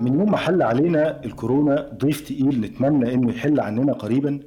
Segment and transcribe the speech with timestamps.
[0.00, 4.40] من يوم ما حل علينا الكورونا ضيف تقيل نتمنى إنه يحل عننا قريبا.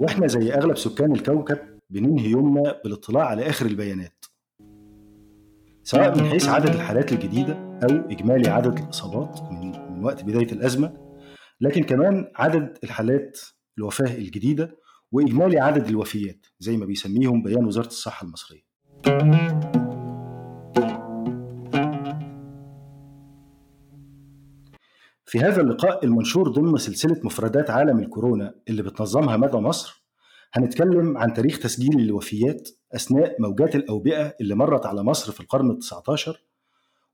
[0.00, 1.58] وإحنا زي أغلب سكان الكوكب
[1.90, 4.24] بننهي يومنا بالاطلاع على آخر البيانات.
[5.82, 7.52] سواء من حيث عدد الحالات الجديدة
[7.82, 10.92] أو إجمالي عدد الإصابات من, وقت بداية الأزمة
[11.60, 13.40] لكن كمان عدد الحالات
[13.78, 14.76] الوفاة الجديدة
[15.12, 18.62] وإجمالي عدد الوفيات زي ما بيسميهم بيان وزارة الصحة المصرية.
[25.26, 30.06] في هذا اللقاء المنشور ضمن سلسلة مفردات عالم الكورونا اللي بتنظمها مدى مصر
[30.52, 36.02] هنتكلم عن تاريخ تسجيل الوفيات أثناء موجات الأوبئة اللي مرت على مصر في القرن التسعة
[36.08, 36.42] عشر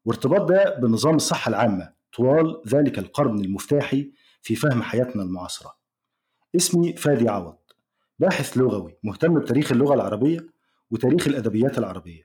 [0.04, 5.72] وارتباط ده بنظام الصحة العامة طوال ذلك القرن المفتاحي في فهم حياتنا المعاصرة.
[6.56, 7.56] اسمي فادي عوض
[8.18, 10.46] باحث لغوي مهتم بتاريخ اللغة العربية
[10.90, 12.22] وتاريخ الأدبيات العربية.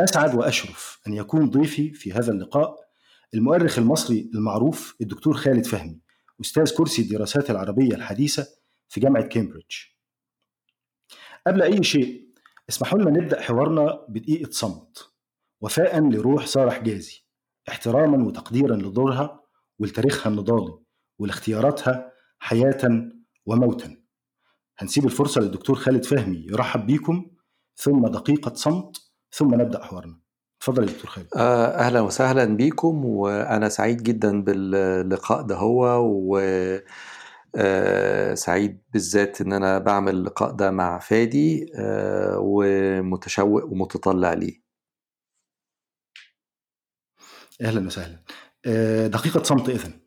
[0.00, 2.87] أسعد وأشرف أن يكون ضيفي في هذا اللقاء
[3.34, 6.00] المؤرخ المصري المعروف الدكتور خالد فهمي
[6.40, 8.46] أستاذ كرسي الدراسات العربية الحديثة
[8.88, 9.76] في جامعة كامبريدج.
[11.46, 12.28] قبل أي شيء
[12.68, 15.12] اسمحوا لنا نبدأ حوارنا بدقيقة صمت
[15.60, 17.24] وفاء لروح سارة حجازي
[17.68, 19.40] احتراما وتقديرا لدورها
[19.78, 20.78] ولتاريخها النضالي
[21.18, 23.10] ولاختياراتها حياة
[23.46, 23.96] وموتا.
[24.78, 27.30] هنسيب الفرصة للدكتور خالد فهمي يرحب بيكم
[27.76, 28.96] ثم دقيقة صمت
[29.32, 30.20] ثم نبدأ حوارنا.
[30.60, 31.26] اتفضل يا دكتور خالد.
[31.36, 36.38] آه، أهلا وسهلا بيكم وأنا سعيد جدا باللقاء ده هو و
[37.56, 44.60] آه، سعيد بالذات إن أنا بعمل اللقاء ده مع فادي آه، ومتشوق ومتطلع ليه.
[47.62, 48.18] أهلا وسهلا.
[49.08, 49.97] دقيقة صمت إذن.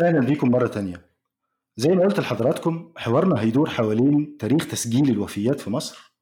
[0.00, 1.06] أهلا بيكم مرة تانية.
[1.76, 6.14] زي ما قلت لحضراتكم حوارنا هيدور حوالين تاريخ تسجيل الوفيات في مصر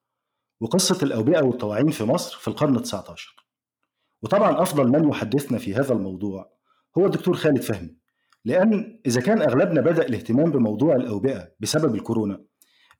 [0.61, 3.35] وقصة الأوبئة والطواعين في مصر في القرن التسعة عشر
[4.21, 6.51] وطبعا أفضل من يحدثنا في هذا الموضوع
[6.97, 7.95] هو الدكتور خالد فهمي
[8.45, 12.43] لأن إذا كان أغلبنا بدأ الاهتمام بموضوع الأوبئة بسبب الكورونا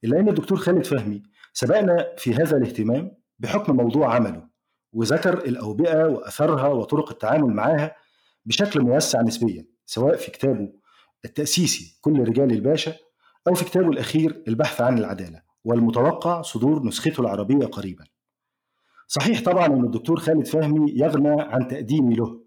[0.04, 1.22] إلا أن الدكتور خالد فهمي
[1.52, 4.48] سبقنا في هذا الاهتمام بحكم موضوع عمله
[4.92, 7.96] وذكر الأوبئة وأثرها وطرق التعامل معها
[8.46, 9.71] بشكل موسع نسبيا.
[9.86, 10.72] سواء في كتابه
[11.24, 12.94] التأسيسي كل رجال الباشا
[13.48, 18.04] أو في كتابه الأخير البحث عن العدالة والمتوقع صدور نسخته العربية قريبا.
[19.06, 22.44] صحيح طبعا أن الدكتور خالد فهمي يغنى عن تقديمي له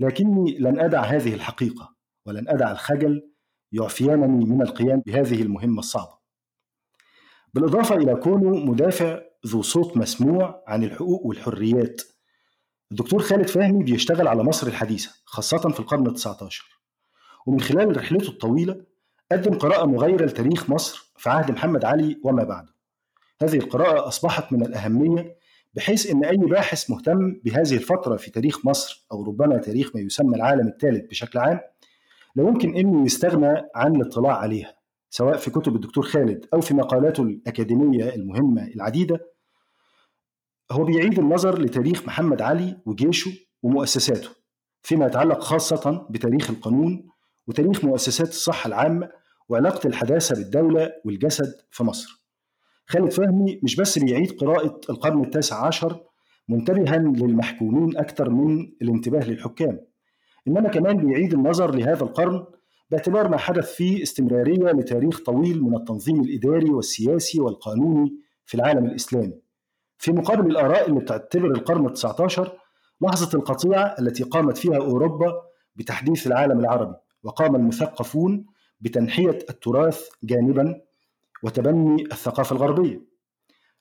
[0.00, 1.94] لكني لن أدع هذه الحقيقة
[2.26, 3.30] ولن أدع الخجل
[3.72, 6.18] يعفيانني من القيام بهذه المهمة الصعبة.
[7.54, 12.02] بالإضافة إلى كونه مدافع ذو صوت مسموع عن الحقوق والحريات
[12.92, 16.80] الدكتور خالد فهمي بيشتغل على مصر الحديثة خاصة في القرن التسعة عشر
[17.46, 18.84] ومن خلال رحلته الطويلة
[19.32, 22.74] قدم قراءة مغايرة لتاريخ مصر في عهد محمد علي وما بعده.
[23.42, 25.36] هذه القراءة أصبحت من الأهمية
[25.74, 30.36] بحيث أن أي باحث مهتم بهذه الفترة في تاريخ مصر أو ربما تاريخ ما يسمى
[30.36, 31.60] العالم الثالث بشكل عام
[32.36, 34.74] لا يمكن أنه يستغنى عن الاطلاع عليها
[35.10, 39.20] سواء في كتب الدكتور خالد أو في مقالاته الأكاديمية المهمة العديدة
[40.72, 43.32] هو بيعيد النظر لتاريخ محمد علي وجيشه
[43.62, 44.28] ومؤسساته
[44.82, 47.08] فيما يتعلق خاصة بتاريخ القانون
[47.46, 49.10] وتاريخ مؤسسات الصحة العامة
[49.48, 52.24] وعلاقة الحداثة بالدولة والجسد في مصر.
[52.86, 56.00] خالد فهمي مش بس بيعيد قراءة القرن التاسع عشر
[56.48, 59.80] منتبها للمحكومين أكثر من الانتباه للحكام
[60.48, 62.46] إنما كمان بيعيد النظر لهذا القرن
[62.90, 68.16] باعتبار ما حدث فيه استمرارية لتاريخ طويل من التنظيم الإداري والسياسي والقانوني
[68.46, 69.47] في العالم الإسلامي.
[69.98, 72.16] في مقابل الآراء اللي بتعتبر القرن التسعة
[73.00, 75.42] لحظة القطيعة التي قامت فيها أوروبا
[75.76, 78.46] بتحديث العالم العربي وقام المثقفون
[78.80, 80.80] بتنحية التراث جانبا
[81.42, 83.00] وتبني الثقافة الغربية.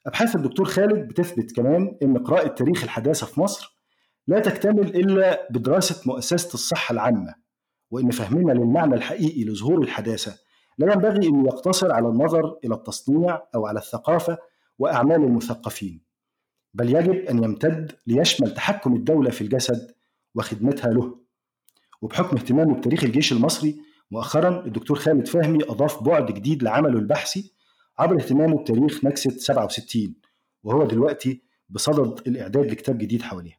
[0.07, 3.77] أبحاث الدكتور خالد بتثبت كمان أن قراءة تاريخ الحداثة في مصر
[4.27, 7.35] لا تكتمل إلا بدراسة مؤسسة الصحة العامة
[7.91, 10.35] وإن فهمنا للمعنى الحقيقي لظهور الحداثة
[10.77, 14.37] لا ينبغي أن يقتصر على النظر إلى التصنيع أو على الثقافة
[14.79, 16.06] وأعمال المثقفين.
[16.77, 19.91] بل يجب أن يمتد ليشمل تحكم الدولة في الجسد
[20.35, 21.19] وخدمتها له.
[22.01, 23.81] وبحكم اهتمامه بتاريخ الجيش المصري
[24.11, 27.53] مؤخرا الدكتور خالد فهمي أضاف بعد جديد لعمله البحثي
[27.99, 30.15] عبر اهتمامه بتاريخ نكسة 67
[30.63, 33.57] وهو دلوقتي بصدد الإعداد لكتاب جديد حواليها.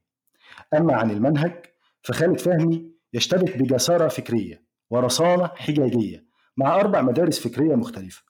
[0.74, 1.66] أما عن المنهج
[2.02, 6.24] فخالد فهمي يشتبك بجسارة فكرية ورصانة حجاجية
[6.56, 8.22] مع أربع مدارس فكرية مختلفة.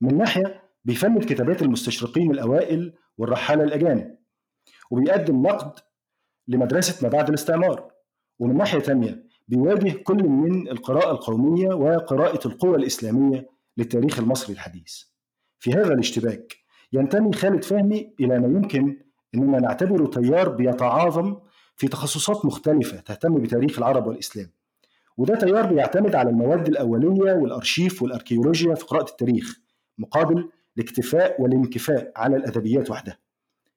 [0.00, 4.19] من ناحية بيفند كتابات المستشرقين الأوائل والرحالة الأجانب.
[4.90, 5.72] وبيقدم نقد
[6.48, 7.90] لمدرسة ما بعد الاستعمار.
[8.38, 15.02] ومن ناحية تانية بيواجه كل من القراءة القومية وقراءة القوى الإسلامية للتاريخ المصري الحديث.
[15.58, 16.56] في هذا الاشتباك
[16.92, 18.96] ينتمي خالد فهمي إلى ما يمكن
[19.34, 21.36] أننا نعتبره تيار بيتعاظم
[21.76, 24.50] في تخصصات مختلفة تهتم بتاريخ العرب والإسلام.
[25.16, 29.60] وده تيار بيعتمد على المواد الأولية والأرشيف والأركيولوجيا في قراءة التاريخ
[29.98, 30.48] مقابل
[30.78, 33.18] الاكتفاء والانكفاء على الأدبيات وحدها.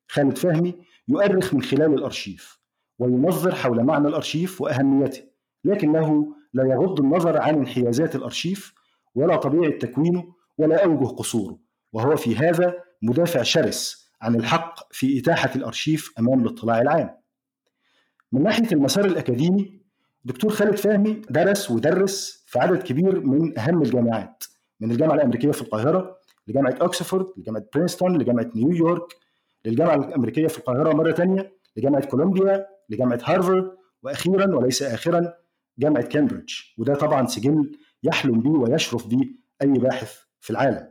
[0.07, 0.75] خالد فهمي
[1.07, 2.59] يؤرخ من خلال الأرشيف
[2.99, 5.23] وينظر حول معنى الأرشيف وأهميته
[5.65, 8.73] لكنه لا يغض النظر عن انحيازات الأرشيف
[9.15, 11.59] ولا طبيعة تكوينه ولا أوجه قصوره
[11.93, 17.17] وهو في هذا مدافع شرس عن الحق في إتاحة الأرشيف أمام الاطلاع العام.
[18.31, 19.81] من ناحية المسار الأكاديمي
[20.25, 24.43] دكتور خالد فهمي درس ودرس في عدد كبير من أهم الجامعات
[24.79, 26.17] من الجامعة الأمريكية في القاهرة
[26.47, 29.22] لجامعة أكسفورد لجامعة برينستون لجامعة نيويورك
[29.65, 33.71] للجامعة الأمريكية في القاهرة مرة تانية لجامعة كولومبيا لجامعة هارفارد
[34.03, 35.33] وأخيرا وليس آخرا
[35.79, 36.53] جامعة كامبريدج.
[36.77, 37.71] وده طبعا سجل
[38.03, 39.29] يحلم به ويشرف به
[39.61, 40.89] أي باحث في العالم.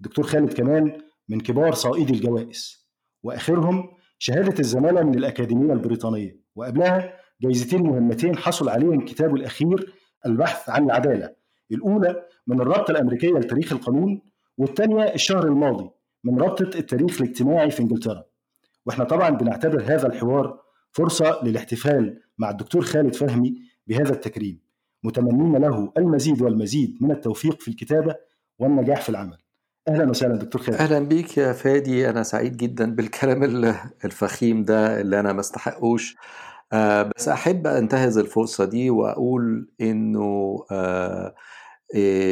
[0.00, 2.90] الدكتور خالد كمان من كبار صائدي الجوائز.
[3.22, 3.88] وآخرهم
[4.18, 6.40] شهادة الزمالة من الأكاديمية البريطانية.
[6.54, 7.12] وقبلها
[7.42, 9.92] جايزتين مهمتين حصل عليهم كتابه الأخير
[10.26, 11.34] البحث عن العدالة.
[11.72, 14.22] الأولى من الرابطة الأمريكية لتاريخ القانون
[14.58, 15.90] والثانية الشهر الماضي
[16.24, 18.24] من رابطة التاريخ الاجتماعي في إنجلترا.
[18.86, 20.60] وإحنا طبعا بنعتبر هذا الحوار
[20.92, 23.54] فرصة للاحتفال مع الدكتور خالد فهمي
[23.86, 24.60] بهذا التكريم.
[25.04, 28.14] متمنين له المزيد والمزيد من التوفيق في الكتابة
[28.58, 29.38] والنجاح في العمل.
[29.88, 30.76] أهلا وسهلا دكتور خالد.
[30.78, 32.10] أهلا بيك يا فادي.
[32.10, 33.74] أنا سعيد جدا بالكلام
[34.04, 36.16] الفخيم ده اللي أنا ما استحقوش.
[36.72, 41.34] آه بس أحب أنتهز الفرصة دي وأقول إنه آه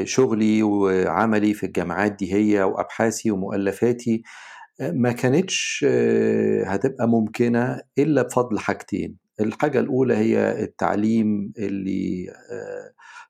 [0.04, 4.22] شغلي وعملي في الجامعات دي هي وأبحاثي ومؤلفاتي
[4.80, 5.84] ما كانتش
[6.66, 9.16] هتبقى ممكنة إلا بفضل حاجتين.
[9.40, 12.26] الحاجة الأولى هي التعليم اللي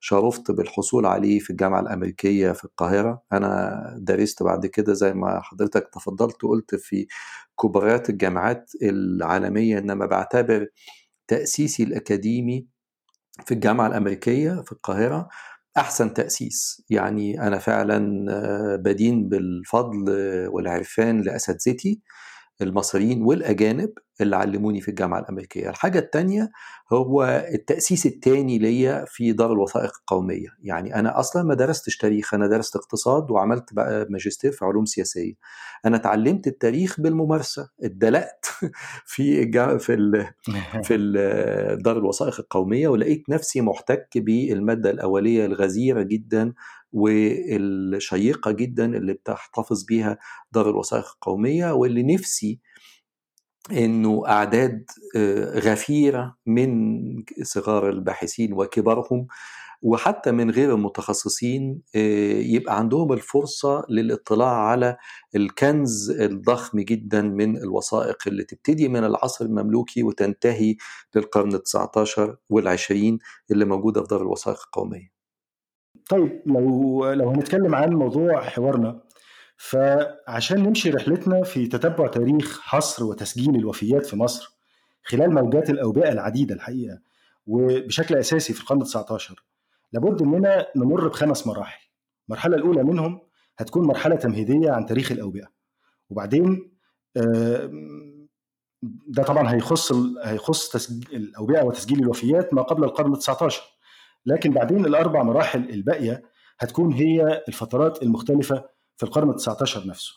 [0.00, 3.22] شرفت بالحصول عليه في الجامعة الأمريكية في القاهرة.
[3.32, 7.06] أنا درست بعد كده زي ما حضرتك تفضلت وقلت في
[7.62, 10.66] كبريات الجامعات العالمية إنما بعتبر
[11.28, 12.66] تأسيسي الأكاديمي
[13.46, 15.28] في الجامعة الأمريكية في القاهرة
[15.76, 16.82] أحسن تأسيس.
[16.91, 18.26] يعني أنا فعلا
[18.76, 20.11] بدين بالفضل
[20.49, 22.00] والعرفان لأساتذتي
[22.62, 23.91] المصريين والأجانب
[24.23, 25.70] اللي علموني في الجامعة الأمريكية.
[25.70, 26.50] الحاجة الثانية
[26.93, 30.49] هو التأسيس الثاني ليا في دار الوثائق القومية.
[30.62, 35.35] يعني أنا أصلا ما درستش تاريخ أنا درست اقتصاد وعملت بقى ماجستير في علوم سياسية.
[35.87, 38.47] أنا اتعلمت التاريخ بالممارسة اتدلقت
[39.12, 39.76] في الجا...
[39.76, 40.27] في ال...
[40.87, 41.82] في ال...
[41.82, 46.53] دار الوثائق القومية ولقيت نفسي محتك بالمادة الأولية الغزيرة جدا
[46.93, 50.19] والشيقة جدا اللي بتحتفظ بيها
[50.53, 52.60] دار الوثائق القومية واللي نفسي
[53.72, 54.84] إنه أعداد
[55.56, 56.98] غفيرة من
[57.43, 59.27] صغار الباحثين وكبارهم
[59.82, 61.82] وحتى من غير المتخصصين
[62.55, 64.96] يبقى عندهم الفرصة للاطلاع على
[65.37, 70.77] الكنز الضخم جدا من الوثائق اللي تبتدي من العصر المملوكي وتنتهي
[71.15, 73.19] للقرن ال 19 والعشرين
[73.51, 75.19] اللي موجودة في دار الوثائق القومية.
[76.10, 79.01] طيب لو لو هنتكلم عن موضوع حوارنا
[79.58, 84.58] فعشان نمشي رحلتنا في تتبع تاريخ حصر وتسجيل الوفيات في مصر
[85.03, 86.98] خلال موجات الأوبئة العديدة الحقيقة
[87.46, 89.44] وبشكل أساسي في القرن 19
[89.93, 91.88] لابد إننا نمر بخمس مراحل.
[92.29, 93.20] المرحلة الأولى منهم
[93.58, 95.46] هتكون مرحلة تمهيدية عن تاريخ الأوبئة.
[96.10, 96.72] وبعدين
[99.06, 99.93] ده طبعا هيخص
[100.24, 103.62] هيخص الأوبئة وتسجيل الوفيات ما قبل القرن 19
[104.27, 106.22] لكن بعدين الأربع مراحل الباقية
[106.58, 108.65] هتكون هي الفترات المختلفة
[108.98, 110.12] في القرن ال19 نفسه.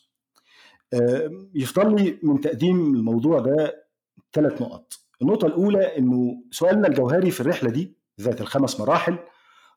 [1.55, 3.85] يفضل لي من تقديم الموضوع ده
[4.33, 4.93] ثلاث نقط.
[5.21, 9.17] النقطة الأولى أنه سؤالنا الجوهري في الرحلة دي ذات الخمس مراحل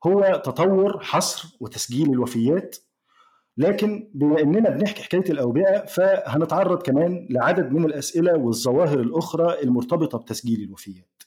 [0.07, 2.77] هو تطور حصر وتسجيل الوفيات.
[3.57, 10.63] لكن بما إننا بنحكي حكاية الأوبئة فهنتعرض كمان لعدد من الأسئلة والظواهر الأخرى المرتبطة بتسجيل
[10.63, 11.23] الوفيات.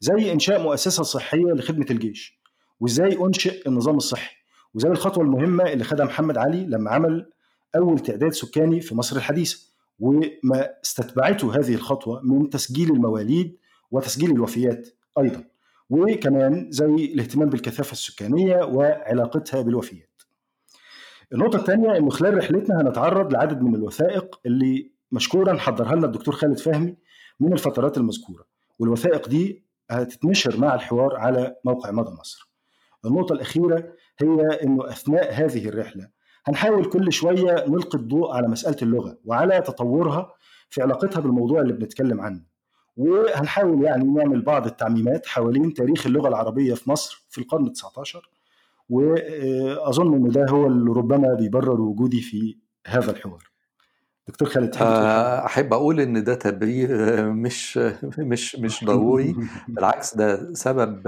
[0.00, 2.40] زي إنشاء مؤسسة صحية لخدمة الجيش
[2.80, 4.36] وإزاي أنشئ النظام الصحي.
[4.76, 7.30] وزي الخطوة المهمة اللي خدها محمد علي لما عمل
[7.76, 9.58] أول تعداد سكاني في مصر الحديثه
[9.98, 13.58] وما استتبعته هذه الخطوة من تسجيل المواليد
[13.90, 15.44] وتسجيل الوفيات أيضا
[15.90, 20.22] وكمان زي الاهتمام بالكثافة السكانية وعلاقتها بالوفيات.
[21.32, 26.58] النقطة الثانية إنه خلال رحلتنا هنتعرض لعدد من الوثائق اللي مشكورا حضرها لنا الدكتور خالد
[26.58, 26.96] فهمي
[27.40, 28.44] من الفترات المذكورة
[28.78, 32.50] والوثائق دي هتتنشر مع الحوار على موقع مدى مصر.
[33.04, 36.08] النقطة الأخيرة هي إنه أثناء هذه الرحلة
[36.44, 40.32] هنحاول كل شوية نلقي الضوء على مسألة اللغة وعلى تطورها
[40.70, 42.40] في علاقتها بالموضوع اللي بنتكلم عنه.
[42.96, 48.18] وهنحاول يعني نعمل بعض التعميمات حوالين تاريخ اللغة العربية في مصر في القرن ال19
[48.88, 53.50] وأظن إن ده هو اللي ربما بيبرر وجودي في هذا الحوار.
[54.28, 54.76] دكتور خالد
[55.46, 56.88] أحب أقول إن ده تبرير
[57.44, 57.78] مش
[58.18, 59.36] مش مش ضروري
[59.68, 61.02] بالعكس ده سبب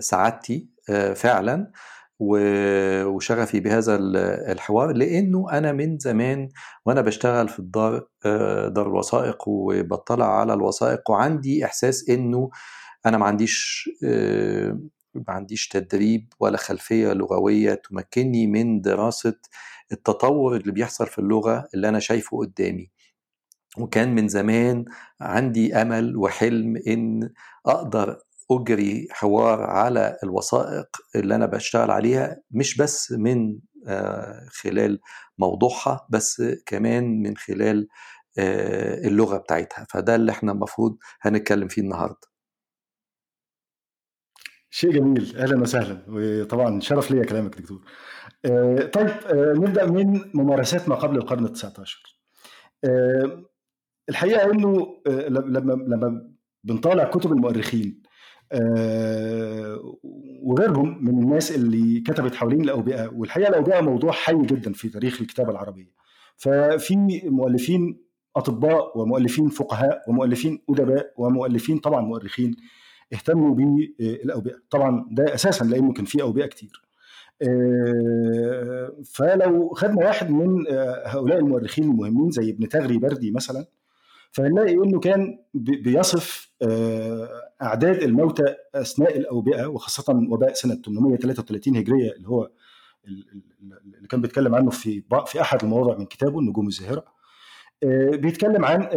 [0.00, 0.68] سعادتي
[1.14, 1.70] فعلا
[2.20, 3.96] وشغفي بهذا
[4.52, 6.48] الحوار لأنه أنا من زمان
[6.86, 8.06] وأنا بشتغل في الدار
[8.68, 12.50] دار الوثائق وبطلع على الوثائق وعندي إحساس إنه
[13.06, 13.90] أنا ما عنديش
[15.14, 19.34] ما عنديش تدريب ولا خلفية لغوية تمكنني من دراسة
[19.92, 22.90] التطور اللي بيحصل في اللغة اللي أنا شايفه قدامي.
[23.78, 24.84] وكان من زمان
[25.20, 27.30] عندي أمل وحلم إن
[27.66, 28.18] أقدر
[28.50, 33.58] أجري حوار على الوثائق اللي أنا بشتغل عليها مش بس من
[34.48, 35.00] خلال
[35.38, 37.88] موضوعها بس كمان من خلال
[39.06, 39.86] اللغة بتاعتها.
[39.90, 42.30] فده اللي إحنا المفروض هنتكلم فيه النهارده.
[44.70, 45.36] شيء جميل.
[45.36, 46.04] أهلا وسهلا.
[46.08, 47.84] وطبعا شرف ليا كلامك دكتور.
[48.92, 52.20] طيب نبدأ من ممارسات ما قبل القرن ال 19
[54.08, 56.30] الحقيقة إنه لما لما
[56.64, 57.99] بنطالع كتب المؤرخين
[60.42, 63.10] وغيرهم من الناس اللي كتبت حوالين الأوبئة.
[63.14, 65.92] والحقيقة الأوبئة موضوع حي جدا في تاريخ الكتابة العربية.
[66.36, 68.00] ففي مؤلفين
[68.36, 72.56] أطباء ومؤلفين فقهاء ومؤلفين أدباء ومؤلفين طبعا مؤرخين
[73.12, 74.56] اهتموا بالأوبئة.
[74.70, 76.82] طبعا ده أساسا لأنه كان في أوبئة كتير.
[79.14, 80.64] فلو خدنا واحد من
[81.06, 83.66] هؤلاء المؤرخين المهمين زي ابن تغري بردي مثلا
[84.32, 86.52] فهنلاقي إنه كان بيصف
[87.62, 92.50] أعداد الموتى أثناء الأوبئة وخاصة وباء سنة 833 هجرية اللي هو
[93.04, 97.04] اللي كان بيتكلم عنه في في أحد المواضع من كتابه النجوم الزاهرة.
[98.12, 98.88] بيتكلم عن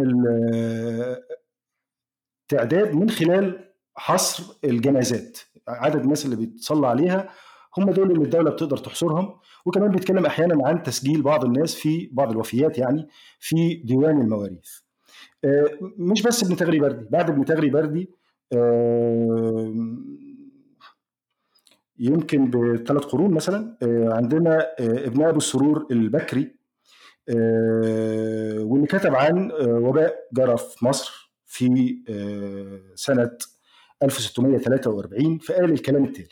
[2.42, 5.38] التعداد من خلال حصر الجنازات.
[5.68, 7.30] عدد الناس اللي بيتصلى عليها
[7.78, 9.34] هم دول اللي الدولة بتقدر تحصرهم.
[9.64, 14.70] وكمان بيتكلم أحيانا عن تسجيل بعض الناس في بعض الوفيات يعني في ديوان المواريث.
[15.98, 18.10] مش بس ابن تغري بردي بعد ابن تغري بردي
[21.98, 23.76] يمكن بثلاث قرون مثلا
[24.12, 26.56] عندنا ابن ابو السرور البكري
[28.60, 31.96] واللي كتب عن وباء جرى في مصر في
[32.94, 33.30] سنة
[34.02, 36.28] 1643 فقال الكلام التالي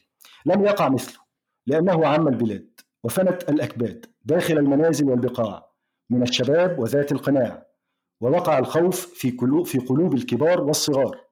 [0.46, 1.20] لم يقع مثله
[1.66, 5.72] لأنه عم البلاد وفنت الأكباد داخل المنازل والبقاع
[6.10, 7.66] من الشباب وذات القناع
[8.20, 9.30] ووقع الخوف في
[9.64, 11.31] في قلوب الكبار والصغار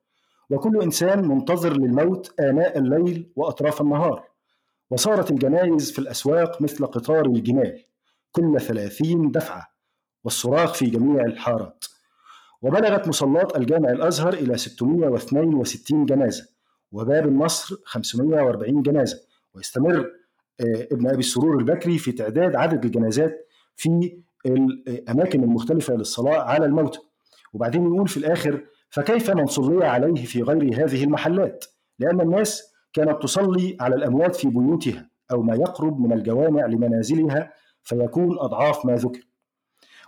[0.50, 4.24] وكل إنسان منتظر للموت آناء الليل وأطراف النهار.
[4.90, 7.84] وصارت الجنايز في الأسواق مثل قطار الجمال
[8.32, 9.66] كل ثلاثين دفعة
[10.24, 11.84] والصراخ في جميع الحارات.
[12.62, 16.48] وبلغت مصلات الجامع الأزهر إلى 662 جنازة
[16.92, 19.20] وباب النصر 540 جنازة.
[19.54, 20.10] ويستمر
[20.92, 26.98] ابن أبي السرور البكري في تعداد عدد الجنازات في الاماكن المختلفه للصلاة على الموتى
[27.52, 31.64] وبعدين يقول في الآخر فكيف من صلي عليه في غير هذه المحلات؟
[31.98, 38.38] لأن الناس كانت تصلي على الأموات في بيوتها أو ما يقرب من الجوامع لمنازلها فيكون
[38.38, 39.20] أضعاف ما ذكر.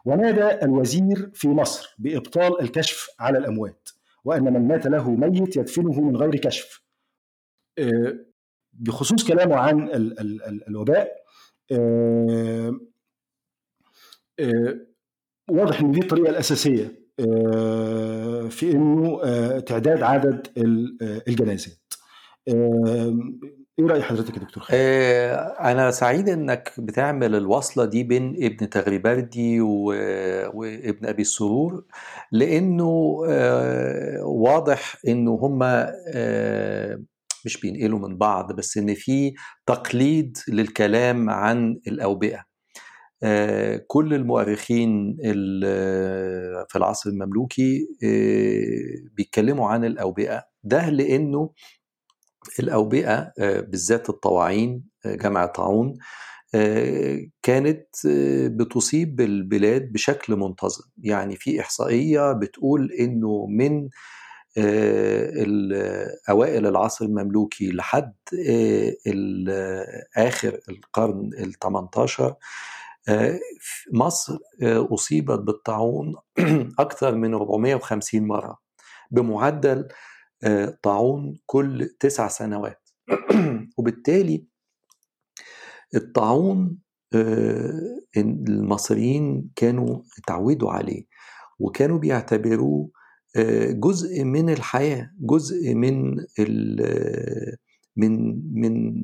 [0.05, 3.89] ونادى الوزير في مصر بإبطال الكشف على الأموات
[4.25, 6.83] وأن من مات له ميت يدفنه من غير كشف.
[8.73, 11.13] بخصوص كلامه عن ال ال ال الوباء
[15.51, 17.02] واضح إن دي الطريقة الأساسية.
[18.51, 19.21] في إنه
[19.61, 20.47] تعداد عدد
[21.29, 21.79] الجنازات
[23.79, 24.81] إيه رأي حضرتك يا دكتور خالد؟
[25.61, 31.85] أنا سعيد إنك بتعمل الوصلة دي بين ابن تغريبردي وابن أبي السرور
[32.33, 32.87] لإنه
[34.25, 35.93] واضح إنه هما
[37.45, 39.35] مش بينقلوا من بعض بس إن في
[39.67, 42.52] تقليد للكلام عن الأوبئة
[43.87, 45.17] كل المؤرخين
[46.69, 47.89] في العصر المملوكي
[49.17, 50.45] بيتكلموا عن الأوبئة.
[50.65, 51.51] ده لأنه
[52.61, 55.95] الأوبئة بالذات الطواعين جمع طاعون
[57.43, 57.87] كانت
[58.47, 60.85] بتصيب البلاد بشكل منتظم.
[60.99, 63.89] يعني في إحصائية بتقول إنه من
[66.31, 68.13] أوائل العصر المملوكي لحد
[70.17, 72.35] آخر القرن ال 18
[73.93, 76.15] مصر أصيبت بالطاعون
[76.79, 78.59] أكثر من 450 مرة.
[79.11, 79.89] بمعدل
[80.83, 82.89] طاعون كل تسع سنوات.
[83.79, 84.47] وبالتالي
[85.95, 86.79] الطاعون
[88.17, 91.05] المصريين كانوا اتعودوا عليه
[91.59, 92.91] وكانوا بيعتبروه
[93.71, 96.17] جزء من الحياة جزء من
[97.97, 98.95] من من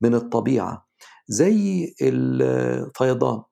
[0.00, 0.87] من الطبيعة.
[1.28, 3.42] زي الفيضان.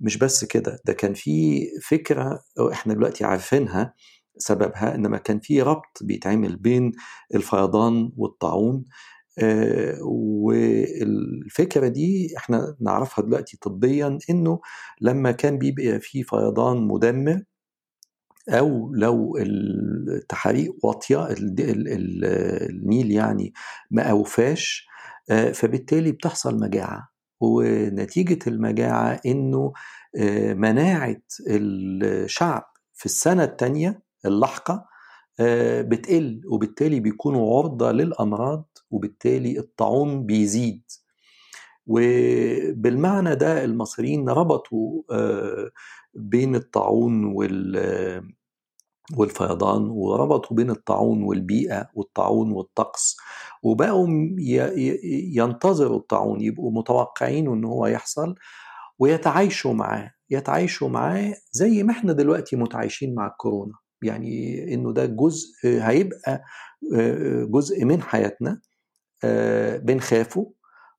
[0.00, 2.40] مش بس كده ده كان في فكرة
[2.72, 3.94] إحنا دلوقتي عارفينها
[4.38, 6.92] سببها إنما كان في ربط بيتعمل بين
[7.34, 8.84] الفيضان والطاعون.
[9.38, 14.60] آه والفكرة دي إحنا نعرفها دلوقتي طبيا إنه
[15.00, 17.42] لما كان بيبقى في فيضان مدمر
[18.48, 23.52] أو لو التحاريق واطية النيل يعني
[23.90, 24.86] ما أوفاش
[25.54, 27.08] فبالتالي بتحصل مجاعة
[27.40, 29.72] ونتيجة المجاعة إنه
[30.16, 31.16] آه مناعة
[31.48, 34.86] الشعب في السنة الثانية اللاحقة
[35.80, 40.82] بتقل وبالتالي بيكونوا عرضة للأمراض وبالتالي الطاعون بيزيد.
[41.86, 45.02] وبالمعنى ده المصريين ربطوا
[46.14, 47.24] بين الطاعون
[49.16, 53.16] والفيضان وربطوا بين الطاعون والبيئة والطاعون والطقس.
[53.62, 54.08] وبقوا
[55.34, 58.34] ينتظروا الطاعون يبقوا متوقعين إن هو يحصل
[58.98, 60.12] ويتعايشوا معاه.
[60.30, 63.72] يتعايشوا معاه زي ما إحنا دلوقتي متعايشين مع الكورونا.
[64.02, 66.42] يعني إنه ده جزء هيبقى
[67.50, 68.60] جزء من حياتنا
[69.82, 70.52] بنخافه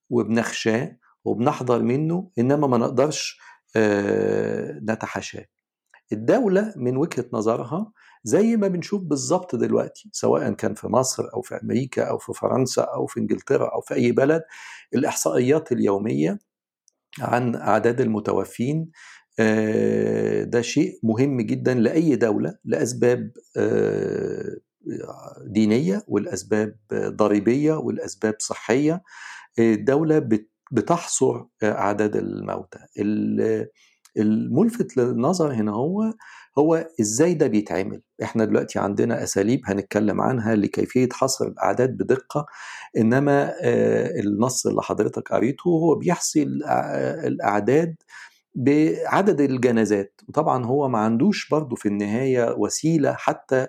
[0.09, 3.39] وبنخشاه وبنحذر منه إنما ما نقدرش
[4.89, 5.45] نتحاشاه.
[6.13, 7.91] الدولة من وجهة نظرها
[8.23, 12.81] زي ما بنشوف بالظبط دلوقتي سواء كان في مصر أو في أمريكا أو في فرنسا
[12.81, 14.43] أو في إنجلترا أو في أي بلد
[14.95, 16.39] الإحصائيات اليومية
[17.19, 18.91] عن أعداد المتوفين
[20.43, 23.31] ده شيء مهم جدا لأي دولة لأسباب
[25.45, 29.03] دينية والأسباب ضريبية والأسباب صحية.
[29.59, 30.29] الدولة
[30.71, 32.79] بتحصر أعداد الموتى.
[34.17, 36.13] الملفت للنظر هنا هو
[36.57, 42.45] هو إزاي ده بيتعمل؟ إحنا دلوقتي عندنا أساليب هنتكلم عنها لكيفية حصر الأعداد بدقة
[42.97, 43.53] إنما
[44.19, 46.43] النص اللي حضرتك قريته هو بيحصي
[47.27, 47.95] الأعداد
[48.55, 50.21] بعدد الجنازات.
[50.29, 53.67] وطبعا هو ما عندوش برضه في النهاية وسيلة حتى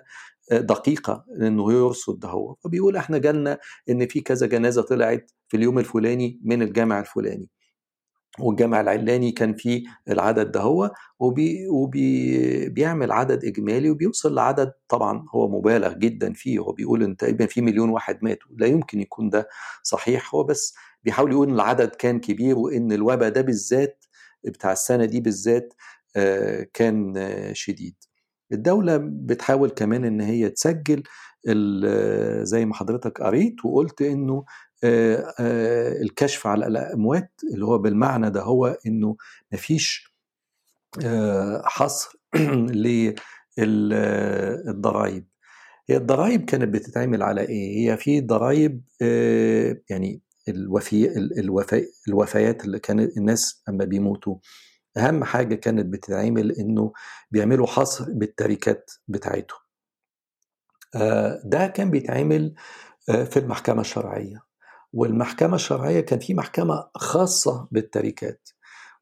[0.51, 2.55] دقيقة إنه يرصد ده هو.
[2.63, 7.49] فبيقول إحنا جالنا إن في كذا جنازة طلعت في اليوم الفلاني من الجامع الفلاني.
[8.39, 15.49] والجامع العلاني كان فيه العدد ده هو وبي وبيعمل عدد إجمالي وبيوصل لعدد طبعا هو
[15.57, 19.49] مبالغ جدا فيه هو بيقول إن تقريبا في مليون واحد ماتوا لا يمكن يكون ده
[19.83, 24.05] صحيح هو بس بيحاول يقول إن العدد كان كبير وإن الوباء ده بالذات
[24.43, 25.73] بتاع السنة دي بالذات
[26.73, 27.13] كان
[27.53, 27.95] شديد.
[28.51, 31.03] الدولة بتحاول كمان إن هي تسجل
[32.43, 34.45] زي ما حضرتك قريت وقلت إنه
[36.03, 39.15] الكشف على الأموات اللي هو بالمعنى ده هو إنه
[39.53, 40.13] مفيش
[41.65, 42.17] حصر
[43.57, 45.25] للضرائب
[45.89, 48.81] هي الضرائب كانت بتتعمل على إيه؟ هي في ضرائب
[49.89, 54.35] يعني الوفي الوفي الوفيات اللي كانت الناس أما بيموتوا.
[54.97, 56.93] أهم حاجة كانت بتتعمل إنه
[57.31, 59.59] بيعملوا حصر بالتركات بتاعتهم.
[61.43, 62.53] ده كان بيتعمل
[63.05, 64.43] في المحكمة الشرعية
[64.93, 68.49] والمحكمة الشرعية كان في محكمة خاصة بالتركات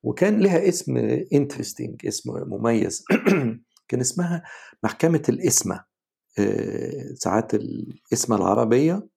[0.03, 0.97] وكان لها اسم
[1.33, 3.03] انترستنج اسم مميز
[3.87, 4.43] كان اسمها
[4.83, 5.83] محكمة الإسمة
[7.15, 9.07] ساعات الإسمة العربية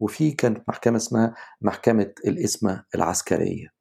[0.00, 3.74] وفي كانت محكمة اسمها محكمة الإسمة العسكرية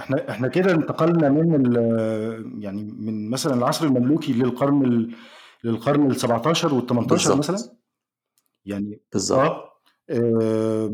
[0.00, 1.74] إحنا إحنا كده انتقلنا من
[2.62, 5.10] يعني من مثلا العصر المملوكي للقرن.
[5.64, 7.56] للقرن ال 17 وال 18 مثلا؟
[8.64, 9.70] يعني بالظبط.
[10.10, 10.90] آه.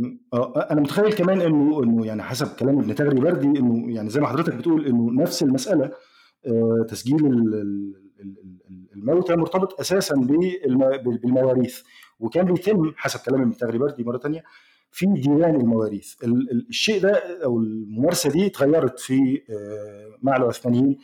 [0.70, 4.26] أنا متخيل كمان إنه إنه يعني حسب كلام ابن تغري بردي إنه يعني زي ما
[4.26, 5.90] حضرتك بتقول إنه نفس المسألة
[6.46, 7.16] آه تسجيل
[8.96, 10.14] الموتى مرتبط أساسا
[11.22, 11.80] بالمواريث.
[12.20, 14.44] وكان بيتم حسب كلام ابن تغري بردي مرة ثانية
[14.90, 16.14] في ديوان المواريث.
[16.68, 19.42] الشيء ده أو الممارسة دي اتغيرت في
[20.22, 20.98] مع العثمانيين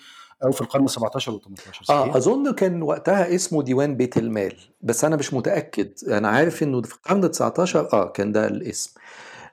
[0.44, 5.04] أو في القرن 17 و 18 آه أظن كان وقتها اسمه ديوان بيت المال بس
[5.04, 5.92] أنا مش متأكد.
[6.08, 8.90] أنا عارف إنه في القرن 19 آه كان ده الاسم.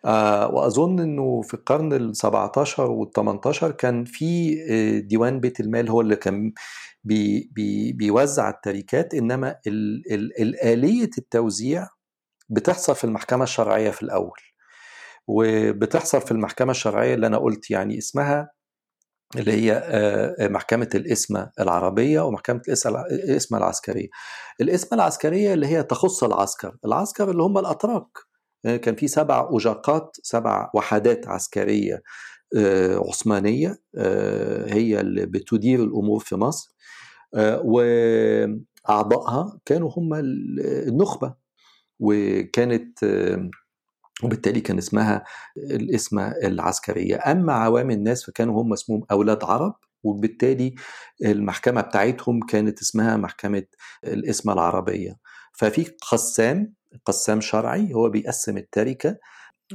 [0.05, 4.55] آه وأظن إنه في القرن ال 17 وال 18 كان في
[5.01, 6.53] ديوان بيت المال هو اللي كان
[7.03, 11.87] بي بي بيوزع التركات إنما ال ال الاليه التوزيع
[12.49, 14.39] بتحصل في المحكمة الشرعية في الأول.
[15.27, 18.51] وبتحصل في المحكمة الشرعية اللي أنا قلت يعني اسمها
[19.37, 19.83] اللي هي
[20.49, 22.61] محكمة الإسمة العربية ومحكمة
[23.11, 24.07] الإسمة العسكرية.
[24.61, 28.07] الإسمة العسكرية اللي هي تخص العسكر العسكر اللي هم الأتراك.
[28.63, 32.01] كان في سبع أجاقات سبع وحدات عسكرية
[33.09, 33.81] عثمانية
[34.67, 36.75] هي اللي بتدير الأمور في مصر.
[37.63, 41.49] وأعضائها كانوا هم النخبة.
[41.99, 42.99] وكانت
[44.23, 45.23] وبالتالي كان اسمها
[45.57, 47.15] الاسمة العسكرية.
[47.31, 50.75] أما عوام الناس فكانوا هم اسمهم أولاد عرب وبالتالي
[51.25, 53.63] المحكمة بتاعتهم كانت اسمها محكمة
[54.03, 55.17] الاسمة العربية.
[55.53, 56.73] ففي قسام
[57.05, 59.17] قسام شرعي هو بيقسم التركة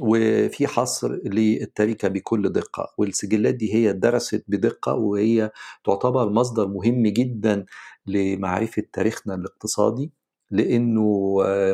[0.01, 2.93] وفي حصر للتركة بكل دقة.
[2.97, 5.51] والسجلات دي هي درست بدقة وهي
[5.85, 7.65] تعتبر مصدر مهم جدا
[8.07, 10.11] لمعرفة تاريخنا الاقتصادي.
[10.55, 11.01] لأنه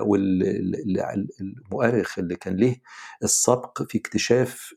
[0.02, 2.76] والمؤرخ اللي كان له
[3.24, 4.74] السبق في اكتشاف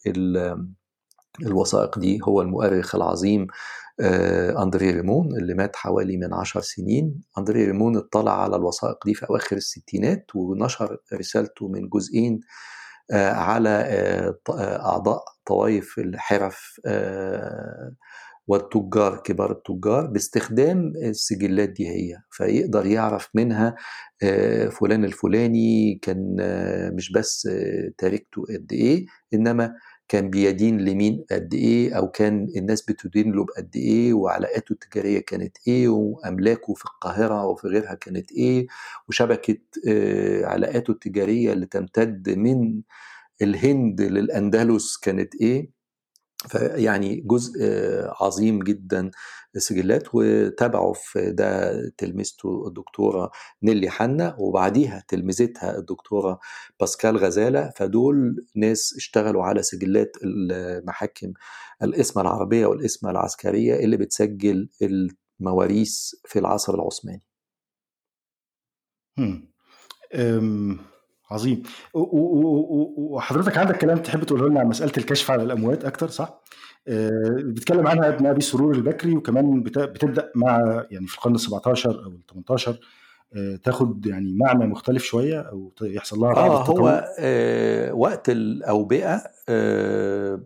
[1.43, 3.47] الوثائق دي هو المؤرخ العظيم
[4.63, 7.23] أندري ريمون اللي مات حوالي من عشر سنين.
[7.39, 12.41] أندري ريمون اطلع على الوثائق دي في أواخر الستينات ونشر رسالته من جزئين
[13.13, 13.69] على
[14.51, 16.81] أعضاء طوائف الحرف
[18.47, 22.17] والتجار كبار التجار باستخدام السجلات دي هي.
[22.31, 23.75] فيقدر يعرف منها
[24.81, 26.37] فلان الفلاني كان
[26.95, 27.49] مش بس
[27.99, 29.75] تاركته قد إيه إنما
[30.09, 35.57] كان بيدين لمين قد إيه أو كان الناس بتدين له بقد إيه وعلاقاته التجارية كانت
[35.69, 38.67] إيه وأملاكه في القاهرة وفي غيرها كانت إيه
[39.09, 39.57] وشبكة
[40.45, 42.83] علاقاته التجارية اللي تمتد من
[43.43, 45.84] الهند للأندلس كانت إيه.
[46.49, 47.59] فيعني جزء
[48.21, 49.11] عظيم جدا
[49.57, 53.31] سجلات وتابعوا في ده تلميذته الدكتورة
[53.63, 56.39] نيلي حنا وبعديها تلميذتها الدكتورة
[56.81, 61.33] باسكال غزالة فدول ناس اشتغلوا على سجلات المحاكم
[61.83, 64.69] الاسمة العربية والاسمة العسكرية اللي بتسجل
[65.41, 67.23] المواريث في العصر العثماني.
[71.31, 71.63] عظيم.
[71.95, 76.41] وحضرتك عندك كلام تحب تقوله لنا عن مسألة الكشف على الأموات أكتر صح؟
[77.39, 82.11] بيتكلم عنها ابن أبي سرور البكري وكمان بتبدأ مع يعني في القرن ال 17 أو
[82.11, 82.79] ال 18
[83.63, 90.41] تاخد يعني معنى مختلف شوية أو يحصل لها آه هو آه وقت الأوبئة آه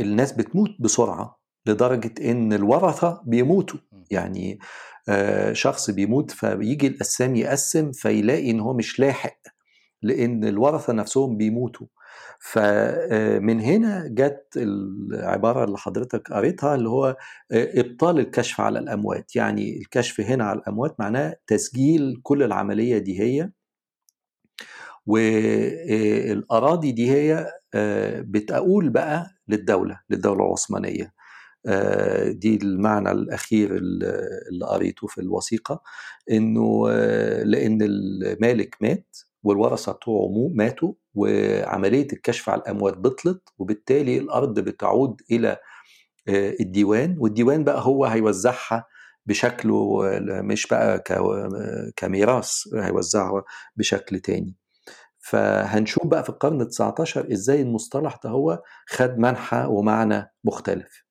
[0.00, 3.78] الناس بتموت بسرعة لدرجة إن الورثة بيموتوا.
[4.10, 4.58] يعني آه
[5.52, 9.36] شخص بيموت فبيجي القسام يقسم فيلاقي إن هو مش لاحق
[10.02, 11.86] لإن الورثة نفسهم بيموتوا.
[12.40, 17.16] فمن هنا جت العبارة اللي حضرتك قريتها اللي هو
[17.52, 19.36] إبطال الكشف على الأموات.
[19.36, 23.50] يعني الكشف هنا على الأموات معناه تسجيل كل العملية دي هي
[25.06, 27.46] والاراضي دي هي
[28.20, 31.13] بتقول بقى للدولة للدولة العثمانية.
[32.30, 35.82] دي المعنى الأخير اللي قريته في الوثيقة
[36.30, 36.88] إنه
[37.42, 45.56] لأن المالك مات والورثة بتوعه ماتوا وعملية الكشف على الأموات بطلت وبالتالي الأرض بتعود إلى
[46.60, 48.86] الديوان والديوان بقى هو هيوزعها
[49.26, 51.02] بشكله مش بقى
[51.96, 53.44] كميراث هيوزعها
[53.76, 54.54] بشكل تاني.
[55.18, 61.03] فهنشوف بقى في القرن ال 19 إزاي المصطلح ده هو خد منحى ومعنى مختلف.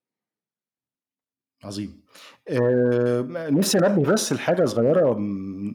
[1.63, 2.01] عظيم.
[2.49, 5.09] آه نفسي انبه بس الحاجة صغيرة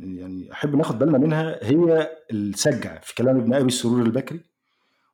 [0.03, 4.41] يعني أحب ناخد بالنا منها هي السجع في كلام ابن أبي السرور البكري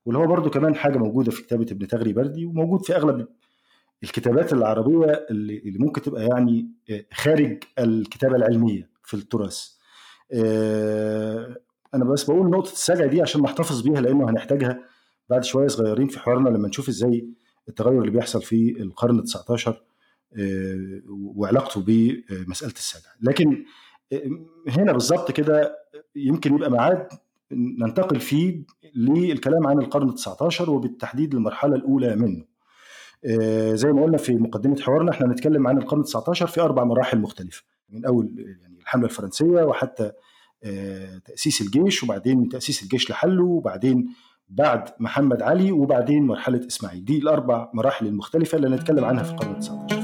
[0.07, 3.27] واللي هو برضو كمان حاجة موجودة في كتابة ابن تغري بردي وموجود في أغلب
[4.03, 6.69] الكتابات العربية اللي, اللي ممكن تبقى يعني
[7.13, 9.69] خارج الكتابة العلمية في التراث.
[10.33, 11.57] آه
[11.95, 14.79] أنا بس بقول نقطة السجع دي عشان نحتفظ بيها لأنه هنحتاجها
[15.31, 17.29] بعد شوية صغيرين في حوارنا لما نشوف إزاي
[17.69, 19.83] التغير اللي بيحصل في القرن ال 19
[21.09, 23.11] وعلاقته بمسألة السجع.
[23.21, 23.65] لكن
[24.69, 25.79] هنا بالظبط كده
[26.17, 27.09] يمكن يبقى ميعاد
[27.53, 28.63] ننتقل فيه
[28.95, 32.45] للكلام عن القرن ال 19 وبالتحديد المرحلة الأولى منه.
[33.75, 37.19] زي ما قلنا في مقدمة حوارنا إحنا هنتكلم عن القرن ال 19 في أربع مراحل
[37.19, 37.63] مختلفة.
[37.89, 40.13] من أول يعني الحملة الفرنسية وحتى
[41.25, 44.09] تأسيس الجيش وبعدين من تأسيس الجيش لحله وبعدين
[44.49, 47.05] بعد محمد علي وبعدين مرحلة إسماعيل.
[47.05, 50.04] دي الأربع مراحل المختلفة اللي نتكلم عنها في القرن 19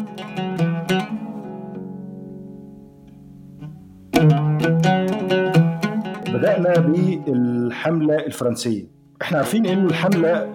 [6.41, 8.87] بدأنا بالحملة الفرنسية.
[9.23, 10.53] إحنا عارفين إن الحملة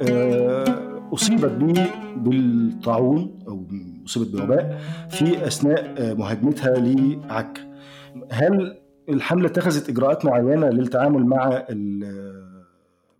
[1.13, 1.51] أصيبت
[2.15, 3.65] بالطاعون أو
[4.05, 7.61] أصيبت بوباء في أثناء مهاجمتها لعكا
[8.31, 8.77] هل
[9.09, 11.63] الحملة اتخذت إجراءات معينة للتعامل مع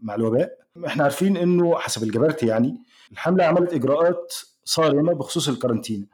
[0.02, 2.78] مع الوباء؟ إحنا عارفين إنه حسب الجبرتي يعني
[3.12, 6.06] الحملة عملت إجراءات صارمة بخصوص الكارنتينا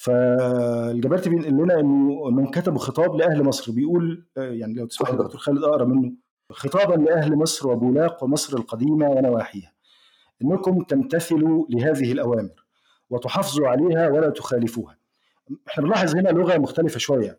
[0.00, 5.40] فالجبرتي بينقل لنا إنه انهم كتبوا خطاب لأهل مصر بيقول يعني لو تسمح لي دكتور
[5.40, 6.12] خالد اقرا منه
[6.50, 9.72] خطابا لأهل مصر وبولاق ومصر القديمة ونواحيها
[10.42, 12.64] إنكم تمتثلوا لهذه الأوامر
[13.10, 14.96] وتحافظوا عليها ولا تخالفوها.
[15.68, 17.38] إحنا بنلاحظ هنا لغة مختلفة شوية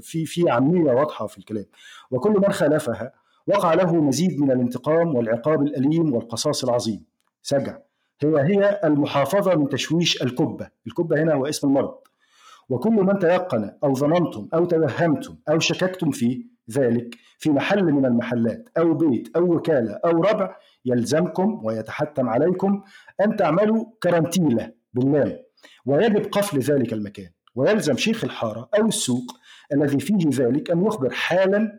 [0.00, 1.66] في في عامية واضحة في الكلام
[2.10, 3.12] وكل من خالفها
[3.46, 7.04] وقع له مزيد من الانتقام والعقاب الأليم والقصاص العظيم.
[7.42, 7.78] سجع
[8.22, 10.70] هي هي المحافظة من تشويش الكبة.
[10.86, 11.98] الكبة هنا هو اسم المرض.
[12.68, 18.68] وكل من تيقن أو ظننتم أو توهمتم أو شككتم في ذلك في محل من المحلات
[18.78, 22.82] أو بيت أو وكالة أو ربع يلزمكم ويتحتم عليكم
[23.20, 25.38] أن تعملوا كرنتيلة باللام
[25.86, 27.30] ويجب قفل ذلك المكان.
[27.54, 29.36] ويلزم شيخ الحارة أو السوق
[29.72, 31.78] الذي فيه ذلك أن يخبر حالا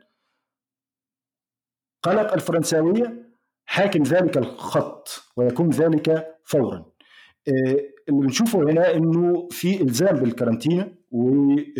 [2.03, 3.28] قلق الفرنساوية
[3.69, 6.85] حاكم ذلك الخط ويكون ذلك فورا
[7.47, 11.75] اللي بنشوفه هنا إنه في إلزام بالكارانتينا وفي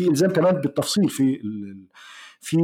[0.00, 1.40] إلزام كمان بالتفصيل في
[2.40, 2.56] في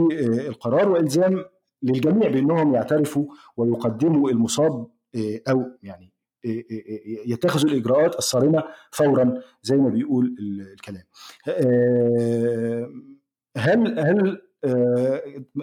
[0.49, 1.45] القرار وإلزام
[1.83, 3.27] للجميع بأنهم يعترفوا
[3.57, 4.87] ويقدموا المصاب
[5.49, 6.13] أو يعني
[7.27, 10.37] يتخذوا الإجراءات الصارمة فورا زي ما بيقول
[10.73, 11.05] الكلام.
[13.57, 14.50] هل هل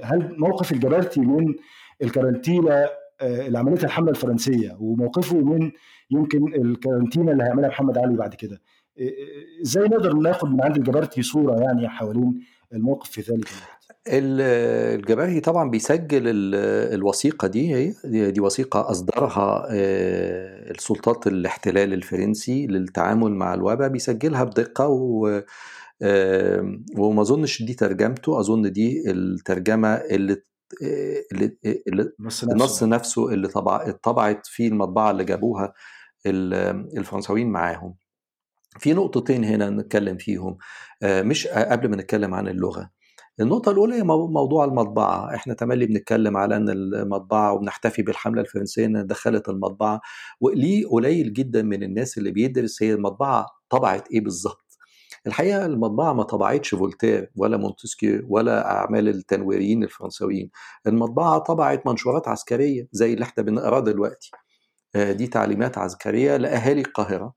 [0.03, 1.55] هل موقف الجبرتي من
[2.01, 2.89] الكارنتينا
[3.21, 5.71] اللي عملتها الحملة الفرنسية وموقفه من
[6.12, 8.62] يمكن الكارنتينا اللي هيعملها محمد علي بعد كده
[9.62, 12.39] إزاي نقدر ناخد من عند الجبرتي صورة يعني حوالين
[12.73, 13.47] الموقف في ذلك
[14.07, 16.21] الجبرتي طبعا بيسجل
[16.93, 19.67] الوثيقة دي دي وثيقة أصدرها
[20.71, 25.41] السلطات الاحتلال الفرنسي للتعامل مع الوباء بيسجلها بدقة و
[26.97, 30.38] وما أظنش دي ترجمته أظن دي الترجمة اللي
[31.31, 31.57] اللي,
[31.88, 32.12] اللي
[32.43, 33.33] النص نفسه.
[33.33, 35.73] اللي طبع اتطبعت في المطبعة اللي جابوها
[36.97, 37.95] الفرنساويين معاهم.
[38.79, 40.57] في نقطتين هنا نتكلم فيهم
[41.03, 42.89] مش قبل ما نتكلم عن اللغة.
[43.39, 49.01] النقطة الأولى هي موضوع المطبعة، إحنا تملي بنتكلم على أن المطبعة وبنحتفي بالحملة الفرنسية أنها
[49.01, 50.01] دخلت المطبعة،
[50.41, 54.66] وليه قليل جدا من الناس اللي بيدرس هي المطبعة طبعت إيه بالظبط.
[55.27, 60.49] الحقيقة المطبعة ما طبعتش فولتير ولا مونتسكيو ولا أعمال التنويريين الفرنساويين
[60.87, 64.31] المطبعة طبعت منشورات عسكرية زي اللي إحنا بنقراه دلوقتي.
[64.95, 67.33] دي تعليمات عسكرية لأهالي القاهرة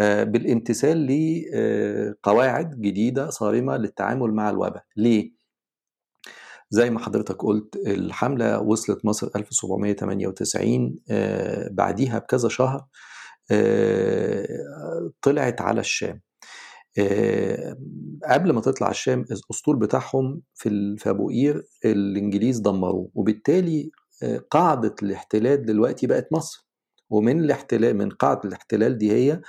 [0.00, 4.84] بالامتثال لقواعد جديدة صارمة للتعامل مع الوباء.
[4.96, 5.32] ليه؟
[6.70, 10.98] زي ما حضرتك قلت الحملة وصلت مصر 1798
[11.70, 12.86] بعديها بكذا شهر
[15.22, 16.20] طلعت على الشام.
[18.28, 23.90] قبل ما تطلع الشام الأسطول بتاعهم في في أبو قير الإنجليز دمروه وبالتالي
[24.50, 26.68] قاعدة الاحتلال دلوقتي بقت مصر
[27.10, 29.40] ومن الاحتلال من قاعدة الاحتلال دي هي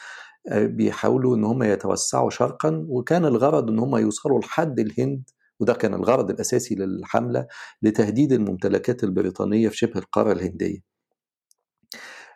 [0.52, 5.30] بيحاولوا إن هم يتوسعوا شرقا وكان الغرض إن هم يوصلوا لحد الهند
[5.60, 7.48] وده كان الغرض الأساسي للحملة
[7.82, 10.80] لتهديد الممتلكات البريطانية في شبه القارة الهندية.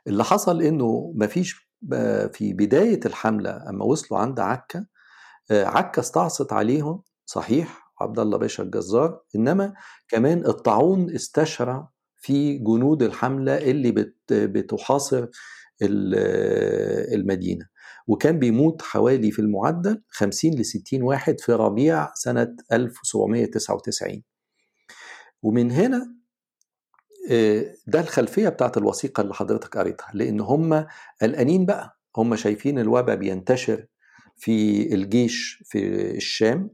[0.08, 1.70] اللي حصل إنه مفيش
[2.34, 4.86] في بداية الحملة أما وصلوا عند عكا
[5.52, 9.74] عكا استعصت عليهم صحيح عبد الله باشا الجزار إنما
[10.08, 15.28] كمان الطاعون استشرى في جنود الحملة اللي بت بتحاصر
[17.14, 17.66] المدينة.
[18.08, 24.24] وكان بيموت حوالي في المعدل 50 ل 60 واحد في ربيع سنة 1799
[25.44, 26.14] ومن هنا
[27.88, 30.86] ده الخلفية بتاعت الوثيقة اللي حضرتك قريتها لأن هم
[31.22, 33.86] قلقانين بقى هم شايفين الوباء بينتشر
[34.38, 36.70] في الجيش في الشام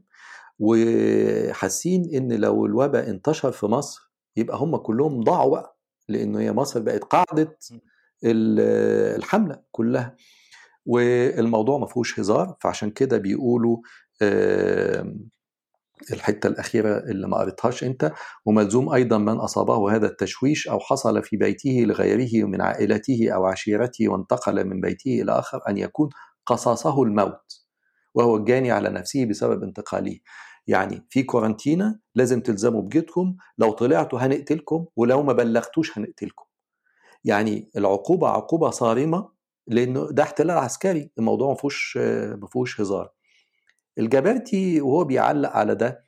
[0.58, 6.80] وحاسين إن لو الوباء انتشر في مصر يبقى هم كلهم ضاعوا بقى لأنه هي مصر
[6.80, 7.58] بقت قاعدة
[8.24, 10.16] الحملة كلها.
[10.86, 13.76] والموضوع ما فيهوش هزار فعشان كده بيقولوا
[16.12, 18.12] الحتة الأخيرة اللي ما قريتهاش أنت
[18.46, 24.08] وملزوم أيضا من أصابه هذا التشويش أو حصل في بيته لغيره من عائلته أو عشيرته
[24.08, 26.08] وانتقل من بيته إلى آخر أن يكون
[26.46, 27.64] قصاصه الموت
[28.14, 30.18] وهو الجاني على نفسه بسبب انتقاله
[30.66, 36.44] يعني في كورنتينا لازم تلزموا بجيتكم لو طلعتوا هنقتلكم ولو ما بلغتوش هنقتلكم.
[37.24, 39.30] يعني العقوبة عقوبة صارمة
[39.66, 41.96] لأنه ده احتلال عسكري الموضوع ما فيهوش
[42.40, 43.10] ما فيهوش هزار.
[43.98, 46.06] الجبرتي وهو بيعلق على ده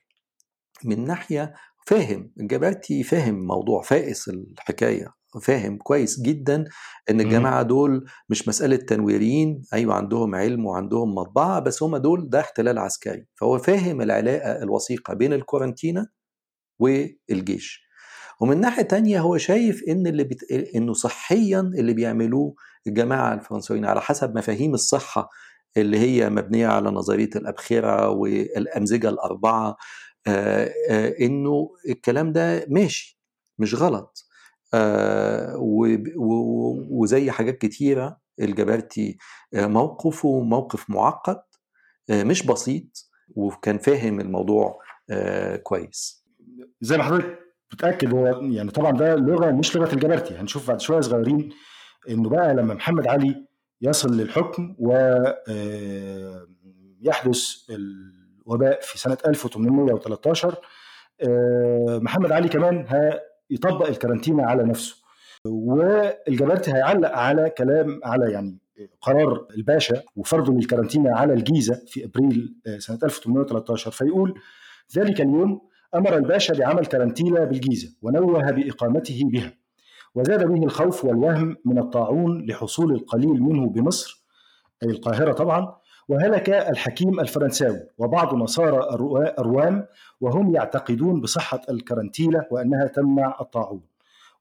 [0.84, 1.54] من ناحية
[1.86, 5.15] فاهم الجبرتي فاهم موضوع فائس الحكاية.
[5.42, 6.64] فاهم كويس جدا
[7.10, 12.40] إن الجماعة دول مش مسألة تنويريين أيوه عندهم علم وعندهم مطبعة بس هم دول ده
[12.40, 13.26] احتلال عسكري.
[13.34, 16.06] فهو فاهم العلاقة الوثيقة بين الكورنتينا
[16.78, 17.86] والجيش.
[18.40, 20.52] ومن ناحية تانية هو شايف إن اللي بت...
[20.76, 22.54] إنه صحيا اللي بيعملوه
[22.86, 25.30] الجماعة الفرنسيين على حسب مفاهيم الصحة
[25.76, 29.76] اللي هي مبنية على نظرية الأبخرة والأمزجة الأربعة
[30.26, 33.20] آآ آآ إنه الكلام ده ماشي
[33.58, 34.25] مش غلط.
[36.90, 39.16] وزي حاجات كتيرة الجبرتي
[39.54, 41.40] موقفه موقف معقد
[42.10, 44.78] آه مش بسيط وكان فاهم الموضوع
[45.10, 46.26] آه كويس.
[46.80, 47.38] زي ما حضرتك
[47.72, 51.50] بتأكد هو يعني طبعا ده لغة مش لغة الجبرتي هنشوف بعد شوية صغيرين
[52.08, 53.46] إنه بقى لما محمد علي
[53.82, 54.76] يصل للحكم
[57.02, 60.54] ويحدث الوباء في سنة 1813
[62.02, 62.86] محمد علي كمان
[63.50, 64.96] يطبق الكارانتينا على نفسه.
[65.44, 68.58] والجبرتي هيعلق على كلام على يعني
[69.00, 74.40] قرار الباشا وفرضه للكارانتينا على الجيزة في أبريل سنة 1813 فيقول
[74.96, 75.60] ذلك اليوم
[75.94, 79.52] أمر الباشا بعمل كارانتينا بالجيزة ونوه بإقامته بها
[80.14, 84.26] وزاد به الخوف والوهم من الطاعون لحصول القليل منه بمصر
[84.82, 85.76] أي القاهرة طبعا
[86.08, 88.78] وهلك الحكيم الفرنساوي وبعض نصارى
[89.38, 89.86] أروام
[90.20, 93.82] وهم يعتقدون بصحة الكرنتيلة وأنها تمنع الطاعون.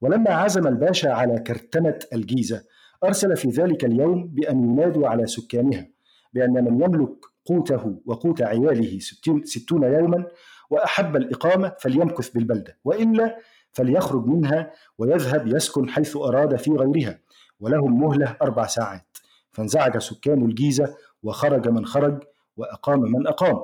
[0.02, 2.64] ولما عزم الباشا على كرتنة الجيزة
[3.04, 5.88] أرسل في ذلك اليوم بأن ينادوا على سكانها
[6.34, 9.00] بأن من يملك قوته وقوت عياله
[9.44, 10.26] ستون يوما
[10.70, 13.38] وأحب الإقامة فليمكث بالبلدة وإلا
[13.72, 17.20] فليخرج منها ويذهب يسكن حيث أراد في غيرها
[17.60, 19.18] ولهم مهلة أربع ساعات.
[19.52, 22.24] فانزعج سكان الجيزة وخرج من خرج
[22.58, 23.62] وأقام من أقام.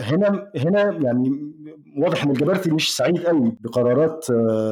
[0.00, 1.52] هنا هنا يعني
[1.96, 4.26] واضح إن الجبرتي مش سعيد قوي بقرارات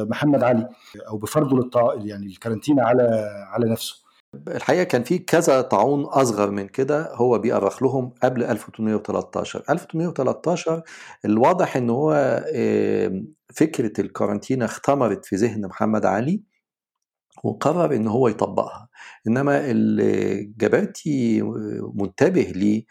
[0.09, 0.69] محمد علي
[1.07, 1.93] أو بفرضه للطع...
[1.97, 3.03] يعني الكارانتينا على
[3.51, 4.03] على نفسه.
[4.47, 10.81] الحقيقة كان في كذا طاعون أصغر من كده هو بيأرخ لهم قبل 1813 1813
[11.25, 12.13] الواضح إن هو
[13.53, 16.52] فكرة الكارانتينا اختمرت في ذهن محمد علي.
[17.43, 18.89] وقرر إن هو يطبقها.
[19.27, 21.41] إنما الجبرتي
[21.95, 22.85] منتبه ليه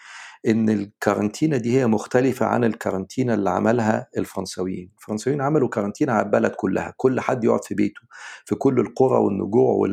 [0.47, 4.91] إن الكارنتينا دي هي مختلفة عن الكارنتينا اللي عملها الفرنساويين.
[4.99, 8.01] الفرنساويين عملوا كارنتينا على البلد كلها كل حد يقعد في بيته
[8.45, 9.89] في كل القرى والنجوع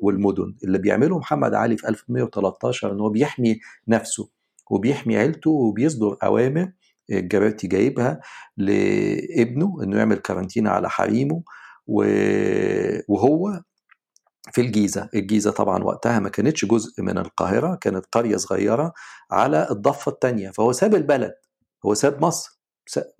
[0.00, 0.54] والمدن.
[0.64, 4.28] اللي بيعمله محمد علي في 1813 إن هو بيحمي نفسه
[4.70, 6.72] وبيحمي عيلته وبيصدر أوامر
[7.10, 8.20] الجبرتي جايبها
[8.56, 11.42] لابنه إنه يعمل كارنتينا على حريمه
[13.08, 13.62] وهو
[14.52, 15.08] في الجيزة.
[15.14, 18.92] الجيزة طبعا وقتها ما كانتش جزء من القاهرة كانت قرية صغيرة
[19.30, 21.34] على الضفة التانية فهو ساب البلد.
[21.86, 22.60] هو ساب مصر.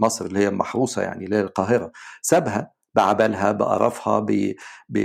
[0.01, 1.93] مصر اللي هي محروسة يعني اللي هي القاهرة.
[2.23, 4.55] سابها بعبالها بقرفها ب...
[4.89, 4.99] ب...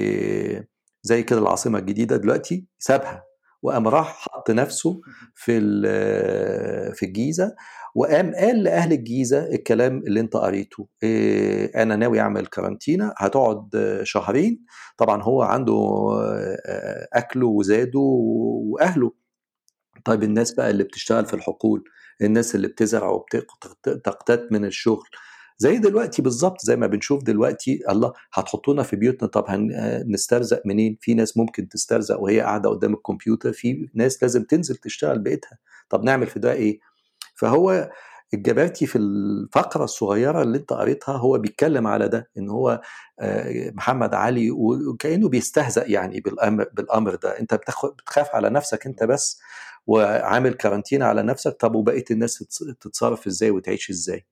[1.03, 3.26] زي كده العاصمة الجديدة دلوقتي سابها.
[3.61, 5.01] وقام راح حط نفسه
[5.35, 5.59] في
[6.93, 7.55] في الجيزة
[7.95, 13.69] وقام قال لأهل الجيزة الكلام اللي أنت قريته إيه أنا ناوي أعمل كارانتينا هتقعد
[14.03, 14.65] شهرين
[14.97, 15.75] طبعا هو عنده
[17.13, 19.11] أكله وزاده وأهله.
[20.05, 21.83] طيب الناس بقى اللي بتشتغل في الحقول
[22.21, 25.07] الناس اللي بتزرع وبتقتات من الشغل
[25.57, 31.13] زي دلوقتي بالظبط زي ما بنشوف دلوقتي الله هتحطونا في بيوتنا طب هنسترزق منين؟ في
[31.13, 35.57] ناس ممكن تسترزق وهي قاعدة قدام الكمبيوتر في ناس لازم تنزل تشتغل بيتها.
[35.89, 36.79] طب نعمل في ده إيه؟
[37.35, 37.89] فهو
[38.33, 42.81] الجبرتي في الفقرة الصغيرة اللي أنت قريتها هو بيتكلم على ده إن هو
[43.73, 47.39] محمد علي وكأنه بيستهزأ يعني بالأمر, بالأمر ده.
[47.39, 49.39] أنت بتخاف على نفسك أنت بس
[49.87, 52.37] وعامل كارانتينا على نفسك طب وبقية الناس
[52.79, 54.25] تتصرف إزاي وتعيش إزاي؟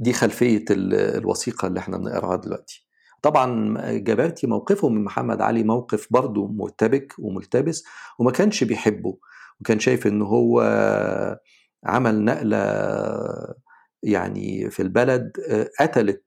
[0.00, 2.86] دي خلفية الوثيقة اللي إحنا بنقراها دلوقتي.
[3.22, 7.84] طبعا جبرتي موقفه من محمد علي موقف برضه مرتبك وملتبس
[8.18, 9.18] وما كانش بيحبه
[9.60, 10.60] وكان شايف إن هو
[11.84, 12.58] عمل نقلة
[14.02, 15.32] يعني في البلد
[15.80, 16.24] قتلت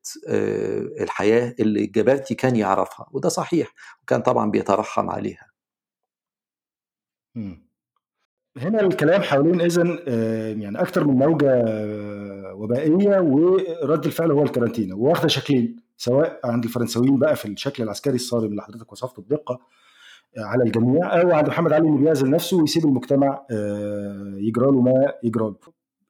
[1.02, 3.74] الحياة اللي جبرتي كان يعرفها وده صحيح
[4.04, 5.48] وكان طبعا بيترحم عليها.
[8.58, 9.84] هنا الكلام حوالين اذا
[10.52, 11.64] يعني أكثر من موجة
[12.54, 18.52] وبائية ورد الفعل هو الكارانتينا واخده شكلين سواء عند الفرنساويين بقى في الشكل العسكري الصارم
[18.52, 19.60] اللي حضرتك وصفته بدقة
[20.38, 23.46] على الجميع أو عند محمد علي انه بيعزل نفسه ويسيب المجتمع
[24.38, 25.56] يجرى له ما يجرى له.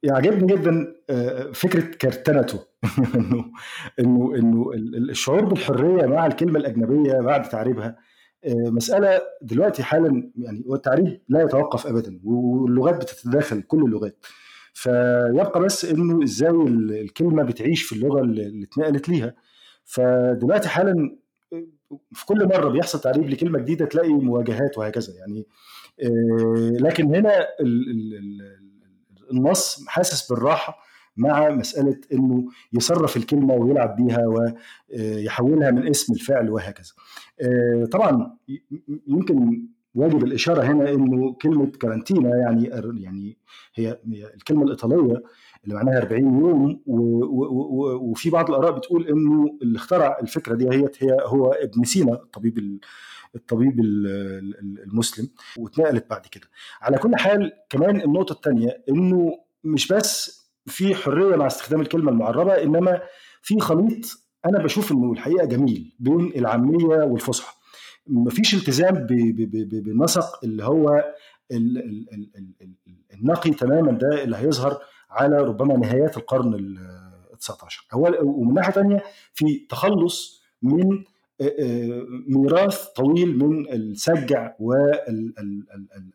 [0.04, 0.94] يعجبني جدا
[1.54, 2.60] فكرة كرتنته
[3.16, 3.46] إنه
[4.00, 4.72] إنه إنه
[5.10, 7.96] الشعور بالحرية مع الكلمة الأجنبية بعد تعريبها
[8.48, 14.26] مسألة دلوقتي حالا يعني والتعريب لا يتوقف ابدا واللغات بتتداخل كل اللغات.
[14.74, 16.50] فيبقى بس إنه إزاي
[17.02, 19.36] الكلمة بتعيش في اللغة اللي اتنقلت ليها
[19.86, 21.18] فدلوقتي حالا
[22.14, 25.46] في كل مرة بيحصل تعريب لكلمة جديدة تلاقي مواجهات وهكذا يعني
[26.80, 27.48] لكن هنا
[29.32, 30.78] النص حاسس بالراحة
[31.18, 36.92] مع مسألة إنه يصرف الكلمة ويلعب بيها ويحولها من اسم الفعل وهكذا.
[37.92, 38.38] طبعا
[39.08, 42.66] يمكن واجب الإشارة هنا إنه كلمة كارانتينا يعني
[43.02, 43.38] يعني
[43.76, 43.98] هي
[44.36, 45.24] الكلمة الإيطالية
[45.64, 46.82] اللي معناها 40 يوم
[48.02, 52.80] وفي بعض الآراء بتقول إنه اللي اخترع الفكرة دي هي هي هو ابن سينا الطبيب
[53.36, 53.80] الطبيب
[54.84, 55.28] المسلم
[55.58, 56.48] واتنقلت بعد كده.
[56.82, 59.32] على كل حال كمان النقطة الثانية إنه
[59.64, 63.02] مش بس في حرية مع استخدام الكلمة المعربة إنما
[63.42, 64.06] في خليط
[64.46, 67.56] أنا بشوف إنه الحقيقة جميل بين العامية والفصحى.
[68.08, 71.04] مفيش التزام بالنسق اللي هو
[73.14, 74.78] النقي تماما ده اللي هيظهر
[75.10, 76.78] على ربما نهايات القرن ال
[77.40, 77.86] 19
[78.24, 81.04] ومن ناحية ثانية في تخلص من
[82.28, 84.54] ميراث طويل من السجع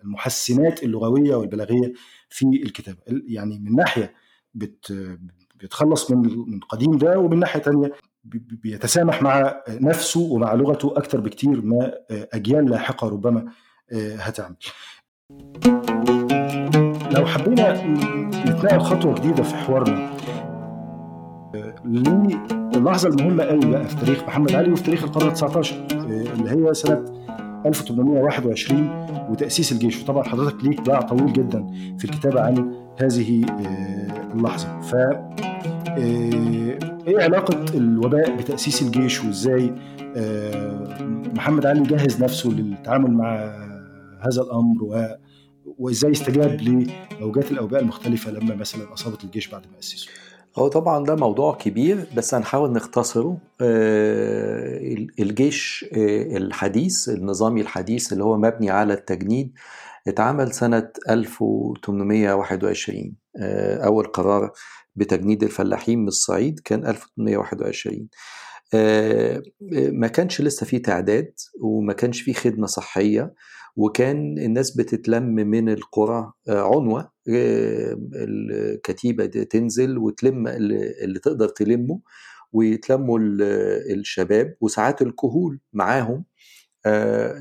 [0.04, 1.92] والمحسنات اللغوية والبلاغية
[2.28, 4.14] في الكتابه يعني من ناحية
[5.54, 6.18] بيتخلص من
[6.48, 7.92] من القديم ده ومن ناحية ثانية
[8.62, 13.44] بيتسامح مع نفسه ومع لغته أكثر بكتير ما أجيال لاحقة ربما
[14.18, 14.56] هتعمل.
[17.10, 17.86] لو حبينا
[18.46, 20.10] نتنقل خطوة جديدة في حوارنا
[21.84, 27.04] للحظة المهمة قوي بقى في تاريخ محمد علي وفي تاريخ القرن 19 اللي هي سنة
[27.66, 28.88] 1821
[29.30, 31.66] وتأسيس الجيش وطبعا حضرتك ليك باع طويل جدا
[31.98, 33.44] في الكتابة عن هذه
[34.34, 34.94] اللحظة ف
[37.08, 39.70] إيه علاقة الوباء بتأسيس الجيش وإزاي
[41.34, 43.34] محمد علي جهز نفسه للتعامل مع
[44.20, 44.78] هذا الأمر
[45.78, 50.08] وإزاي استجاب لموجات الأوباء المختلفة لما مثلا أصابت الجيش بعد ما أسسه.
[50.58, 53.38] هو طبعا ده موضوع كبير بس هنحاول نختصره.
[55.20, 59.52] الجيش الحديث النظامي الحديث اللي هو مبني على التجنيد
[60.08, 63.12] اتعمل سنة 1821
[63.84, 64.52] أول قرار
[64.96, 68.08] بتجنيد الفلاحين من الصعيد كان 1821
[69.92, 73.34] ما كانش لسه فيه تعداد وما كانش فيه خدمة صحية
[73.76, 77.10] وكان الناس بتتلم من القرى عنوة
[78.14, 82.00] الكتيبة تنزل وتلم اللي تقدر تلمه
[82.52, 83.18] ويتلموا
[83.90, 86.24] الشباب وساعات الكهول معاهم.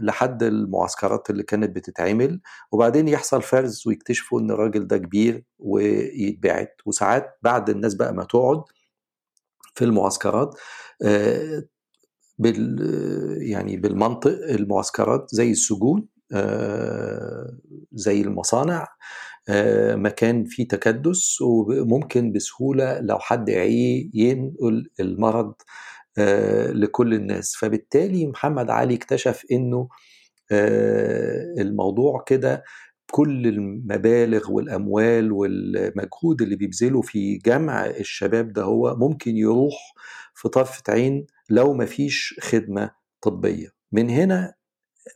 [0.01, 2.41] لحد المعسكرات اللي كانت بتتعمل.
[2.71, 6.75] وبعدين يحصل فرز ويكتشفوا إن الراجل ده كبير ويتبعت.
[6.85, 8.63] وساعات بعد الناس بقى ما تقعد
[9.75, 10.55] في المعسكرات
[12.39, 12.77] بال
[13.41, 16.07] يعني بالمنطق المعسكرات زي السجون
[17.93, 18.87] زي المصانع
[19.95, 21.41] مكان فيه تكدس.
[21.41, 25.53] وممكن بسهولة لو حد عيه ينقل المرض
[26.73, 27.55] لكل الناس.
[27.55, 29.89] فبالتالي محمد علي اكتشف إنه
[31.59, 32.63] الموضوع كده
[33.11, 39.73] كل المبالغ والأموال والمجهود اللي بيبذله في جمع الشباب ده هو ممكن يروح
[40.35, 42.91] في طرفة عين لو مفيش خدمة
[43.21, 43.67] طبية.
[43.91, 44.53] من هنا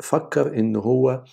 [0.04, 1.24] فكر إن هو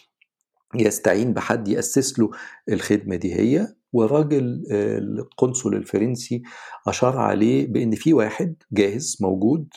[0.74, 2.30] يستعين بحد يأسس له
[2.68, 6.42] الخدمة دي هي والراجل القنصل الفرنسي
[6.88, 9.68] أشار عليه بأن في واحد جاهز موجود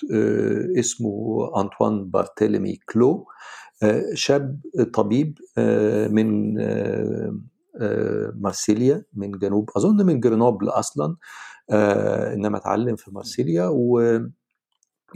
[0.79, 3.25] اسمه أنطوان بارتيلمي كلو
[4.13, 4.59] شاب
[4.93, 5.37] طبيب
[6.09, 6.53] من
[8.41, 11.15] مارسيليا من جنوب أظن من جرينوبل أصلا
[12.33, 13.67] إنما اتعلم في مارسيليا.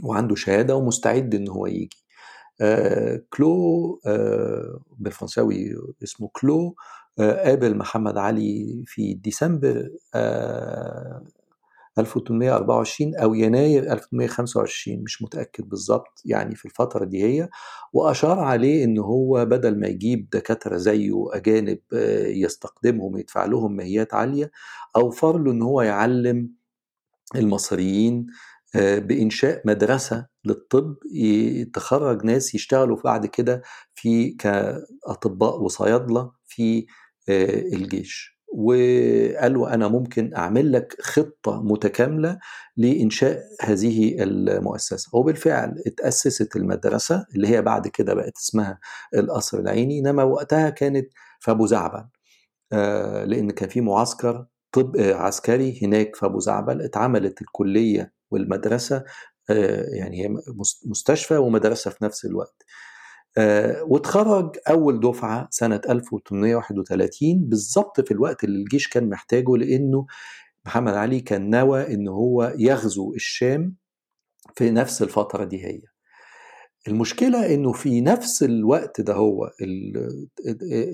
[0.02, 2.05] وعنده شهادة ومستعد إن هو يجي
[3.30, 4.00] كلو
[4.98, 6.74] بالفرنساوي اسمه كلو
[7.18, 9.88] قابل محمد علي في ديسمبر
[11.98, 17.48] 1824 أو يناير 1825 مش متأكد بالظبط يعني في الفترة دي هي.
[17.92, 21.78] وأشار عليه إن هو بدل ما يجيب دكاترة زيه أجانب
[22.26, 24.50] يستقدمهم يدفع لهم ماهيات عالية
[24.96, 26.50] أوفر له إن هو يعلم
[27.36, 28.26] المصريين
[28.74, 30.96] بإنشاء مدرسة للطب
[31.74, 33.62] تخرج ناس يشتغلوا بعد كده
[33.94, 36.86] في كأطباء وصيادلة في
[37.72, 38.36] الجيش.
[38.58, 42.38] وقالوا أنا ممكن أعمل لك خطة متكاملة
[42.76, 45.10] لإنشاء هذه المؤسسة.
[45.18, 48.78] وبالفعل اتأسست المدرسة اللي هي بعد كده بقت اسمها
[49.16, 51.08] القصر العيني إنما وقتها كانت
[51.40, 52.04] في أبو زعبل.
[53.30, 59.04] لأن كان في معسكر طب عسكري هناك في أبو زعبل اتعملت الكلية والمدرسة
[59.88, 60.36] يعني هي
[60.86, 62.62] مستشفى ومدرسة في نفس الوقت.
[63.88, 70.06] واتخرج أول دفعة سنة 1831 بالظبط في الوقت اللي الجيش كان محتاجه لأنه
[70.66, 73.74] محمد علي كان نوى إن هو يغزو الشام
[74.56, 75.80] في نفس الفترة دي هي.
[76.88, 79.50] المشكلة إنه في نفس الوقت ده هو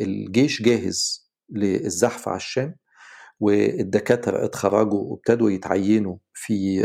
[0.03, 2.75] الجيش جاهز للزحف على الشام.
[3.43, 6.81] والدكاترة اتخرجوا وابتدوا يتعينوا في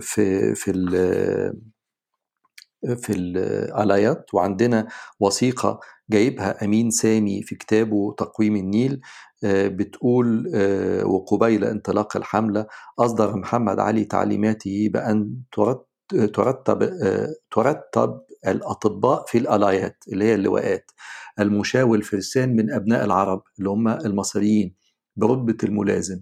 [0.00, 0.72] في في
[2.96, 4.86] في الآلايات وعندنا
[5.20, 5.80] وثيقة
[6.10, 9.00] جايبها أمين سامي في كتابه تقويم النيل
[9.44, 10.50] بتقول
[11.04, 12.66] وقبيل انطلاق الحملة
[12.98, 16.90] أصدر محمد علي تعليماته بأن ترتب
[17.50, 20.90] ترتب الأطباء في الآلايات اللي هي اللواءات.
[21.40, 24.74] المشاة الفرسان من أبناء العرب اللي هم المصريين
[25.16, 26.20] برتبة الملازم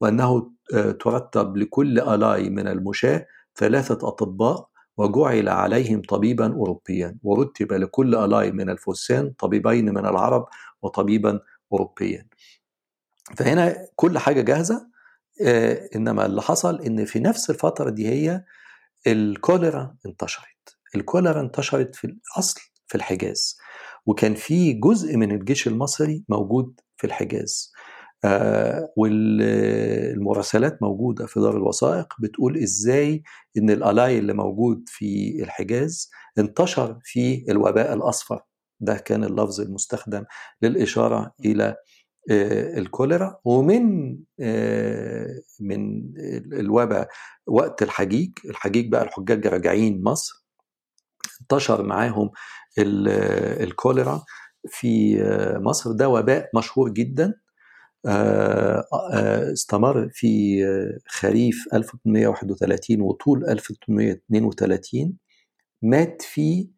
[0.00, 0.52] وأنه
[1.00, 8.70] ترتب لكل آلاي من المشاة ثلاثة أطباء وجعل عليهم طبيبا أوروبيا ورتب لكل ألاي من
[8.70, 10.46] الفرسان طبيبين من العرب
[10.82, 11.40] وطبيبا
[11.72, 12.26] أوروبيا.
[13.36, 14.88] فهنا كل حاجة جاهزة
[15.96, 18.44] إنما اللي حصل إن في نفس الفترة دي هي
[19.06, 20.78] الكوليرا انتشرت.
[20.94, 23.58] الكوليرا انتشرت في الأصل في الحجاز.
[24.08, 27.72] وكان في جزء من الجيش المصري موجود في الحجاز.
[28.24, 33.22] آه والمراسلات موجودة في دار الوثائق بتقول إزاي
[33.58, 38.40] إن الألاي اللي موجود في الحجاز انتشر في الوباء الأصفر.
[38.80, 40.24] ده كان اللفظ المستخدم
[40.62, 41.76] للإشارة إلى
[42.30, 43.38] آه الكوليرا.
[43.44, 46.12] ومن آه من
[46.52, 47.08] الوباء
[47.46, 50.47] وقت الحجيج الحجيج بقى الحجاج راجعين مصر.
[51.40, 52.30] انتشر معاهم
[52.78, 54.22] الكوليرا
[54.68, 55.18] في
[55.62, 55.92] مصر.
[55.92, 57.34] ده وباء مشهور جدا.
[59.52, 60.60] استمر في
[61.08, 65.16] خريف 1831 وطول 1832
[65.82, 66.68] مات فيه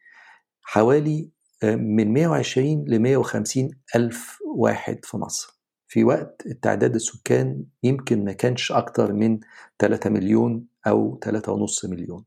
[0.62, 1.30] حوالي
[1.64, 5.60] من 120 ل 150 ألف واحد في مصر.
[5.88, 9.40] في وقت التعداد السكان يمكن ما كانش أكتر من
[9.78, 12.24] 3 مليون أو 3.5 مليون.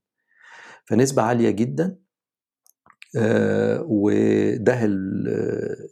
[0.86, 1.98] فنسبة عالية جدا.
[3.88, 4.80] وده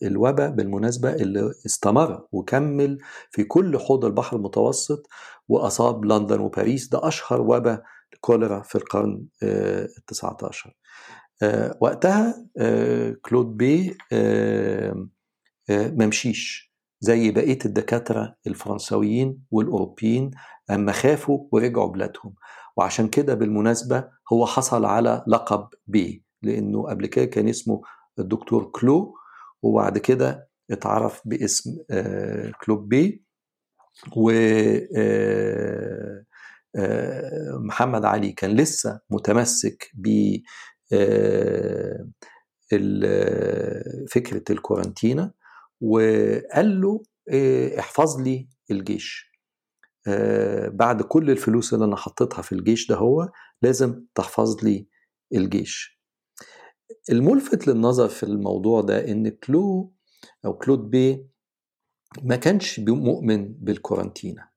[0.04, 2.98] الوباء بالمناسبة اللي استمر وكمل
[3.32, 5.08] في كل حوض البحر المتوسط
[5.48, 6.90] وأصاب لندن وباريس.
[6.90, 7.84] ده أشهر وباء
[8.22, 10.76] كوليرا في القرن التسعة عشر
[11.82, 12.46] وقتها
[13.22, 13.98] كلوت بيه
[15.70, 16.72] ممشيش
[17.04, 20.32] زي بقية الدكاترة الفرنسويين والأوروبيين
[20.72, 22.36] أما خافوا ورجعوا بلادهم.
[22.78, 26.24] وعشان كده بالمناسبة هو حصل على لقب بيه.
[26.44, 27.82] لأنه قبل كده كان اسمه
[28.20, 29.16] الدكتور كلو
[29.62, 31.78] وبعد كده اتعرف باسم
[32.66, 33.24] كلوت بيه
[34.18, 34.32] و
[37.60, 40.38] محمد علي كان لسه متمسك ب
[44.12, 45.32] فكرة الكورنتينا
[45.82, 47.04] وقال له
[47.80, 49.32] احفظ لي الجيش.
[50.68, 53.30] بعد كل الفلوس اللي أنا حطيتها في الجيش ده هو
[53.62, 54.88] لازم تحفظ لي
[55.36, 56.01] الجيش.
[57.10, 59.94] الملفت للنظر في الموضوع ده إن كلو
[60.46, 61.28] أو كلوت بيه
[62.24, 64.50] ما كانش مؤمن بالكورنتينا.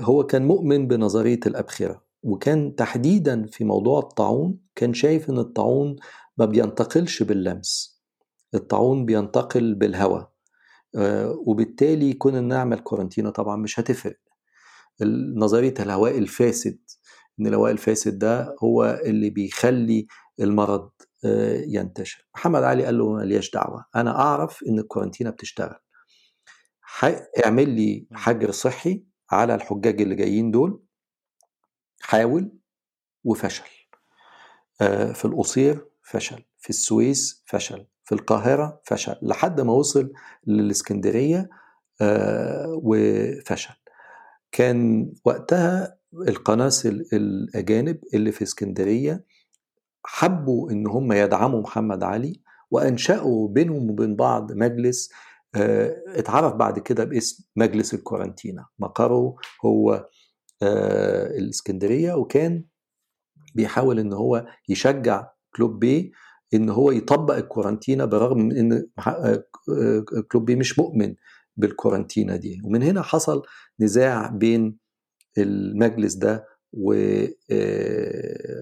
[0.00, 5.96] هو كان مؤمن بنظرية الأبخرة وكان تحديدا في موضوع الطاعون كان شايف إن الطاعون
[6.36, 8.02] ما بينتقلش باللمس
[8.54, 10.32] الطاعون بينتقل بالهواء
[11.46, 14.16] وبالتالي كنا نعمل كورنتينا طبعا مش هتفرق.
[15.36, 16.78] نظرية الهواء الفاسد
[17.40, 20.06] إن الهواء الفاسد ده هو اللي بيخلي
[20.40, 20.90] المرض
[21.66, 22.28] ينتشر.
[22.34, 25.78] محمد علي قال له مالياش دعوة أنا أعرف إن الكورنتينا بتشتغل.
[27.44, 30.82] اعمل لي حجر صحي على الحجاج اللي جايين دول
[32.00, 32.52] حاول
[33.24, 33.64] وفشل.
[35.14, 40.12] في القصير فشل في السويس فشل في القاهرة فشل لحد ما وصل
[40.46, 41.48] للإسكندرية
[42.82, 43.74] وفشل.
[44.52, 45.98] كان وقتها
[46.28, 49.24] القناصل الأجانب اللي في إسكندرية
[50.04, 52.40] حبوا إن هم يدعموا محمد علي
[52.70, 55.10] وأنشأوا بينهم وبين بعض مجلس
[55.54, 58.66] اتعرف بعد كده باسم مجلس الكورنتينا.
[58.78, 59.34] مقره
[59.64, 60.08] هو
[61.38, 62.64] الإسكندرية وكان
[63.54, 66.12] بيحاول إن هو يشجع كلوت بيه
[66.54, 68.86] إن هو يطبق الكورنتينا برغم من إن
[70.30, 71.14] كلوت بيه مش مؤمن
[71.56, 72.60] بالكورنتينا دي.
[72.64, 73.42] ومن هنا حصل
[73.80, 74.78] نزاع بين
[75.38, 76.94] المجلس ده و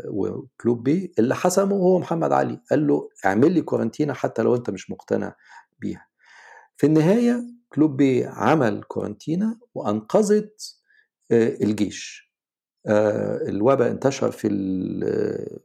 [0.08, 1.12] وكلوت بيه.
[1.18, 2.60] اللي حسمه هو محمد علي.
[2.70, 5.36] قال له اعمل لي كورنتينا حتى لو انت مش مقتنع
[5.78, 6.06] بيها.
[6.76, 10.76] في النهاية كلوت بيه عمل كورنتينا وأنقذت
[11.32, 12.30] الجيش.
[13.48, 14.48] الوباء انتشر في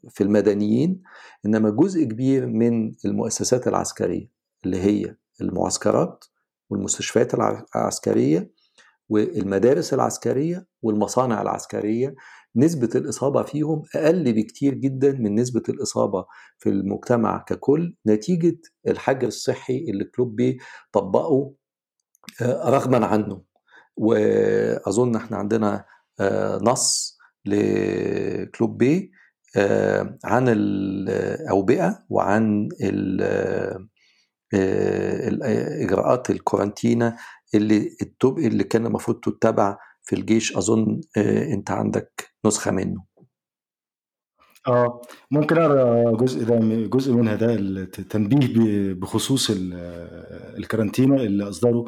[0.10, 1.02] في المدنيين
[1.46, 4.30] إنما جزء كبير من المؤسسات العسكرية
[4.66, 6.26] اللي هي المعسكرات
[6.70, 7.34] والمستشفيات
[7.76, 8.52] العسكرية
[9.10, 12.16] والمدارس العسكرية والمصانع العسكرية
[12.56, 16.26] نسبة الإصابة فيهم أقل بكتير جدا من نسبة الإصابة
[16.58, 20.56] في المجتمع ككل نتيجة الحجر الصحي اللي كلوب
[20.92, 21.54] طبقه
[22.44, 23.42] رغما عنه.
[23.98, 25.86] وأظن إحنا عندنا
[26.62, 29.12] نص لكلوب بي
[30.26, 32.70] عن الأوبئة وعن
[34.54, 37.16] الإجراءات الكورنتينا
[37.54, 37.90] اللي
[38.24, 41.02] اللي كان المفروض تتبع في الجيش أظن
[41.54, 43.04] أنت عندك نسخة منه.
[44.68, 49.52] آه ممكن أقرأ جزء ده جزء منها ده التنبيه بخصوص
[50.58, 51.86] الكارانتينا اللي أصدره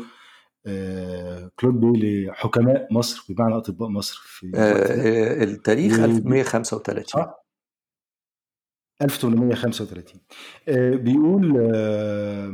[1.60, 7.36] كلوب بي لحكماء مصر بمعنى أطباء مصر في آه التاريخ 1135 آه
[9.02, 10.22] 1835
[10.70, 12.52] آه بيقول آه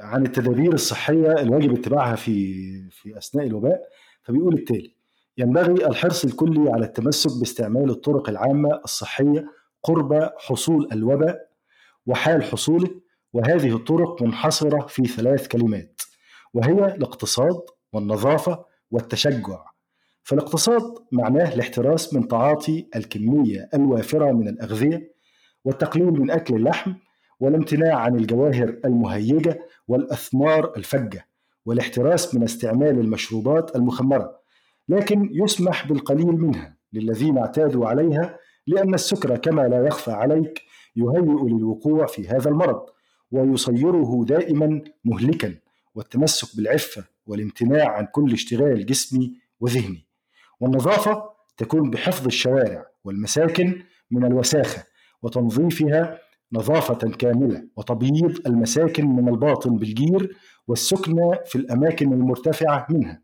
[0.00, 2.54] عن التدابير الصحية الواجب اتباعها في
[2.90, 3.80] في أثناء الوباء
[4.22, 4.94] فبيقول التالي
[5.38, 9.46] ينبغي الحرص الكلي على التمسك باستعمال الطرق العامة الصحية
[9.82, 11.48] قرب حصول الوباء
[12.06, 12.90] وحال حصوله
[13.32, 16.02] وهذه الطرق منحصرة في ثلاث كلمات
[16.54, 17.60] وهي الاقتصاد
[17.92, 19.64] والنظافة والتشجع.
[20.22, 25.15] فالاقتصاد معناه الاحتراس من تعاطي الكمية الوافرة من الأغذية
[25.66, 26.92] والتقليل من أكل اللحم
[27.40, 29.58] والامتناع عن الجواهر المهيجة
[29.88, 31.26] والأثمار الفجة
[31.64, 34.38] والاحتراس من استعمال المشروبات المخمرة
[34.88, 40.62] لكن يسمح بالقليل منها للذين اعتادوا عليها لأن السكر كما لا يخفى عليك
[40.96, 42.86] يهيئ للوقوع في هذا المرض
[43.30, 45.54] ويصيره دائما مهلكا
[45.94, 50.06] والتمسك بالعفة والامتناع عن كل اشتغال جسمي وذهني.
[50.60, 51.22] والنظافة
[51.56, 54.82] تكون بحفظ الشوارع والمساكن من الوساخة
[55.26, 56.18] وتنظيفها
[56.52, 60.36] نظافة كاملة وتبييض المساكن من الباطن بالجير
[60.68, 63.22] والسكنى في الأماكن المرتفعة منها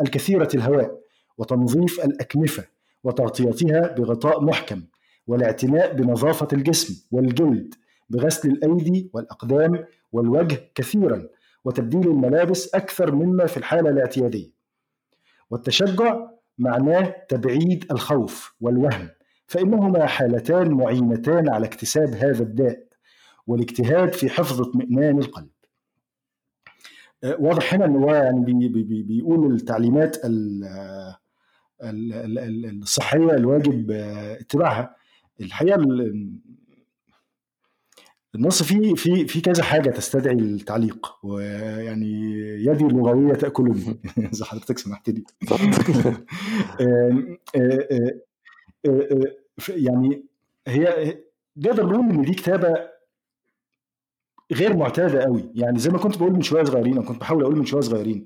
[0.00, 1.00] الكثيرة الهواء
[1.38, 2.64] وتنظيف الأكنفة
[3.04, 4.82] وتغطيتها بغطاء محكم
[5.26, 7.74] والاعتناء بنظافة الجسم والجلد
[8.10, 11.28] بغسل الأيدي والأقدام والوجه كثيرا
[11.64, 14.50] وتبديل الملابس أكثر مما في الحالة الاعتيادية.
[15.50, 16.26] والتشجع
[16.58, 19.08] معناه تبعيد الخوف والوهم.
[19.50, 22.86] فإنهما حالتان معينتان على اكتساب هذا الداء
[23.46, 25.50] والاجتهاد في حفظ اطمئنان القلب.
[27.24, 30.16] واضح هنا إن هو يعني بي بي بيقول التعليمات
[31.82, 33.90] الصحية الواجب
[34.40, 34.96] اتباعها.
[35.40, 35.84] الحقيقة
[38.34, 42.12] النص فيه في في كذا حاجة تستدعي التعليق ويعني
[42.64, 44.00] يدي اللغوية تاكلني
[44.34, 45.24] إذا حضرتك سمحت لي.
[49.68, 50.26] يعني
[50.66, 51.18] هي
[51.56, 52.90] نقدر نقول إن دي كتابة
[54.52, 55.52] غير معتادة قوي.
[55.54, 58.24] يعني زي ما كنت بقول من شوية صغيرين أو كنت بحاول أقول من شوية صغيرين.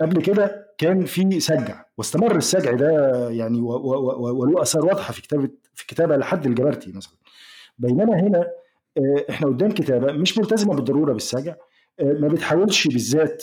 [0.00, 2.90] قبل كده كان في سجع واستمر السجع ده
[3.30, 7.16] يعني وله آثار واضحة في كتابة في كتابة لحد الجبرتي مثلا.
[7.78, 8.46] بينما هنا
[9.30, 11.54] إحنا قدام كتابة مش ملتزمة بالضرورة بالسجع
[12.00, 13.42] ما بتحاولش بالذات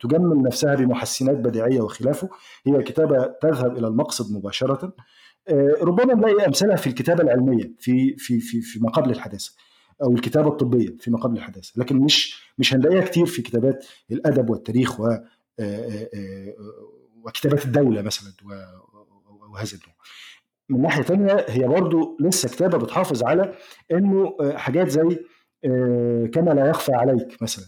[0.00, 2.28] تجمل نفسها بمحسنات بديعية وخلافه.
[2.66, 4.92] هي كتابة تذهب إلى المقصد مباشرة.
[5.82, 9.52] ربما نلاقي امثلها في الكتابة العلمية في في في في ما قبل الحداثة
[10.02, 15.00] أو الكتابة الطبية فيما قبل الحداثة لكن مش مش هنلاقيها كتير في كتابات الأدب والتاريخ
[15.00, 15.08] و
[17.24, 18.32] وكتابات الدولة مثلا
[19.52, 19.94] وهذا النوع.
[20.68, 23.54] من ناحية ثانية هي برضو لسه كتابة بتحافظ على
[23.92, 25.18] إنه حاجات زي
[26.32, 27.64] كما لا يخفى عليك مثلا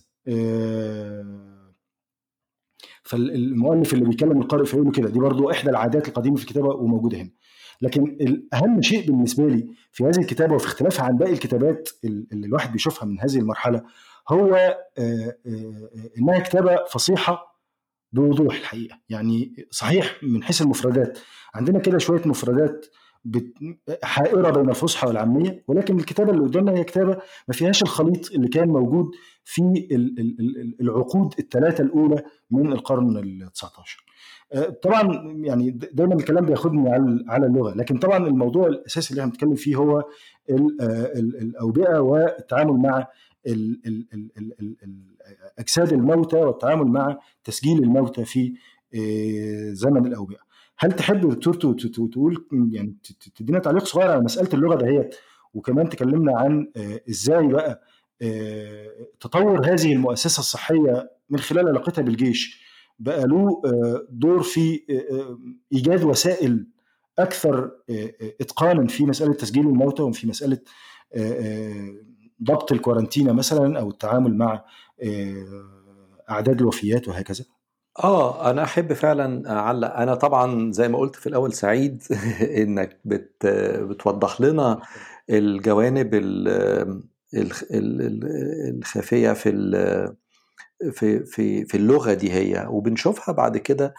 [3.02, 7.30] فالمؤلف اللي بيكلم القارئ فيقول كده دي برضو إحدى العادات القديمة في الكتابة وموجودة هنا.
[7.82, 8.16] لكن
[8.54, 13.06] أهم شيء بالنسبة لي في هذه الكتابة وفي اختلافها عن باقي الكتابات اللي الواحد بيشوفها
[13.06, 13.82] من هذه المرحلة
[14.28, 14.76] هو
[16.18, 17.52] إنها كتابة فصيحة
[18.12, 18.98] بوضوح الحقيقة.
[19.08, 21.18] يعني صحيح من حيث المفردات.
[21.54, 22.86] عندنا كده شوية مفردات
[24.02, 27.18] حائرة بين الفصحى والعامية ولكن الكتابة اللي قدامنا هي كتابة
[27.48, 29.06] ما فيهاش الخليط اللي كان موجود
[29.44, 29.86] في
[30.80, 34.04] العقود الثلاثه الأولى من القرن ال 19
[34.82, 39.54] طبعا يعني دايما الكلام بياخدني على على اللغة لكن طبعا الموضوع الأساسي اللي إحنا بنتكلم
[39.54, 40.04] فيه هو
[40.50, 43.06] الأوبئة والتعامل مع
[45.58, 48.54] أجساد الموتى والتعامل مع تسجيل الموتى في
[49.72, 50.38] زمن الأوبئة.
[50.78, 51.54] هل تحب دكتور
[52.12, 52.96] تقول يعني
[53.36, 55.14] تدينا تعليق صغير على مسألة اللغة دهيت
[55.54, 56.70] وكمان تكلمنا عن
[57.10, 57.82] إزاي بقى
[59.20, 62.61] تطور هذه المؤسسة الصحية من خلال علاقتها بالجيش؟
[63.02, 63.62] بقى له
[64.10, 64.80] دور في
[65.72, 66.66] إيجاد وسائل
[67.18, 67.70] أكثر
[68.40, 70.58] إتقانا في مسألة تسجيل الموتى وفي مسألة
[72.42, 74.64] ضبط الكورنتينا مثلا أو التعامل مع
[76.30, 77.44] أعداد الوفيات وهكذا.
[78.04, 79.94] آه أنا أحب فعلا أعلق.
[79.96, 82.02] أنا طبعا زي ما قلت في الأول سعيد
[82.62, 83.46] إنك بت
[83.90, 84.80] بتوضح لنا
[85.30, 86.10] الجوانب
[87.74, 89.50] الخافيه في
[90.90, 93.94] في في في اللغة دي هي وبنشوفها بعد كده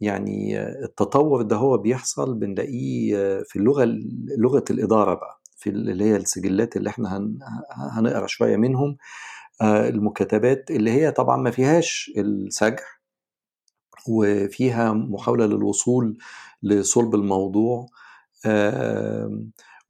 [0.00, 3.84] يعني التطور ده هو بيحصل بنلاقيه في اللغة
[4.38, 7.16] لغة الإدارة بقى في اللي هي السجلات اللي إحنا
[7.92, 8.96] هنقرأ شوية منهم
[9.62, 12.84] المكاتبات اللي هي طبعا ما فيهاش السجع
[14.08, 16.18] وفيها محاولة للوصول
[16.62, 17.86] لصلب الموضوع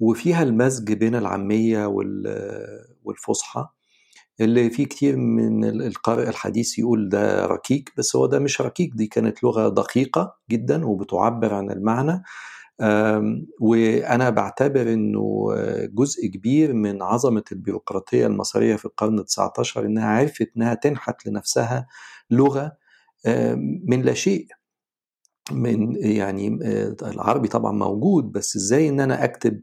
[0.00, 1.86] وفيها المزج بين العامية
[3.04, 3.66] والفصحى
[4.40, 9.06] اللي فيه كتير من القارئ الحديث يقول ده ركيك بس هو ده مش ركيك دي
[9.06, 12.22] كانت لغة دقيقة جدا وبتعبر عن المعنى.
[13.60, 15.48] وأنا بعتبر إنه
[15.94, 21.86] جزء كبير من عظمة البيروقراطية المصرية في القرن ال19 إنها عرفت إنها تنحت لنفسها
[22.30, 22.72] لغة
[23.88, 24.46] من لا شيء.
[25.52, 26.58] من يعني
[27.02, 29.60] العربي طبعا موجود بس إزاي إن أنا أكتب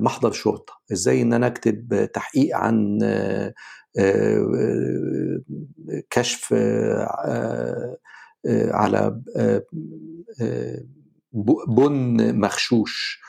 [0.00, 2.98] محضر شرطة؟ إزاي إن أنا أكتب تحقيق عن
[6.10, 6.54] كشف
[8.46, 9.20] على
[11.68, 13.20] بن مغشوش؟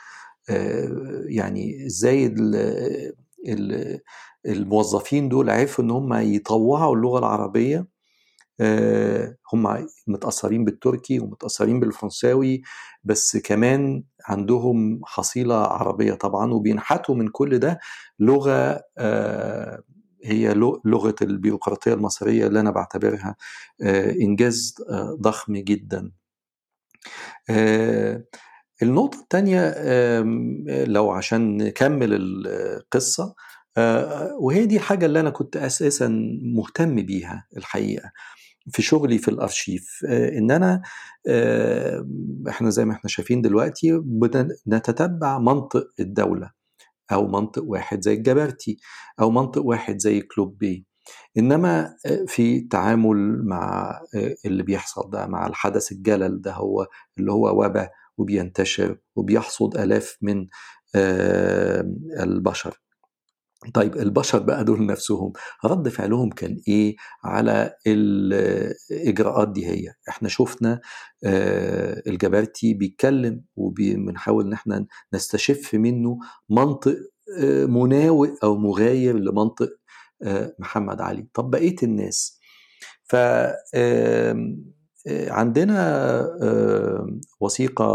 [1.28, 2.34] يعني إزاي
[4.46, 7.86] الموظفين دول عرفوا إن هم يطوعوا اللغة العربية
[9.54, 12.62] هم متأثرين بالتركي ومتأثرين بالفرنساوي
[13.04, 17.78] بس كمان عندهم حصيلة عربية طبعا وبينحتوا من كل ده
[18.20, 18.80] لغة
[20.24, 20.54] هي
[20.84, 23.36] لغة البيروقراطية المصرية اللي أنا بعتبرها
[24.22, 24.74] إنجاز
[25.20, 26.10] ضخم جدا.
[27.50, 28.24] آه
[28.82, 30.22] النقطة الثانية آه
[30.86, 32.08] لو عشان نكمل
[32.46, 33.34] القصة
[33.76, 36.08] آه وهي دي الحاجة اللي أنا كنت أساسا
[36.42, 38.10] مهتم بيها الحقيقة.
[38.70, 40.04] في شغلي في الأرشيف.
[40.08, 40.82] إن أنا
[42.48, 44.00] إحنا زي ما إحنا شايفين دلوقتي
[44.68, 46.50] نتتبع منطق الدولة
[47.12, 48.78] أو منطق واحد زي الجبرتي
[49.20, 50.86] أو منطق واحد زي كلوب بي.
[51.38, 51.94] إنما
[52.26, 53.92] في التعامل مع
[54.46, 56.86] اللي بيحصل ده مع الحدث الجلل ده هو
[57.18, 60.46] اللي هو وباء وبينتشر وبيحصد آلاف من
[62.20, 62.80] البشر.
[63.74, 65.32] طيب البشر بقى دول نفسهم
[65.64, 70.80] رد فعلهم كان إيه على الاجراءات دي هي؟ إحنا شفنا
[72.06, 76.18] الجبرتي بيتكلم وبنحاول إن إحنا نستشف منه
[76.50, 76.96] منطق
[77.68, 79.68] مناوئ أو مغاير لمنطق
[80.58, 81.26] محمد علي.
[81.34, 82.40] طب بقية الناس
[83.04, 83.16] ف
[85.06, 86.26] عندنا
[87.40, 87.88] وثيقة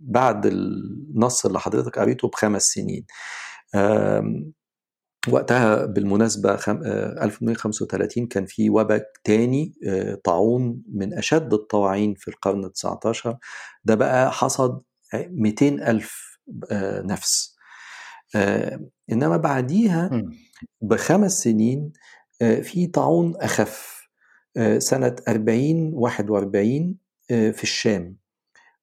[0.00, 3.06] بعد النص اللي حضرتك قريته بخمس سنين.
[5.28, 9.74] وقتها بالمناسبة 1835 كان في وباء تاني
[10.24, 13.36] طاعون من أشد الطواعين في القرن ال 19
[13.84, 14.82] ده بقى حصد
[15.14, 16.38] 200 ألف
[17.04, 17.56] نفس.
[19.12, 20.10] إنما بعديها
[20.80, 21.92] بخمس سنين
[22.62, 23.95] في طاعون أخف.
[24.78, 26.96] سنة 40 41
[27.28, 28.16] في الشام.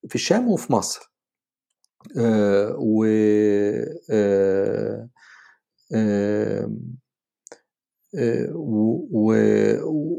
[0.09, 1.13] في الشام وفي مصر.
[2.77, 3.05] و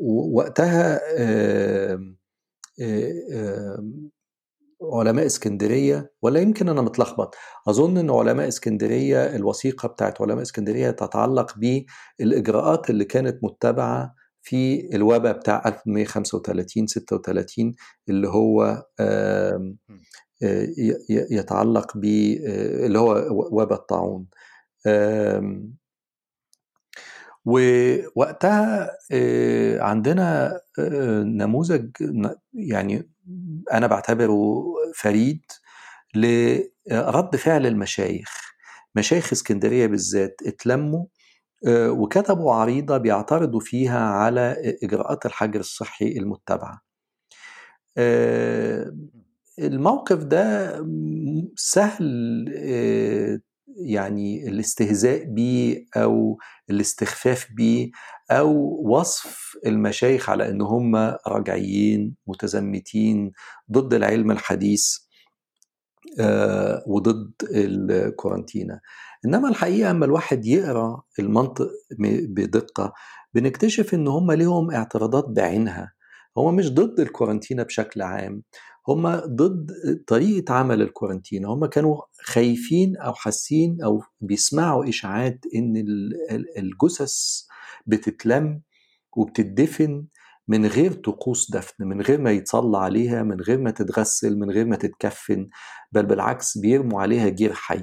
[0.03, 1.01] ووقتها
[4.93, 7.35] علماء اسكندرية ولا يمكن أنا متلخبط.
[7.69, 11.55] أظن إن علماء اسكندرية الوثيقة بتاعت علماء اسكندرية تتعلق
[12.19, 14.15] بالإجراءات اللي كانت متبعة
[14.47, 17.75] في الوباء بتاع 1135 36
[18.09, 18.83] اللي هو
[21.11, 22.05] يتعلق ب
[22.85, 24.27] اللي هو وباء الطاعون.
[27.45, 28.91] ووقتها
[29.83, 30.61] عندنا
[31.25, 31.91] نموذج
[32.55, 33.11] يعني
[33.73, 34.65] أنا بعتبره
[34.95, 35.41] فريد
[36.15, 38.55] لرد فعل المشايخ.
[38.97, 41.07] مشايخ اسكندرية بالذات اتلموا
[41.69, 46.81] وكتبوا عريضة بيعترضوا فيها على إجراءات الحجر الصحي المتبعة.
[49.59, 50.77] الموقف ده
[51.57, 52.45] سهل
[53.77, 56.39] يعني الاستهزاء بيه أو
[56.71, 57.91] الاستخفاف بيه
[58.31, 60.97] أو وصف المشايخ على إن هم
[61.29, 63.33] رجعيين متزمتين
[63.73, 64.97] ضد العلم الحديث.
[64.99, 65.04] آه،
[66.87, 68.81] وضد الكورنتينا.
[69.25, 71.71] إنما الحقيقة أما الواحد يقرأ المنطق
[72.29, 72.93] بدقة
[73.35, 75.93] بنكتشف إن هم ليهم اعتراضات بعينها.
[76.37, 78.43] هم مش ضد الكورنتينا بشكل عام
[78.89, 79.71] هم ضد
[80.07, 81.49] طريقة عمل الكورنتينا.
[81.49, 85.85] هم كانوا خايفين أو حاسين أو بيسمعوا إشاعات إن
[86.59, 87.43] الجثث
[87.87, 88.61] بتتلم
[89.17, 90.05] وبتدفن
[90.49, 94.67] من غير طقوس دفن من غير ما يتصلى عليها من غير ما تتغسل من غير
[94.67, 95.49] ما تتكفن
[95.93, 97.83] بل بالعكس بيرموا عليها جير حي.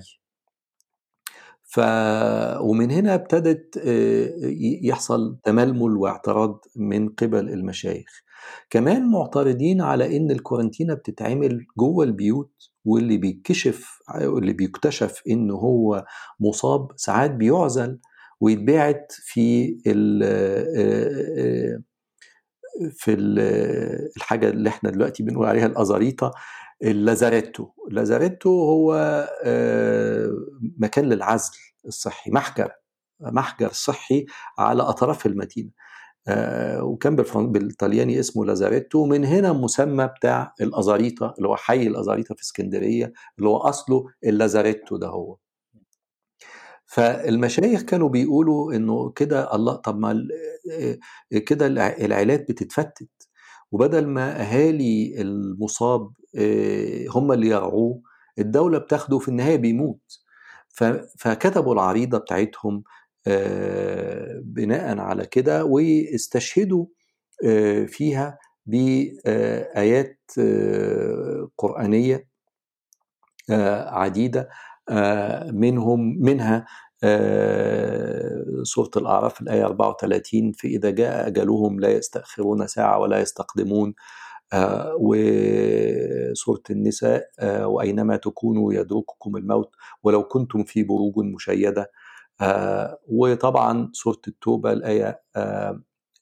[1.64, 1.80] ف
[2.62, 3.82] ومن هنا ابتدت
[4.84, 8.22] يحصل تململ واعتراض من قبل المشايخ.
[8.70, 12.52] كمان معترضين على إن الكورنتينا بتتعمل جوه البيوت
[12.86, 16.06] واللي بيكشف واللي بيكتشف انه هو
[16.40, 18.00] مصاب ساعات بيعزل
[18.42, 19.78] ويتبعت في
[22.92, 23.14] في
[24.18, 26.32] الحاجة اللي إحنا دلوقتي بنقول عليها الأزاريطة
[26.84, 27.70] اللازاريتو.
[27.90, 28.94] اللازاريتو هو
[30.80, 31.52] مكان للعزل
[31.88, 32.72] الصحي محجر
[33.22, 34.26] محجر صحي
[34.58, 35.70] على أطراف المدينة.
[36.82, 39.06] وكان بالطلياني اسمه لازاريتو.
[39.06, 44.98] من هنا مسمى بتاع الأزاريطة اللي هو حي الأزاريطة في اسكندرية اللي هو أصله اللازاريتو
[44.98, 45.38] ده هو.
[46.92, 50.28] فالمشايخ كانوا بيقولوا إنه كده الله طب ما
[51.48, 53.10] كده العائلات بتتفتت.
[53.72, 56.12] وبدل ما أهالي المصاب
[57.16, 58.02] هم اللي يرعوه
[58.40, 60.20] الدولة بتاخده في النهاية بيموت.
[61.20, 62.84] فكتبوا العريضة بتاعتهم
[64.44, 66.86] بناء على كده واستشهدوا
[67.88, 70.20] فيها بايات
[71.58, 72.28] قرآنية
[73.90, 74.50] عديدة.
[75.54, 76.66] منهم منها
[78.64, 83.94] سورة الأعراف الآية 34 فإذا جاء أجلهم لا يستأخرون ساعة ولا يستقدمون.
[85.00, 91.92] وسورة النساء وأينما تكونوا يدرككم الموت ولو كنتم في بروج مشيدة.
[93.08, 95.22] وطبعا سورة التوبة الآية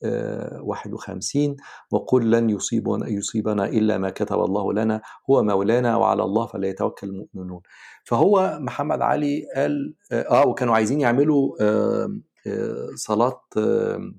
[0.04, 1.56] 51
[1.92, 7.62] وقل لن يصيبنا, يصيبنا إلا ما كتب الله لنا هو مولانا وعلى الله فليتوكل المؤمنون.
[8.04, 14.12] فهو محمد علي قال آه وكانوا عايزين يعملوا آه آه صلاة آه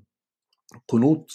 [0.88, 1.30] قنوط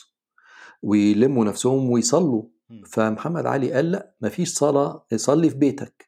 [0.83, 2.43] ويلموا نفسهم ويصلوا.
[2.87, 6.05] فمحمد علي قال لأ مفيش صلاة صلي في بيتك.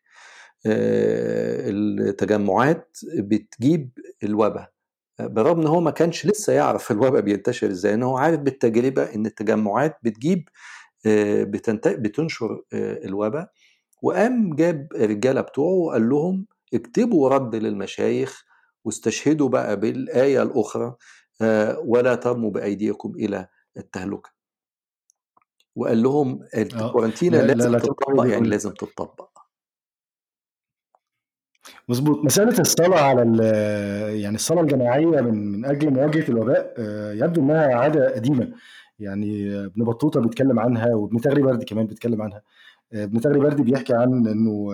[1.70, 3.90] التجمعات بتجيب
[4.24, 4.72] الوباء.
[5.20, 9.26] برغم إن هو ما كانش لسه يعرف الوباء بينتشر إزاي إن هو عارف بالتجربة إن
[9.26, 10.50] التجمعات بتجيب
[11.86, 13.52] بتنشر الوباء.
[14.02, 18.46] وقام جاب الرجالة بتوعه وقال لهم اكتبوا رد للمشايخ
[18.86, 20.96] واستشهدوا بقى بالآية الأخرى
[21.86, 23.48] ولا ترموا بأيديكم إلى
[23.78, 24.30] التهلكة.
[25.76, 29.37] وقال لهم الكورنتينا لازم تطبق يعني لازم تطبق
[31.90, 32.26] مظبوط.
[32.26, 33.48] مسألة الصلاة على
[34.22, 36.74] يعني الصلاة الجماعية من من أجل مواجهة الوباء
[37.14, 38.52] يبدو إنها عادة قديمة.
[39.00, 42.42] يعني ابن بطوطة بيتكلم عنها وابن تغري بردي كمان بيتكلم عنها.
[42.94, 44.68] ابن تغري بردي بيحكي عن إنه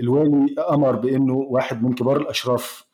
[0.00, 2.84] الوالي أمر بإنه واحد من كبار الأشراف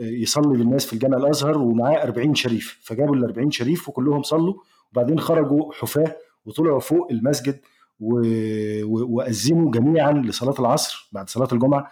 [0.00, 2.80] يصلي بالناس في الجامع الأزهر ومعاه 40 شريف.
[2.82, 4.54] فجابوا ال 40 شريف وكلهم صلوا
[4.92, 7.60] وبعدين خرجوا حفاة وطلعوا فوق المسجد.
[8.00, 11.90] واذنوا جميعا لصلاة العصر بعد صلاة الجمعة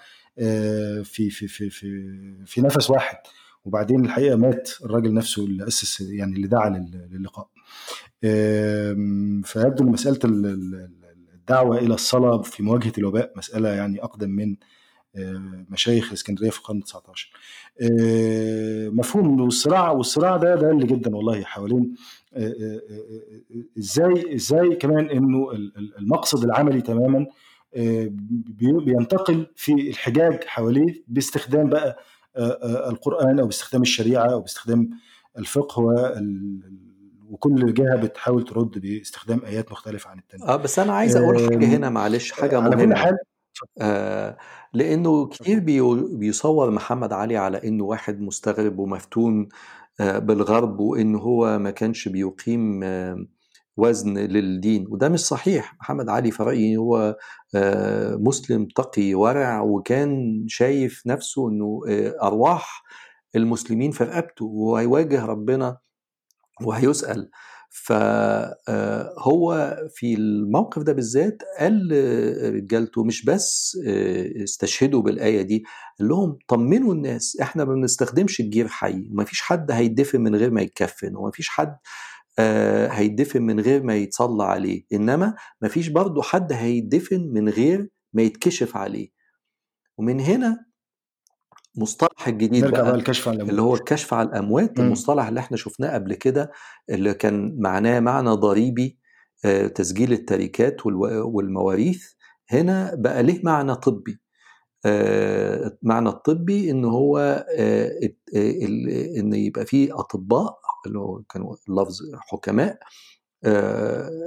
[1.04, 2.10] في في في في
[2.46, 3.16] في نفس واحد.
[3.64, 7.48] وبعدين الحقيقة مات الراجل نفسه اللي أسس يعني اللي دعا للقاء.
[9.42, 10.18] فيبدو إن مسألة
[11.34, 14.56] الدعوة إلى الصلاة في مواجهة الوباء مسألة يعني أقدم من
[15.70, 17.30] مشايخ اسكندرية في القرن 19
[18.90, 19.40] مفهوم.
[19.40, 21.94] والصراع والصراع ده ده اللي جدا والله حوالين
[23.78, 25.48] إزاي إزاي كمان إنه
[25.98, 27.26] المقصد العملي تماما
[28.84, 31.98] بينتقل في الحجاج حواليه باستخدام بقى
[32.90, 34.90] القرآن أو باستخدام الشريعة أو باستخدام
[35.38, 35.82] الفقه
[37.30, 41.66] وكل جهة بتحاول ترد باستخدام آيات مختلفة عن الثانية آه بس أنا عايز أقول حاجة
[41.66, 42.94] هنا معلش حاجة مهمة.
[43.80, 44.36] آه
[44.74, 45.60] لأنه كتير
[46.18, 49.48] بيصور محمد علي على إنه واحد مستغرب ومفتون
[50.00, 53.26] آه بالغرب وانه هو ما كانش بيقيم آه
[53.76, 54.86] وزن للدين.
[54.90, 55.76] وده مش صحيح.
[55.80, 57.16] محمد علي في رأيي هو
[57.54, 61.80] آه مسلم تقي ورع وكان شايف نفسه إنه
[62.22, 62.82] أرواح
[63.36, 65.78] المسلمين في رقبته وهيواجه ربنا
[66.62, 67.30] وهيسأل.
[67.76, 71.88] فهو في الموقف ده بالذات قال
[72.54, 73.78] رجالته مش بس
[74.44, 75.64] استشهدوا بالآية دي
[75.98, 80.50] قال لهم طمنوا الناس إحنا ما بنستخدمش الجير حي وما فيش حد هيدفن من غير
[80.50, 81.76] ما يتكفن وما فيش حد
[82.38, 88.22] آه، هيدفن من غير ما يتصلى عليه إنما مفيش برضه حد هيدفن من غير ما
[88.22, 89.08] يتكشف عليه.
[89.98, 90.66] ومن هنا
[91.76, 94.86] مصطلح الجديد نرجع بقى الكشف عن اللي هو الكشف على الأموات مم.
[94.86, 96.52] المصطلح اللي إحنا شفناه قبل كده
[96.90, 98.98] اللي كان معناه معنى ضريبي
[99.44, 102.04] آه، تسجيل التركات والمواريث
[102.50, 104.20] هنا بقى له معنى طبي.
[104.86, 107.18] آه، معنى الطبي إن هو
[107.58, 107.90] آه،
[109.18, 112.78] إن يبقى فيه أطباء اللي هو كانوا اللفظ حكماء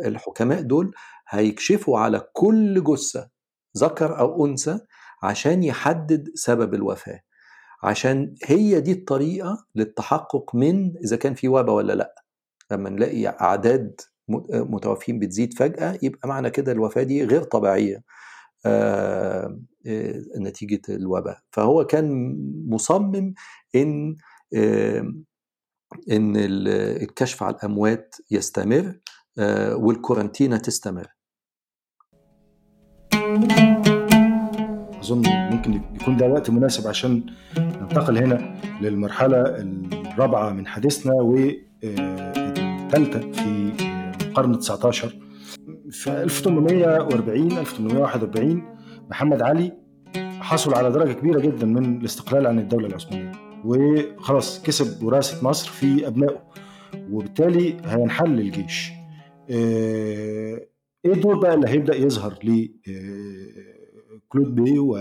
[0.06, 0.92] الحكماء دول
[1.30, 3.30] هيكشفوا على كل جثة
[3.78, 4.80] ذكر أو أنثى
[5.24, 7.20] عشان يحدد سبب الوفاة.
[7.84, 12.16] عشان هي دي الطريقة للتحقق من إذا كان في وباء ولا لأ.
[12.72, 14.02] لما نلاقي أعداد
[14.54, 18.04] متوفين بتزيد فجأة يبقى معنى كده الوفاة دي غير طبيعية.
[18.66, 21.40] آه، آه، نتيجة الوباء.
[21.52, 22.36] فهو كان
[22.70, 23.34] مصمم
[23.76, 24.16] إن
[24.56, 25.00] آه،
[26.12, 26.68] إن ال-
[27.04, 29.00] الكشف على الأموات يستمر
[29.74, 31.08] والكورنتينا تستمر.
[35.08, 37.24] أظن ممكن يكون ده وقت مناسب عشان
[37.58, 41.60] ننتقل هنا للمرحلة الرابعة من حديثنا والثالثه
[43.32, 43.72] في
[44.22, 45.16] القرن 19
[45.92, 48.64] في 1840 1841
[49.10, 49.72] محمد علي
[50.40, 53.32] حصل على درجة كبيرة جدا من الاستقلال عن الدولة العثمانية
[53.66, 56.44] وخلاص كسب وراثة مصر في أبنائه
[57.12, 58.92] وبالتالي هينحل الجيش.
[59.50, 60.62] آه،
[61.06, 62.34] إيه الدور بقى اللي هيبدأ يظهر
[62.90, 63.67] آه،
[64.30, 65.00] كلود بي و...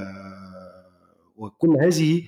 [1.37, 2.23] وكل هذه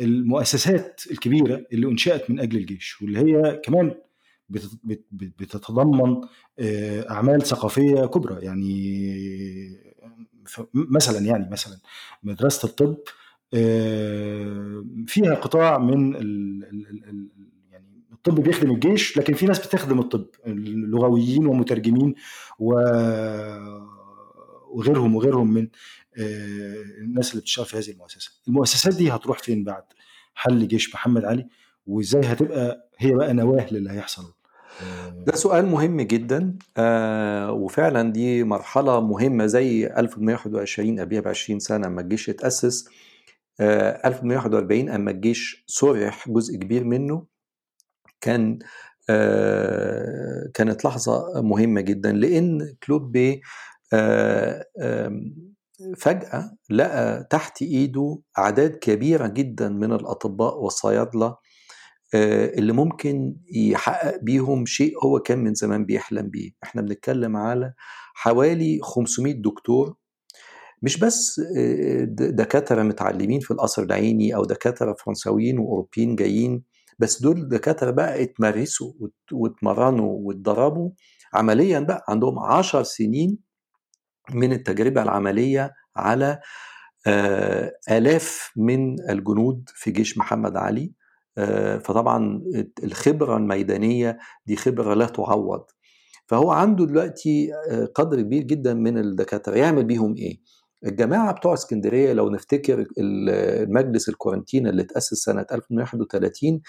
[0.00, 3.94] المؤسسات الكبيرة اللي انشأت من أجل الجيش واللي هي كمان
[4.48, 6.20] بت- بت- بت- بتتضمن
[6.58, 8.44] آه، أعمال ثقافية كبرى.
[8.44, 9.88] يعني
[10.74, 11.76] مثلا يعني مثلا
[12.22, 12.96] مدرسة الطب
[13.54, 16.12] آه، فيها قطاع من
[17.70, 22.14] يعني الطب بيخدم الجيش لكن في ناس بتخدم الطب لغويين ومترجمين
[22.58, 23.97] و-
[24.70, 25.68] وغيرهم وغيرهم من
[26.18, 28.30] آه، الناس اللي بتشتغل في هذه المؤسسة.
[28.48, 29.82] المؤسسات دي هتروح فين بعد
[30.34, 31.48] حل جيش محمد علي؟
[31.86, 34.32] وإزاي هتبقى هي بقى نواة للي هيحصل؟
[34.82, 36.56] آه، ده سؤال مهم جدا.
[36.76, 42.88] آه وفعلا دي مرحلة مهمة زي 1121 قبلها ب 20 سنة أما الجيش اتأسس.
[43.60, 47.26] آه 1141 أما الجيش صرح جزء كبير منه.
[48.20, 48.58] كان
[49.10, 53.40] آه كانت لحظة مهمة جدا لأن كلوب بي
[55.96, 61.36] فجأة لقى تحت إيده أعداد كبيرة جدا من الأطباء والصيادلة
[62.14, 66.50] آه، اللي ممكن يحقق بيهم شيء هو كان من زمان بيحلم بيه.
[66.64, 67.72] إحنا بنتكلم على
[68.14, 69.94] حوالي 500 دكتور
[70.82, 76.62] مش بس آه، دكاترة متعلمين في القصر العيني أو دكاترة فرنساويين وأوروبيين جايين
[76.98, 80.90] بس دول دكاترة بقى اتمرسوا وات- واتمرنوا واتدربوا
[81.34, 83.38] عمليا بقى عندهم عشر سنين
[84.34, 86.40] من التجربة العملية على
[87.06, 90.92] آه، آلاف من الجنود في جيش محمد علي.
[91.38, 92.42] آه، فطبعا
[92.84, 95.64] الخبرة الميدانية دي خبرة لا تعوض.
[96.26, 99.56] فهو عنده دلوقتي آه، قدر كبير جدا من الدكاترة.
[99.56, 100.40] يعمل بيهم إيه؟
[100.86, 106.60] الجماعة بتوع اسكندرية لو نفتكر المجلس الكورنتينا اللي اتأسس سنة 1831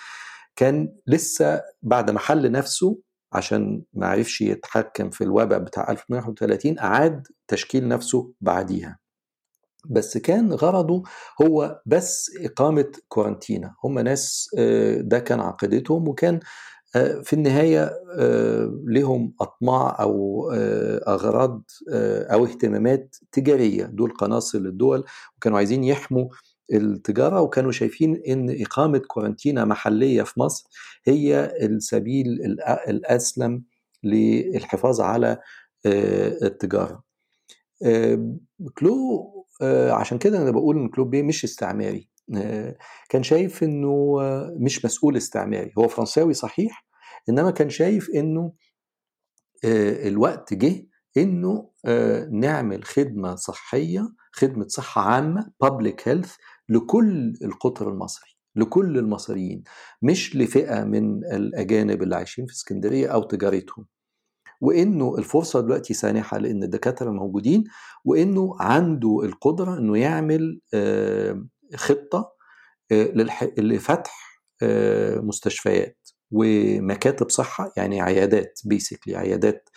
[0.55, 2.99] كان لسه بعد ما حل نفسه
[3.33, 8.99] عشان ما عرفش يتحكم في الوباء بتاع 1831 أعاد تشكيل نفسه بعديها.
[9.89, 11.03] بس كان غرضه
[11.41, 13.75] هو بس إقامة كورنتينا.
[13.83, 16.39] هم ناس آه، ده كان عقيدتهم وكان
[16.95, 20.49] آه، في النهاية آه، لهم أطماع أو
[21.07, 21.63] أغراض
[22.33, 23.85] أو اهتمامات تجارية.
[23.85, 25.03] دول قناصل الدول
[25.37, 26.29] وكانوا عايزين يحموا
[26.73, 30.69] التجارة وكانوا شايفين إن إقامة كورنتينا محلية في مصر
[31.05, 32.27] هي السبيل
[32.87, 33.63] الأسلم
[34.03, 35.37] للحفاظ على
[35.85, 37.03] آه، التجارة.
[37.85, 38.35] آه،
[38.73, 39.25] كلو
[39.61, 42.09] آه، عشان كده أنا بقول إن كلو بيه مش استعماري.
[43.09, 44.17] كان شايف إنه
[44.59, 45.73] مش مسؤول استعماري.
[45.77, 46.85] هو فرنساوي صحيح
[47.29, 48.53] إنما كان شايف إنه
[50.05, 51.69] الوقت جه إنه
[52.31, 56.29] نعمل خدمة صحية خدمة صحة عامة public health
[56.69, 59.63] لكل القطر المصري لكل المصريين
[60.01, 63.85] مش لفئة من الأجانب اللي عايشين في اسكندرية أو تجارتهم.
[64.61, 67.63] وإنه الفرصة دلوقتي سانحة لأن الدكاترة موجودين
[68.05, 71.45] وإنه عنده القدرة إنه يعمل آه،
[71.75, 72.33] خطة
[72.91, 73.11] آه،
[73.57, 79.69] لفتح آه، مستشفيات ومكاتب صحة يعني عيادات بيسكلي عيادات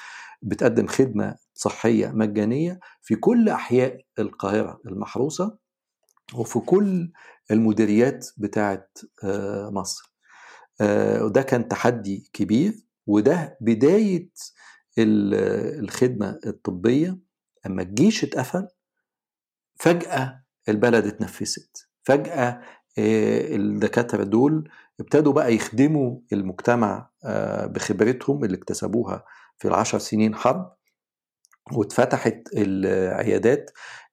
[0.43, 5.59] بتقدم خدمة صحية مجانية في كل أحياء القاهرة المحروسة.
[6.35, 7.13] وفي كل
[7.51, 10.13] المديريات بتاعت آه، مصر.
[10.81, 12.75] آه، وده كان تحدي كبير
[13.07, 14.31] وده بداية
[14.99, 17.19] الخدمة الطبية.
[17.67, 18.69] أما الجيش اتقفل
[19.81, 21.89] فجأة البلد اتنفست.
[22.03, 22.61] فجأة
[22.99, 24.71] الدكاترة دول
[25.01, 27.11] ابتدوا بقى يخدموا المجتمع
[27.65, 29.25] بخبرتهم اللي اكتسبوها
[29.59, 30.73] في العشر سنين حرب.
[31.73, 33.71] واتفتحت العيادات.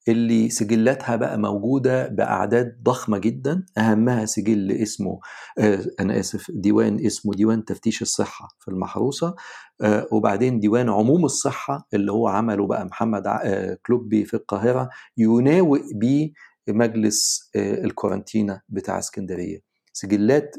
[0.09, 3.65] اللي سجلاتها بقى موجودة بأعداد ضخمة جدا.
[3.77, 5.19] أهمها سجل اسمه
[5.59, 9.35] آه أنا آسف ديوان اسمه ديوان تفتيش الصحة في المحروسة.
[9.81, 15.81] آه وبعدين ديوان عموم الصحة اللي هو عمله بقى محمد آه كلوبي في القاهرة يناوئ
[15.95, 16.31] بيه
[16.69, 19.59] مجلس الكورنتينا بتاع اسكندرية.
[19.93, 20.55] سجلات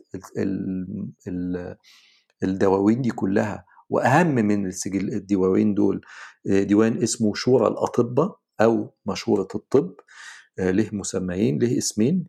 [2.43, 6.01] الدواوين دي كلها وأهم من السجل الدواوين دول
[6.47, 8.40] ديوان اسمه شورى الأطباء.
[8.61, 9.95] أو مشوره الطب
[10.59, 12.27] له مسميين له اسمين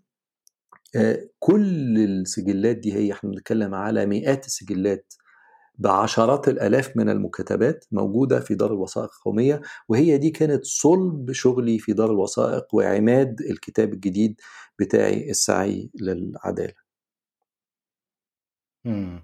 [1.39, 5.13] كل السجلات دي هي إحنا بنتكلم على مئات السجلات
[5.75, 11.93] بعشرات الآلاف من المكتبات موجودة في دار الوثائق القومية وهي دي كانت صلب شغلي في
[11.93, 14.41] دار الوثائق وعماد الكتاب الجديد
[14.79, 16.73] بتاعي السعي للعدالة.
[18.85, 19.23] امم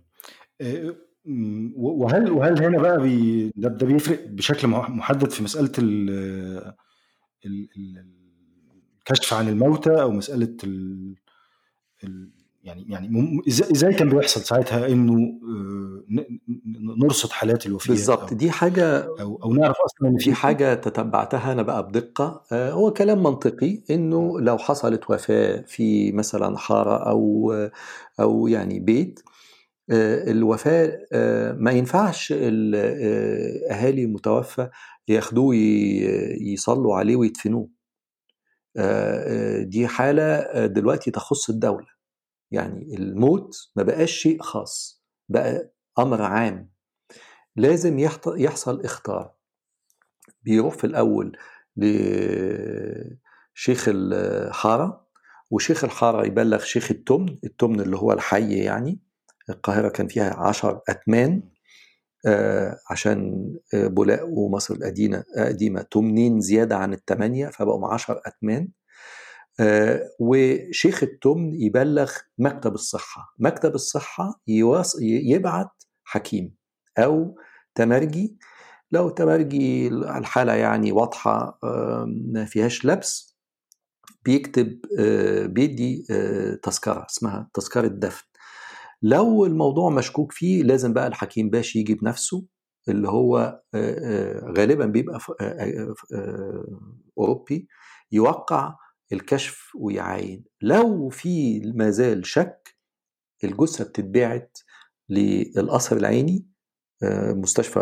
[1.77, 6.86] وهل وهل هنا بقى بي ده, ده بيفرق بشكل محدد في مسألة ال ال
[7.45, 11.15] الكشف عن الموتى أو مسألة ال
[12.63, 15.39] يعني يعني إزاي كان بيحصل ساعتها إنه
[16.97, 21.51] نرصد حالات الوفيات بالظبط دي حاجة أو أو نعرف أصلا إن في حاجة تتبعتها.
[21.51, 22.43] أنا بقى بدقة.
[22.53, 27.53] هو كلام منطقي إنه لو حصلت وفاة في مثلا حارة أو
[28.19, 29.19] أو يعني بيت
[29.91, 30.99] الوفاة
[31.59, 34.69] ما ينفعش أهالي المتوفى
[35.07, 35.55] ياخدوه
[36.41, 37.69] يصلوا عليه ويدفنوه.
[39.61, 41.87] دي حالة دلوقتي تخص الدولة.
[42.51, 46.69] يعني الموت ما بقاش شيء خاص بقى أمر عام.
[47.55, 49.33] لازم يحصل اختار
[50.41, 51.37] بيروح في الأول
[51.77, 53.05] لشيخ
[53.87, 55.07] الحارة
[55.51, 58.99] وشيخ الحارة يبلغ شيخ التمن التمن اللي هو الحي يعني.
[59.49, 61.31] القاهرة كان فيها عشر أتمان.
[61.35, 61.56] آه
[62.89, 68.67] عشان بولاق ومصر القديمة قديمة تمنين زيادة عن الثمانيه فبقوا عشر أتمان.
[69.59, 73.33] آه وشيخ التمن يبلغ مكتب الصحة.
[73.39, 74.41] مكتب الصحة
[75.01, 76.55] يبعت حكيم
[76.97, 77.35] أو
[77.75, 78.37] تمرجي.
[78.91, 83.37] لو تمرجي الحالة يعني واضحة آه ما فيهاش لبس
[84.25, 86.03] بيكتب آه بيدي
[86.63, 88.26] تذكرة اسمها تذكرة دفن.
[89.01, 92.45] لو الموضوع مشكوك فيه لازم بقى الحكيم باش يجي بنفسه
[92.89, 93.61] اللي هو
[94.57, 95.19] غالبا بيبقى
[97.17, 97.67] أوروبي
[98.11, 98.75] يوقع
[99.13, 100.43] الكشف ويعاين.
[100.61, 102.75] لو في ما زال شك
[103.43, 104.57] الجثة بتتبعت
[105.09, 106.47] للقصر العيني
[107.35, 107.79] مستشفى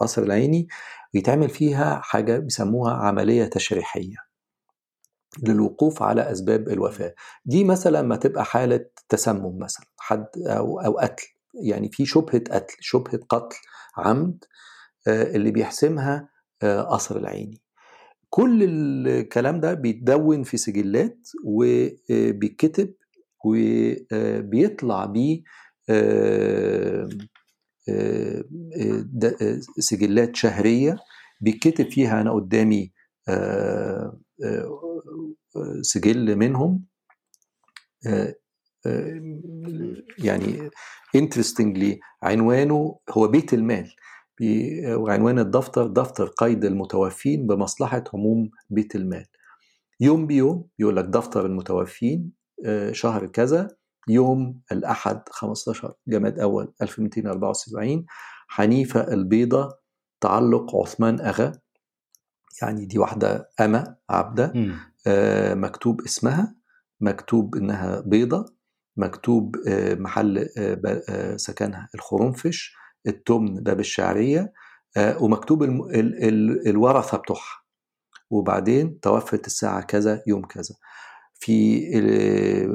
[0.00, 0.68] قصر العيني
[1.14, 4.16] ويتعمل فيها حاجة بيسموها عملية تشريحية.
[5.42, 7.14] للوقوف على أسباب الوفاة.
[7.44, 11.26] دي مثلا ما تبقى حالة تسمم مثلا حد أو أو قتل.
[11.64, 13.56] يعني في شبهة قتل شبهة قتل
[13.96, 14.44] عمد
[15.08, 16.28] اللي بيحسمها
[16.90, 17.60] قصر العيني.
[18.30, 22.94] كل الكلام ده بيتدون في سجلات وبيتكتب
[23.44, 25.42] وبيطلع بيه
[29.78, 30.96] سجلات شهرية
[31.40, 32.92] بيتكتب فيها أنا قدامي
[35.82, 36.84] سجل منهم
[40.18, 40.70] يعني
[41.14, 43.94] انترستنجلي عنوانه هو بيت المال.
[44.86, 49.26] وعنوان الدفتر دفتر قيد المتوفين بمصلحة عموم بيت المال.
[50.00, 52.32] يوم بيوم يقول لك دفتر المتوفين
[52.92, 53.68] شهر كذا
[54.08, 58.06] يوم الأحد 15 جماد أول 1274
[58.48, 59.78] حنيفة البيضة
[60.20, 61.52] تعلق عثمان أغا
[62.62, 64.52] يعني دي واحدة أما عبدة
[65.06, 66.54] آه مكتوب اسمها
[67.00, 68.54] مكتوب إنها بيضة
[68.96, 72.74] مكتوب آه محل آه سكنها الخرنفش
[73.06, 74.52] التمن باب الشعرية
[74.96, 75.82] آه ومكتوب الم...
[75.82, 76.24] ال...
[76.24, 76.68] ال...
[76.68, 77.62] الورثة بتوعها.
[78.30, 80.74] وبعدين توفت الساعة كذا يوم كذا.
[81.34, 81.80] في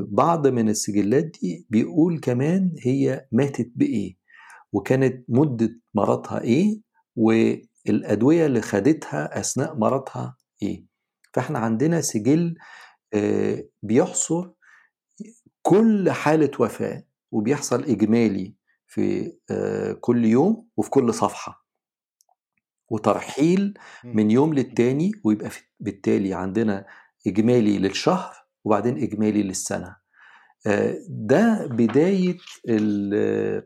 [0.09, 4.15] بعض من السجلات دي بيقول كمان هي ماتت بإيه
[4.73, 6.81] وكانت مدة مرضها إيه
[7.87, 10.85] والأدوية اللي خدتها أثناء مرضها إيه؟
[11.33, 12.55] فإحنا عندنا سجل
[13.13, 14.49] آه بيحصر
[15.61, 18.55] كل حالة وفاة وبيحصل إجمالي
[18.87, 19.33] في
[20.01, 21.67] كل يوم وفي كل صفحة.
[22.89, 23.73] وترحيل
[24.03, 25.49] من يوم للتاني ويبقى
[25.79, 26.85] بالتالي عندنا
[27.27, 29.95] إجمالي للشهر وبعدين إجمالي للسنة.
[31.09, 32.37] ده بداية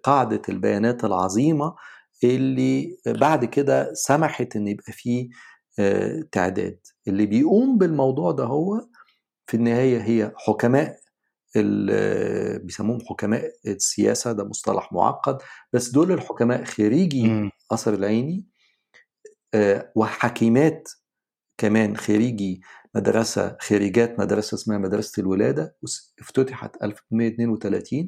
[0.04, 1.76] قاعدة البيانات العظيمة
[2.24, 5.30] اللي بعد كده سمحت إن يبقى فيه
[5.80, 8.88] آه، تعداد اللي بيقوم بالموضوع ده هو
[9.48, 11.00] في النهاية هي حكماء
[12.64, 15.38] بيسموهم حكماء السياسة ده مصطلح معقد
[15.74, 17.28] بس دول الحكماء خريجي.
[17.70, 18.46] قصر العيني
[19.54, 20.90] آه، وحكيمات
[21.58, 22.62] كمان خريجي
[22.96, 25.76] مدرسة خريجات مدرسة اسمها مدرسة الولادة
[26.20, 28.08] افتتحت 1832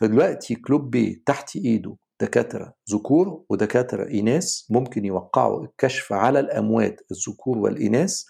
[0.00, 7.58] فدلوقتي كلوب بي تحت إيده دكاترة ذكور ودكاترة إناث ممكن يوقعوا الكشف على الأموات الذكور
[7.58, 8.24] والإناث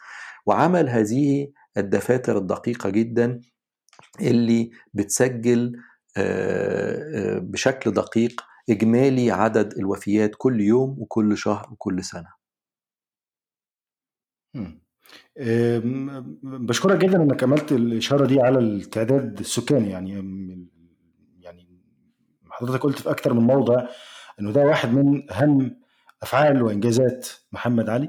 [0.47, 3.41] وعمل هذه الدفاتر الدقيقة جدا
[4.21, 5.81] اللي بتسجل
[6.17, 8.41] آه، آه، بشكل دقيق
[8.71, 12.29] إجمالي عدد الوفيات كل يوم وكل شهر وكل سنة.
[16.43, 20.23] بشكرك جدا إنك عملت الإشارة دي على التعداد السكاني يعني
[22.55, 23.87] حضرتك قلت في أكثر من موضع
[24.41, 25.77] إنه ده واحد من أهم
[26.23, 28.09] أفعال وإنجازات محمد علي.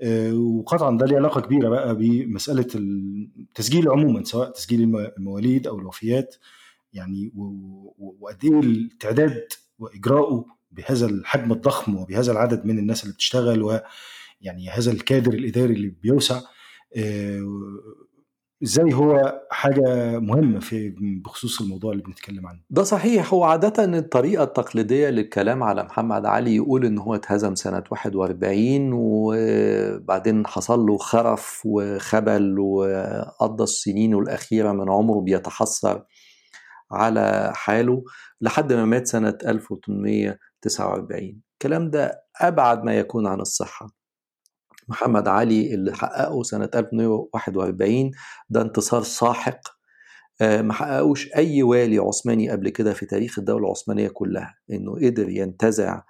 [0.00, 5.78] أه، وقطعا ده ليه علاقة كبيرة بقى بمسألة التسجيل عموما سواء تسجيل الم- المواليد أو
[5.78, 6.36] الوفيات.
[6.92, 7.32] يعني
[7.98, 9.46] وقد إيه التعداد
[9.78, 15.88] واجراؤه بهذا الحجم الضخم وبهذا العدد من الناس اللي بتشتغل ويعني هذا الكادر الإداري اللي
[16.02, 16.40] بيوسع.
[16.96, 17.42] آه،
[18.62, 20.94] إزاي هو حاجة مهمة في
[21.24, 23.34] بخصوص الموضوع اللي بنتكلم عنه؟ ده صحيح.
[23.34, 30.46] هو عادة الطريقة التقليدية للكلام على محمد علي يقول إن هو اتهزم سنة 41 وبعدين
[30.46, 36.04] حصل له خرف وخبل وقضى السنين الأخيرة من عمره بيتحسر
[36.92, 38.04] على حاله
[38.40, 44.01] لحد ما مات سنة 1849 الكلام ده أبعد ما يكون عن الصحة.
[44.92, 48.10] محمد علي اللي حققه سنة 1841
[48.50, 49.60] ده انتصار ساحق.
[50.40, 55.28] آه، ما حققوش أي والي عثماني قبل كده في تاريخ الدولة العثمانية كلها إنه قدر
[55.28, 56.02] ينتزع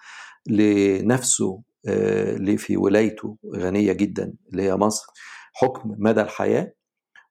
[0.48, 5.06] لنفسه آه، اللي في ولايته غنية جدا اللي هي مصر
[5.54, 6.72] حكم مدى الحياة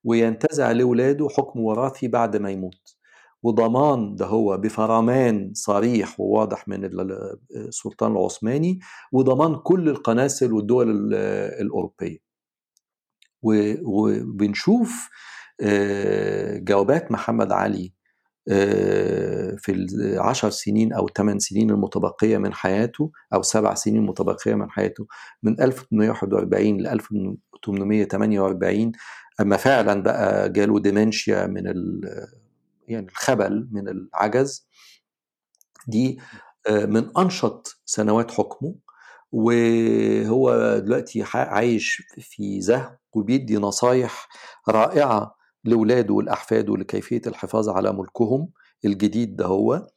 [0.04, 3.01] وينتزع لولاده حكم وراثي بعد ما يموت.
[3.44, 8.80] وضمان ده هو بفرمان صريح وواضح من ال- السلطان العثماني
[9.12, 11.14] وضمان كل القناصل والدول ال-
[11.62, 12.18] الأوروبية.
[13.84, 15.10] وبنشوف
[15.62, 17.94] آه، جوابات محمد علي
[18.50, 24.70] آه، في العشر سنين أو ثمان سنين المتبقية من حياته أو سبع سنين متبقية من
[24.72, 25.08] حياته
[25.44, 28.92] من 1841 ل 1848
[29.42, 32.28] أما فعلا بقى جاله ديمنشيا من ال-
[32.88, 34.68] يعني الخبل من العجز
[35.88, 36.20] دي
[36.70, 38.76] آه، من أنشط سنوات حكمه
[39.32, 44.28] وهو دلوقتي عايش في زهو وبيدي نصايح
[44.70, 45.36] رائعة
[45.66, 48.50] لولاده والأحفاده لكيفية الحفاظ على ملكهم
[48.86, 49.88] الجديد ده هو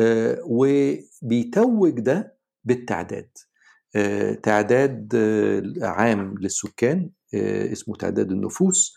[0.00, 3.30] آه، وبيتوج ده بالتعداد
[3.96, 5.16] آه، تعداد
[5.82, 7.10] عام للسكان
[7.72, 8.94] اسمه تعداد النفوس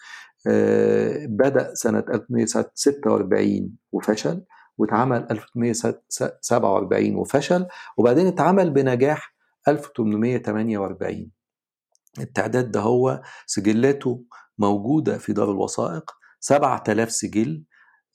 [1.27, 4.43] بدأ سنة 1846 وفشل
[4.77, 9.35] واتعمل 1847 وفشل وبعدين اتعمل بنجاح
[9.67, 11.31] 1848
[12.19, 14.23] التعداد ده هو سجلاته
[14.57, 17.63] موجودة في دار الوثائق 7000 سجل.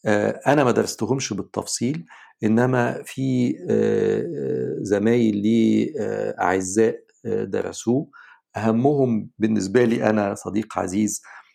[0.07, 2.07] آه، أنا ما درستهمش بالتفصيل
[2.45, 6.97] إنما في آه، آه، زمايل لي آه، أعزاء
[7.27, 8.09] آه، درسوه.
[8.57, 11.46] أهمهم بالنسبة لي أنا صديق عزيز آه،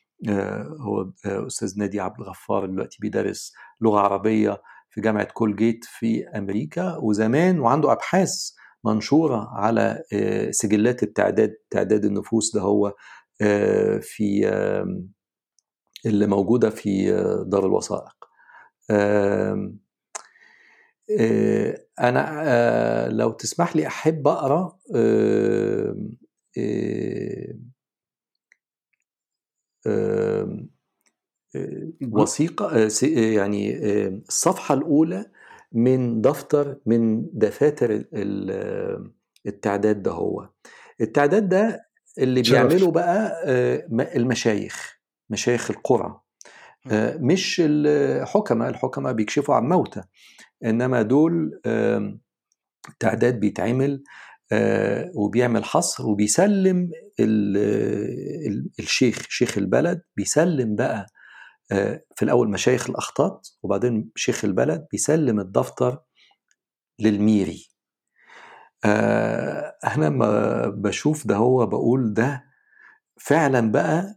[0.80, 6.98] هو آه، أستاذ نادي عبد الغفار دلوقتي بيدرس لغة عربية في جامعة كولجيت في أمريكا
[6.98, 8.52] وزمان وعنده أبحاث
[8.85, 12.93] منشورة على آه، سجلات التعداد تعداد النفوس ده هو
[13.41, 14.45] آه، في
[16.06, 18.15] اللي موجودة في آه، دار الوثائق.
[18.91, 19.72] آه،
[21.99, 24.77] آه، لو تسمح لي أحب أقرأ
[29.88, 30.58] آه،
[32.12, 33.78] وثيقة آه، آه، يعني
[34.08, 35.26] الصفحة الأولى
[35.72, 39.12] من دفتر من دفاتر ال- ال-
[39.48, 40.49] التعداد ده هو.
[41.02, 41.86] التعداد ده
[42.18, 42.68] اللي شرف.
[42.68, 43.45] بيعمله بقى
[44.16, 44.99] المشايخ
[45.30, 46.20] مشايخ القرى.
[47.20, 50.03] مش الحكماء الحكماء بيكشفوا عن موتى.
[50.66, 51.62] إنما دول
[52.99, 54.03] تعداد بيتعمل
[55.15, 57.57] وبيعمل حصر وبيسلم ال-
[58.48, 61.06] ال- الشيخ شيخ البلد بيسلم بقى
[61.72, 65.99] آه، في الأول مشايخ الأخطاط وبعدين شيخ البلد بيسلم الدفتر
[66.99, 67.68] للميري.
[68.86, 72.44] آه، أنا لما بشوف ده هو بقول ده
[73.18, 74.15] فعلا بقى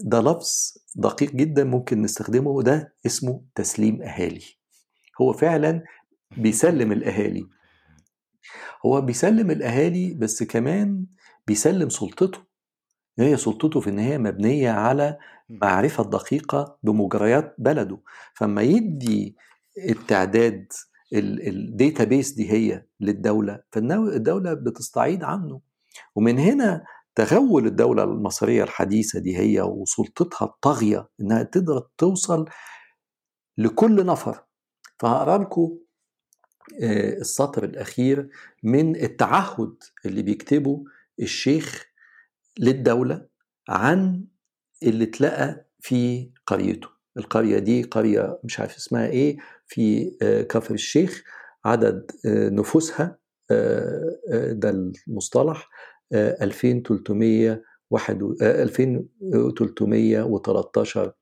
[0.00, 4.44] ده لفظ دقيق جدا ممكن نستخدمه ده اسمه تسليم أهالي.
[5.20, 5.82] هو فعلا
[6.36, 7.46] بيسلم الأهالي.
[8.86, 11.06] هو بيسلم الأهالي بس كمان
[11.46, 12.38] بيسلم سلطته.
[13.18, 15.18] هي سلطته في النهاية مبنية على
[15.48, 17.98] معرفة دقيقة بمجريات بلده.
[18.34, 19.36] فما يدي
[19.88, 20.72] التعداد
[21.14, 25.60] ال database دي هي للدولة فالدولة بتستغني عنه.
[26.14, 26.84] ومن هنا
[27.14, 32.44] تغول الدولة المصرية الحديثة دي هي وسلطتها الطاغية إنها تقدر توصل
[33.58, 34.44] لكل نفر.
[34.98, 35.78] فهقرأ لكم
[36.82, 38.28] السطر الأخير
[38.62, 39.74] من التعهد
[40.06, 40.84] اللي بيكتبه
[41.20, 41.86] الشيخ
[42.58, 43.26] للدولة
[43.68, 44.24] عن
[44.82, 46.88] اللي اتلقى في قريته.
[47.16, 49.36] القرية دي قرية مش عارف اسمها إيه
[49.66, 50.10] في
[50.50, 51.24] كفر الشيخ
[51.64, 53.18] عدد نفوسها
[54.52, 55.68] ده المصطلح
[56.12, 57.62] 2300
[58.42, 61.12] 2313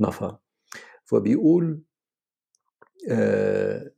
[0.00, 0.36] نفر.
[1.04, 1.80] فبيقول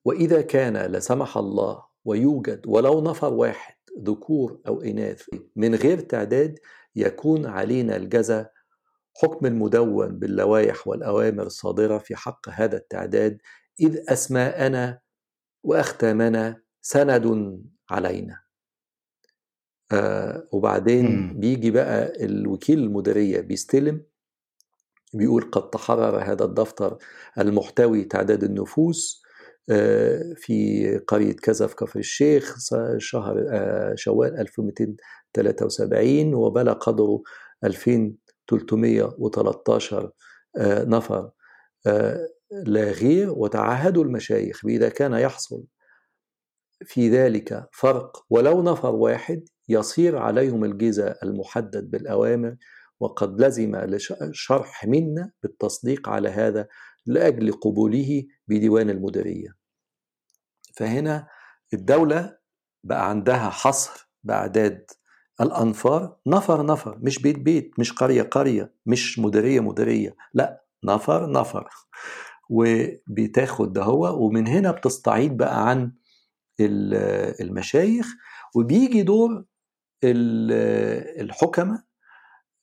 [0.04, 5.22] وإذا كان لسمح الله ويوجد ولو نفر واحد ذكور أو إناث
[5.56, 6.58] من غير تعداد
[6.96, 8.52] يكون علينا الجزاء
[9.22, 13.38] حكم المدون باللوائح والأوامر الصادرة في حق هذا التعداد
[13.80, 14.98] إذ أسماءنا
[15.64, 17.58] وأختامنا سند
[17.90, 18.40] علينا
[19.92, 21.40] آه وبعدين.
[21.40, 24.02] بيجي بقى الوكيل المديرية بيستلم
[25.14, 26.98] بيقول قد تحرر هذا الدفتر
[27.38, 29.22] المحتوي تعداد النفوس
[29.70, 32.56] آه في قرية كذا في كفر الشيخ
[32.98, 37.22] شهر آه شوال 1273 وبلغ قدره
[37.64, 40.10] 2313
[40.60, 41.30] نفر.
[42.66, 45.64] لا غير وتعهدوا المشايخ بإذا كان يحصل
[46.84, 48.24] في ذلك فرق.
[48.30, 52.56] ولو نفر واحد يصير عليهم الجزاء المحدد بالأوامر
[53.04, 53.96] وقد لزم
[54.32, 56.68] شرح منا بالتصديق على هذا
[57.06, 59.48] لأجل قبوله بديوان المديرية.
[60.76, 61.28] فهنا
[61.74, 62.36] الدولة
[62.84, 64.90] بقى عندها حصر بأعداد
[65.40, 71.68] الأنفار نفر نفر مش بيت بيت مش قرية قرية مش مديرية مديرية لا نفر نفر.
[72.50, 75.92] وبتاخد ده هو ومن هنا بتستعيد بقى عن
[77.40, 78.06] المشايخ
[78.56, 79.44] وبيجي دور
[81.20, 81.84] الحكمة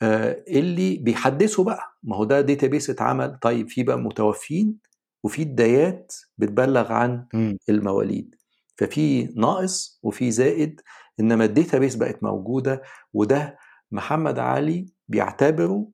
[0.03, 1.97] اللي بيحدثوا بقى.
[2.03, 3.37] ما هو ده database اتعمل.
[3.41, 4.77] طيب في بقى متوفين
[5.23, 7.25] وفي الدايات بتبلغ عن
[7.69, 8.35] المواليد.
[8.77, 10.81] ففي ناقص وفي زائد
[11.19, 12.81] إنما ال database بقت موجودة.
[13.13, 13.57] وده
[13.91, 15.87] محمد علي بيعتبره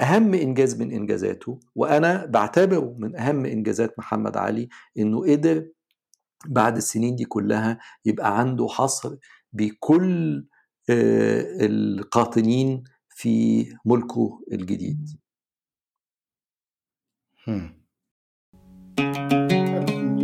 [0.00, 1.60] أهم إنجاز من إنجازاته.
[1.74, 4.68] وأنا بعتبره من أهم إنجازات محمد علي
[4.98, 5.68] إنه قدر
[6.46, 9.16] بعد السنين دي كلها يبقى عنده حصر
[9.52, 10.46] بكل
[11.60, 12.84] القاطنين
[13.18, 15.08] في ملكه الجديد.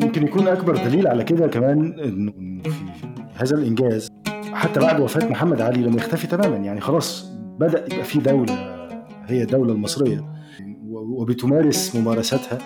[0.02, 2.85] يمكن يكون أكبر دليل على كده كمان انه في
[3.35, 4.09] هذا الإنجاز
[4.52, 6.56] حتى بعد وفاة محمد علي لم يختفي تماما.
[6.56, 7.24] يعني خلاص
[7.59, 8.55] بدأ يبقى في دولة
[9.27, 10.32] هي الدولة المصرية
[10.93, 12.59] وبتمارس ممارساتها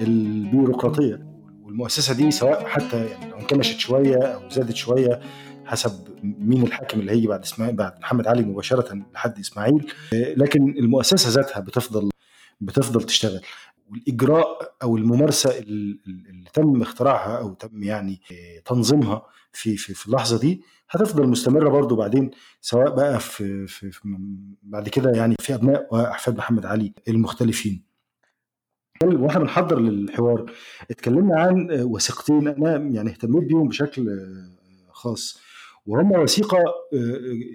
[0.00, 1.32] البيروقراطية.
[1.62, 5.20] والمؤسسة دي سواء حتى يعني لو انكمشت شوية أو زادت شوية
[5.66, 9.92] حسب مين الحاكم اللي هيجي بعد إسماعيل بعد محمد علي مباشرة لحد إسماعيل.
[10.12, 12.10] لكن المؤسسة ذاتها بتفضل
[12.60, 13.40] بتفضل تشتغل.
[13.90, 18.20] والإجراء أو الممارسة اللي تم اختراعها أو تم يعني
[18.64, 22.30] تنظيمها في في, في اللحظة دي هتفضل مستمرة برضو بعدين
[22.60, 24.00] سواء بقى في, في, في
[24.62, 27.82] بعد كده يعني في أبناء وأحفاد محمد علي المختلفين.
[29.04, 30.52] وإحنا بنحضر للحوار.
[30.90, 32.48] اتكلمنا عن وثيقتين.
[32.48, 34.08] أنا يعني اهتميت بيهم بشكل
[34.92, 35.40] خاص.
[35.86, 36.58] وهم وثيقه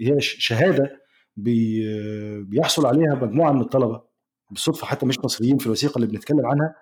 [0.01, 1.01] هي شهادة
[1.37, 4.01] بيحصل عليها مجموعة من الطلبة
[4.51, 6.75] بالصدفة حتى مش مصريين في الوثيقة اللي بنتكلم عنها.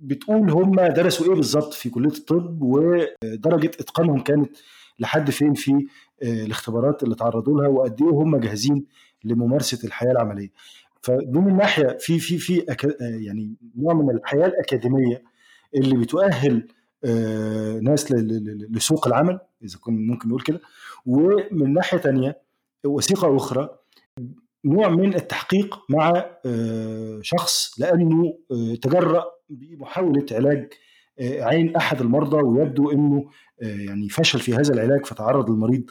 [0.00, 4.56] بتقول هم درسوا إيه بالظبط في كلية الطب؟ ودرجة إتقانهم كانت
[4.98, 5.86] لحد فين في
[6.22, 8.86] الاختبارات اللي تعرضوا لها؟ وقد إيه هم جاهزين
[9.24, 10.48] لممارسة الحياة العملية؟
[11.02, 12.64] فدي من ناحية في في في
[13.00, 15.22] يعني نوع من الحياة الأكاديمية
[15.74, 16.68] اللي بتؤهل
[17.82, 18.12] ناس
[18.70, 19.38] لسوق العمل.
[19.64, 20.60] إذا كنا ممكن نقول كده.
[21.06, 22.42] ومن ناحية تانية
[22.86, 23.68] وثيقة أخرى
[24.64, 26.26] نوع من التحقيق مع
[27.20, 28.38] شخص لأنه
[28.82, 30.72] تجرأ بمحاولة علاج
[31.20, 33.30] عين أحد المرضى ويبدو إنه
[33.60, 35.84] يعني فشل في هذا العلاج فتعرض المريض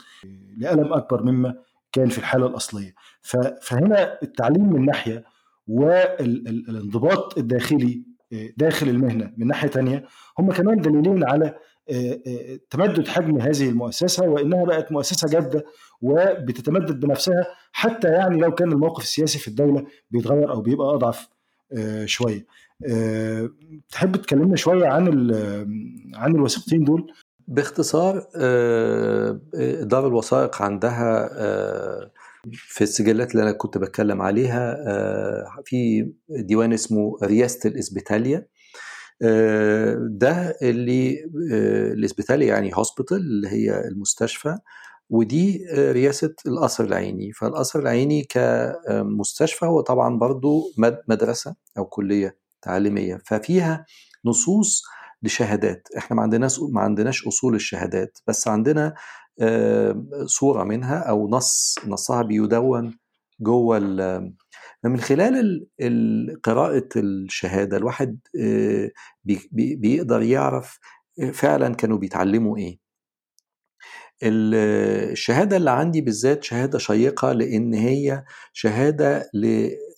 [0.57, 1.55] لألم أكبر مما
[1.91, 2.93] كان في الحالة الأصلية.
[3.61, 5.23] فهنا التعليم من ناحية
[5.67, 8.03] والانضباط الداخلي
[8.57, 10.05] داخل المهنة من ناحية تانية
[10.39, 11.55] هم كمان دليلين على
[12.69, 15.65] تمدد حجم هذه المؤسسة وإنها بقت مؤسسة جادة
[16.01, 21.27] وبتتمدد بنفسها حتى يعني لو كان الموقف السياسي في الدولة بيتغير أو بيبقى أضعف
[22.05, 22.45] شوية.
[23.89, 25.31] تحب تكلمنا شوية عن
[26.15, 27.11] عن الوثيقتين دول؟
[27.51, 29.39] باختصار آه،
[29.81, 32.11] دار الوثائق عندها آه،
[32.51, 38.47] في السجلات اللي أنا كنت بتكلم عليها آه، في ديوان اسمه رياسه الاسبيتاليا
[40.09, 41.25] ده اللي
[41.93, 44.57] الاسبيتاليا يعني hospital اللي هي المستشفى
[45.09, 47.31] ودي رئاسة القصر العيني.
[47.33, 50.63] فالقصر العيني كمستشفى هو طبعا برضو
[51.07, 53.19] مدرسة أو كلية تعليمية.
[53.25, 53.85] ففيها
[54.25, 54.83] نصوص
[55.23, 55.87] لشهادات.
[55.97, 58.93] إحنا ما عندناش ما عندناش أصول الشهادات بس عندنا
[60.25, 62.97] صورة منها أو نص نصها بيدون
[63.39, 63.77] جوه
[64.83, 65.67] من خلال
[66.43, 68.19] قراءة الشهادة الواحد
[69.51, 70.79] بيقدر يعرف
[71.33, 72.79] فعلا كانوا بيتعلموا إيه.
[74.23, 79.29] الشهادة اللي عندي بالذات شهادة شيقة لأن هي شهادة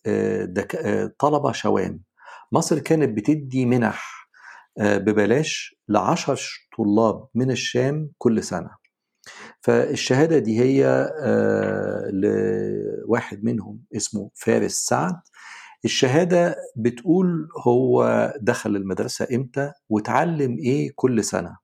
[0.06, 2.04] لطلبة شوام.
[2.52, 4.30] مصر كانت بتدي منح
[4.80, 6.42] آه، ببلاش لعشر
[6.78, 8.83] طلاب من الشام كل سنة.
[9.64, 10.86] فالشهادة دي هي
[11.22, 15.16] آه، لواحد منهم اسمه فارس سعد.
[15.86, 21.58] الشهادة بتقول هو دخل المدرسة إمتى وتعلم إيه كل سنة.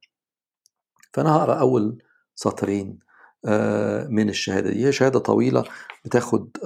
[1.14, 2.04] فأنا هقرأ أول
[2.36, 3.00] سطرين
[3.46, 4.86] آه، من الشهادة دي.
[4.86, 5.64] هي شهادة طويلة
[6.06, 6.58] بتاخد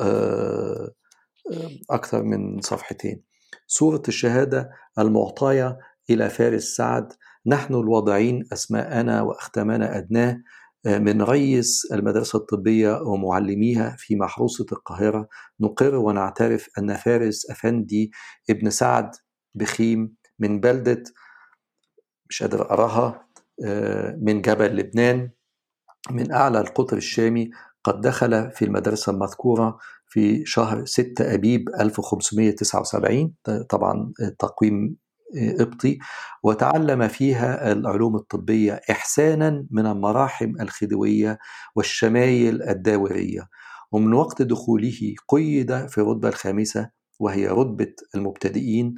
[1.89, 3.23] أكثر من صفحتين.
[3.67, 4.69] صورة الشهادة
[4.99, 5.79] المعطاية
[6.09, 7.13] إلى فارس سعد.
[7.45, 10.31] نحن الواضعين أسماءنا وأختامنا أدناه.
[10.31, 10.41] آه،
[10.85, 15.27] من رئيس المدرسة الطبية ومعلميها في محروسة القاهرة
[15.59, 18.11] نقر ونعترف أن فارس أفندي
[18.49, 19.11] ابن سعد
[19.55, 21.03] بخيم من بلدة
[22.29, 23.27] مش قادر أراها
[23.65, 25.29] آه، من جبل لبنان
[26.11, 27.49] من أعلى القطر الشامي
[27.83, 29.77] قد دخل في المدرسة المذكورة
[30.07, 33.33] في شهر 6 أبيب 1579
[33.69, 34.95] طبعا تقويم
[35.59, 35.99] قبطي
[36.43, 41.39] وتعلم فيها العلوم الطبية إحسانا من المراحم الخديوية
[41.75, 43.47] والشمايل الداورية
[43.91, 46.89] ومن وقت دخوله قيد في الرتبة الخامسة
[47.19, 48.95] وهي رتبة المبتدئين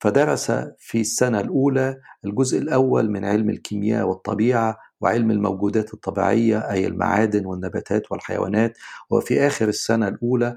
[0.00, 7.46] فدرس في السنة الأولى الجزء الأول من علم الكيمياء والطبيعة وعلم الموجودات الطبيعية أي المعادن
[7.46, 8.78] والنباتات والحيوانات.
[9.10, 10.56] وفي آخر السنة الأولى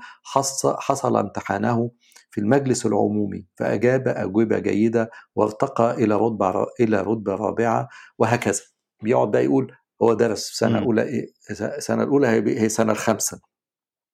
[0.80, 1.92] حصل امتحانه
[2.32, 8.62] في المجلس العمومي فأجاب أجوبة جيدة وارتقى إلى رتبة إلى رتبة رابعة وهكذا.
[9.04, 13.40] بيقعد بقى يقول هو درس في سنة أولى إيه السنة الأولى هي السنة الخامسة.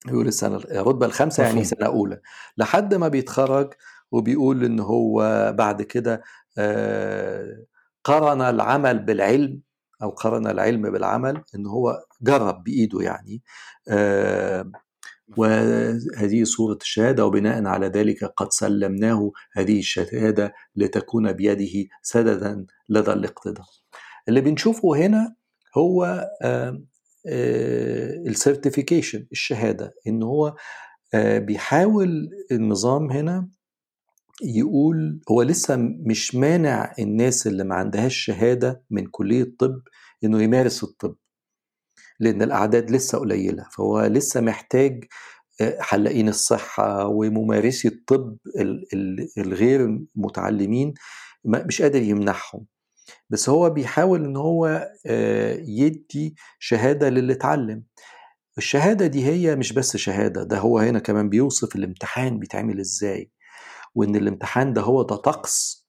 [0.08, 2.22] يقول السنة الرتبة الخامسة يعني سنة أولى.
[2.58, 3.74] لحد ما بيتخرج
[4.12, 5.22] وبيقول إن هو
[5.58, 6.24] بعد كده
[6.58, 7.66] آه،
[8.04, 9.62] قرن العمل بالعلم
[10.04, 13.42] أو قرن العلم بالعمل إن هو جرب بإيده يعني
[13.90, 14.72] آه،
[15.38, 23.66] وهذه صورة الشهادة وبناء على ذلك قد سلمناه هذه الشهادة لتكون بيده سددا لدى الاقتداء.
[24.30, 25.36] اللي بنشوفه هنا
[25.78, 26.28] هو
[28.28, 30.56] السيرتيفيكيشن الشهادة إن هو
[31.16, 33.50] بيحاول النظام هنا
[34.44, 35.76] يقول هو لسه
[36.06, 39.82] مش مانع الناس اللي ما عندهاش شهادة من كلية الطب
[40.24, 41.16] إنه يمارس الطب.
[42.20, 45.04] لأن الأعداد لسه قليلة فهو لسه محتاج
[45.62, 48.38] آه، حلاقين الصحة وممارسي الطب
[49.38, 50.94] الغير متعلمين
[51.46, 52.66] مش قادر يمنحهم.
[53.30, 57.84] بس هو بيحاول إن هو آه، يدي شهادة للي اتعلم.
[58.58, 63.32] الشهادة دي هي مش بس شهادة ده هو هنا كمان بيوصف الامتحان بيتعمل إزاي.
[63.96, 65.88] وإن الامتحان ده هو ده طقس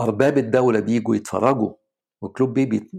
[0.00, 1.72] أرباب الدولة بيجوا يتفرجوا
[2.22, 2.90] وكلوب بي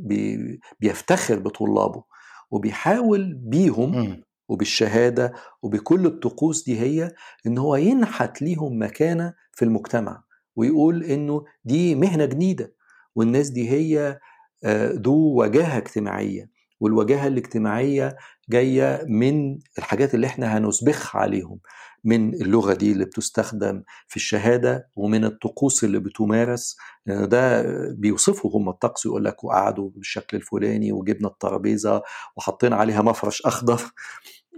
[0.80, 2.04] بيفتخر بطلابه.
[2.52, 7.12] وبيحاول بيهم وبالشهادة وبكل الطقوس دي هي
[7.48, 10.24] إن هو ينحت ليهم مكانة في المجتمع
[10.56, 12.74] ويقول إنه دي مهنة جديدة
[13.16, 14.20] والناس دي هي
[14.64, 16.50] آه، ذو وجاهة اجتماعية
[16.80, 18.16] والوجاهة الاجتماعية
[18.52, 21.60] جاية من الحاجات اللي إحنا هنسبخها عليهم
[22.04, 26.78] من اللغة دي اللي بتستخدم في الشهادة ومن الطقوس اللي بتمارس.
[27.06, 32.02] ده بيوصفوا هم الطقس يقول لك وقعدوا بالشكل الفلاني وجبنا الترابيزة
[32.38, 33.82] وحطينا عليها مفرش أخضر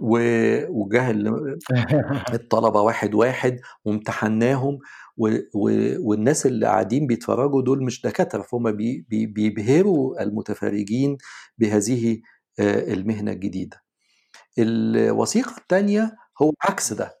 [0.70, 1.10] وجه
[2.34, 4.78] الطلبة واحد واحد وامتحناهم
[6.04, 8.72] والناس اللي قاعدين بيتفرجوا دول مش دكاترة فهم
[9.08, 11.16] بيبهروا المتفرجين
[11.58, 12.20] بهذه
[12.60, 13.83] المهنة الجديدة.
[14.58, 17.18] الوثيقة الثانية هو عكس ده.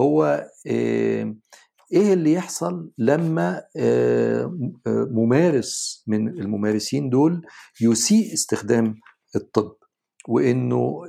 [0.00, 3.62] هو إيه اللي يحصل لما
[4.86, 7.46] ممارس من الممارسين دول
[7.80, 9.00] يسيء استخدام
[9.36, 9.76] الطب؟
[10.28, 11.02] وإنه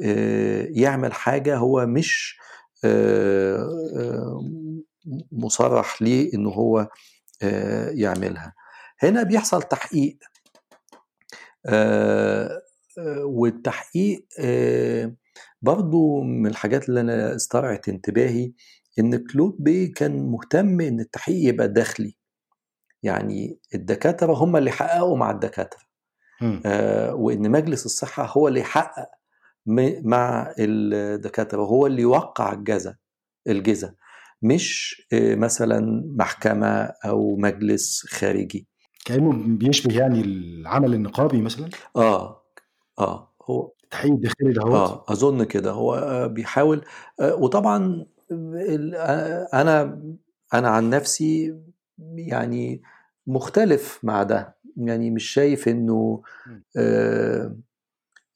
[0.69, 2.39] يعمل حاجة هو مش
[5.31, 6.87] مصرح ليه إنه هو
[7.91, 8.53] يعملها.
[8.99, 10.17] هنا بيحصل تحقيق.
[13.23, 14.25] والتحقيق
[15.65, 18.51] برضو من الحاجات اللي أنا استرعت انتباهي
[18.99, 22.15] إن كلود بي كان مهتم إن التحقيق يبقى داخلي.
[23.03, 25.81] يعني الدكاترة هم اللي حققوا مع الدكاترة.
[26.41, 26.61] مم.
[26.65, 29.09] آه، وإن مجلس الصحة هو اللي يحقق
[30.03, 32.95] مع الدكاترة هو اللي يوقع الجزا
[33.47, 33.93] الجزا
[34.41, 38.67] مش آه، مثلا محكمة أو مجلس خارجي.
[39.05, 42.43] كأنه بيشبه يعني العمل النقابي مثلا؟ آه
[42.99, 45.71] آه هو التحقيق الداخلي ده هو آه أظن كده.
[45.71, 46.85] هو آه، بيحاول
[47.19, 50.01] آه، وطبعا آه، أنا
[50.53, 51.55] أنا عن نفسي
[52.15, 52.81] يعني
[53.27, 54.55] مختلف مع ده.
[54.77, 56.21] يعني مش شايف إنه.
[56.77, 57.55] آه،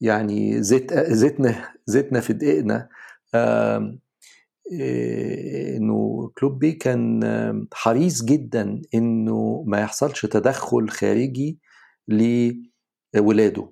[0.01, 2.89] يعني زيت زيتنا زيتنا في دقيقنا.
[5.75, 7.19] إنه كلوب بي كان
[7.73, 11.59] حريص جدا إنه ما يحصلش تدخل خارجي
[12.07, 13.69] لولاده.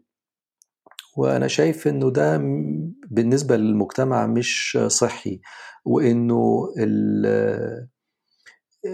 [1.17, 2.37] وأنا شايف إنه ده
[3.09, 5.41] بالنسبة للمجتمع مش صحي
[5.85, 6.67] وإنه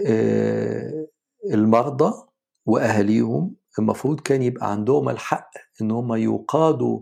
[0.06, 1.06] آه،
[1.52, 2.26] المرضى
[2.66, 5.50] وأهاليهم المفروض كان يبقى عندهم الحق
[5.82, 7.00] إن هم يقادوا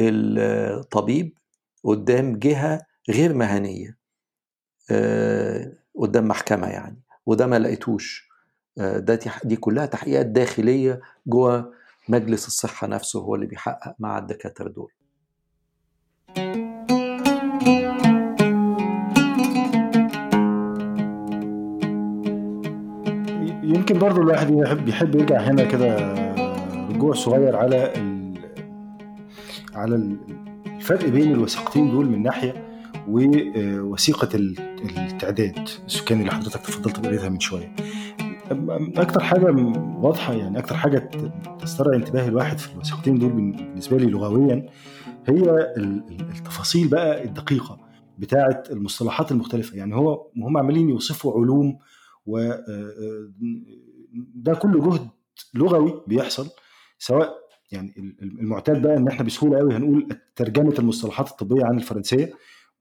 [0.00, 1.38] الطبيب
[1.84, 3.98] قدام جهة غير مهنية
[4.90, 8.28] آه، قدام محكمة يعني وده ما لقيتوش
[8.78, 11.72] آه، ده دي كلها تحقيقات داخلية جوه
[12.08, 14.92] مجلس الصحة نفسه هو اللي بيحقق مع الدكاترة دول
[23.62, 26.14] يمكن برضو الواحد يحب بيحب يرجع هنا كده
[26.90, 27.92] رجوع صغير على.
[29.74, 30.16] على ال-
[30.66, 32.66] الفرق بين الوثيقتين دول من ناحية
[33.08, 34.58] ووثيقة ال-
[34.98, 37.72] التعداد السكاني اللي حضرتك تفضلت بقريتها من شوية
[38.96, 39.44] أكتر حاجة
[40.02, 41.10] واضحة يعني أكتر حاجة
[41.60, 44.66] تسترعي انتباه الواحد في الوثيقتين دول بالنسبة لي لغويا
[45.26, 45.34] هي
[45.76, 45.76] ال-
[46.10, 47.78] ال- التفاصيل بقى الدقيقة
[48.18, 49.76] بتاعه المصطلحات المختلفة.
[49.76, 51.78] يعني هو هم عمالين يوصفوا علوم
[52.26, 53.30] و آه، آه،
[54.34, 55.08] ده كله جهد
[55.54, 56.46] لغوي بيحصل
[56.98, 57.34] سواء
[57.72, 62.32] يعني ال- ال- المعتاد بقى إن إحنا بسهولة قوي هنقول ترجمة المصطلحات الطبية عن الفرنسية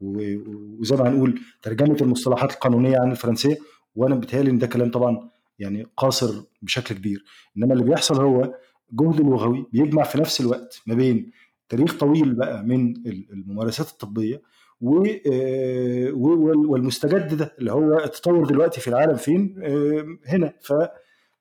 [0.02, 3.58] وزي ما هنقول ترجمة المصطلحات القانونية عن الفرنسية
[3.96, 5.30] وأنا بيتهيألي إن ده كلام طبعا
[5.60, 7.24] يعني قاصر بشكل كبير.
[7.58, 8.56] إنما اللي بيحصل هو
[8.92, 11.32] جهد لغوي بيجمع في نفس الوقت ما بين
[11.70, 14.42] تاريخ طويل بقى من ال- الممارسات الطبية
[15.32, 20.54] آه، والمستجد ده اللي هو التطور دلوقتي في العالم فين؟ آه، هنا.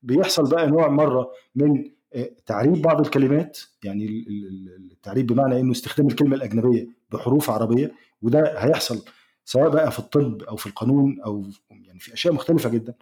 [0.02, 5.60] فبيحصل بقى نوع مرة من آه، تعريب بعض الكلمات يعني ال- ال- ال- التعريب بمعنى
[5.60, 7.92] إنه استخدام الكلمة الأجنبية بحروف عربية
[8.22, 9.04] وده هيحصل
[9.44, 12.94] سواء بقى في الطب أو في القانون أو يعني في أشياء مختلفة جدا.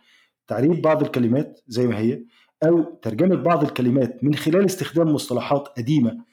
[0.47, 2.23] تعريب بعض الكلمات زي ما هي
[2.65, 6.25] أو ترجمة بعض الكلمات من خلال استخدام مصطلحات قديمة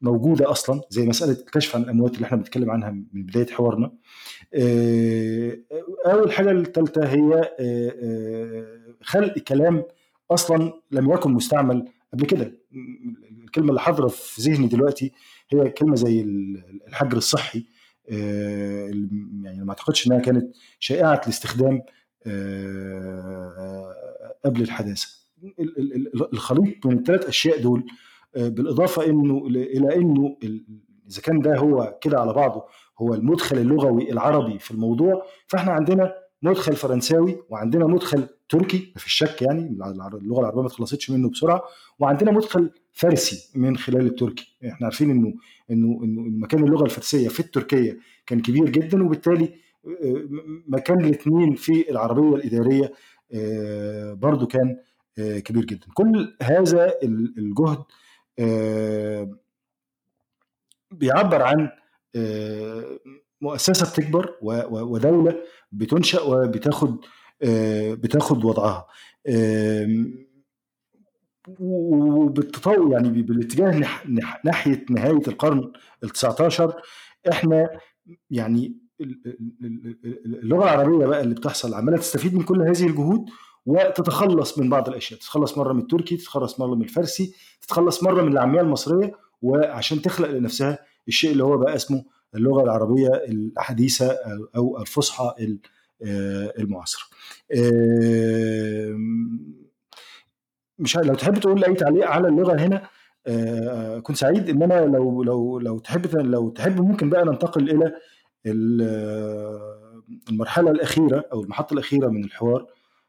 [0.00, 3.92] موجودة أصلا زي مسألة الكشف عن الأموات اللي إحنا بنتكلم عنها من بداية حوارنا.
[4.54, 5.58] آه،
[6.06, 9.84] أول حاجة الثالثه هي آه، آه، خلق كلام
[10.30, 12.52] أصلا لم يكن مستعمل قبل كده.
[13.44, 15.12] الكلمة اللي حاضرة في ذهني دلوقتي
[15.50, 16.20] هي كلمة زي
[16.88, 17.64] الحجر الصحي.
[18.08, 21.82] يعني ما أعتقدش إنها كانت شائعة الاستخدام
[24.44, 25.08] قبل الحداثة.
[25.44, 27.84] ال- ال- ال- الخليط من الثلاث أشياء دول
[28.36, 30.36] آه، بالإضافة إنه إلى إنه
[31.10, 32.64] إذا كان ده هو كده على بعضه
[32.98, 39.42] هو المدخل اللغوي العربي في الموضوع فإحنا عندنا مدخل فرنساوي وعندنا مدخل تركي مفيش شك
[39.42, 41.62] يعني اللغة العربية ما اتخلصتش منه بسرعة
[41.98, 44.56] وعندنا مدخل فارسي من خلال التركي.
[44.68, 45.34] إحنا عارفين انه
[45.70, 49.50] انه إنه مكان اللغة الفارسية في التركية كان كبير جدا وبالتالي آه،
[50.68, 52.92] مكان الاثنين في العربية الإدارية
[53.34, 54.76] آه، برضو كان
[55.18, 55.86] آه، كبير جدا.
[55.94, 57.84] كل هذا ال- الجهد
[58.38, 59.36] آه،
[60.90, 61.70] بيعبر عن
[63.40, 65.36] مؤسسة بتكبر ودولة
[65.72, 66.96] بتنشأ وبتاخد
[68.00, 68.86] بتاخد وضعها.
[71.60, 73.82] وبالتطور يعني بالاتجاه
[74.44, 75.72] ناحية نهاية القرن
[76.04, 76.82] ال 19
[77.32, 77.70] إحنا
[78.30, 83.24] يعني اللغة العربية بقى اللي بتحصل عمالة تستفيد من كل هذه الجهود
[83.66, 88.32] وتتخلص من بعض الأشياء تتخلص مرة من التركي تتخلص مرة من الفارسي تتخلص مرة من
[88.32, 89.12] العامية المصرية
[89.42, 92.04] وعشان تخلق لنفسها الشيء اللي هو بقى اسمه
[92.34, 94.16] اللغة العربية الحديثة
[94.56, 95.58] أو الفصحى ال-
[96.02, 97.02] آه، المعاصرة.
[100.78, 102.88] مش لو تحب تقول أي تعليق على اللغة هنا
[103.26, 107.92] آه، كنت سعيد إنما لو لو لو تحب لو تحب ممكن بقى ننتقل إلى ال-
[110.30, 112.66] المرحلة الأخيرة أو المحطة الأخيرة من الحوار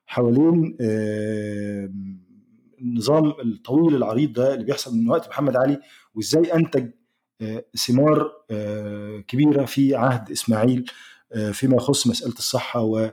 [0.08, 1.90] حوالين آه،
[2.82, 5.80] النظام الطويل العريض ده اللي بيحصل من وقت محمد علي
[6.16, 6.90] وإزاي أنتج
[7.88, 8.32] ثمار
[9.28, 10.86] كبيرة في عهد إسماعيل
[11.54, 13.12] فيما يخص مسألة الصحة و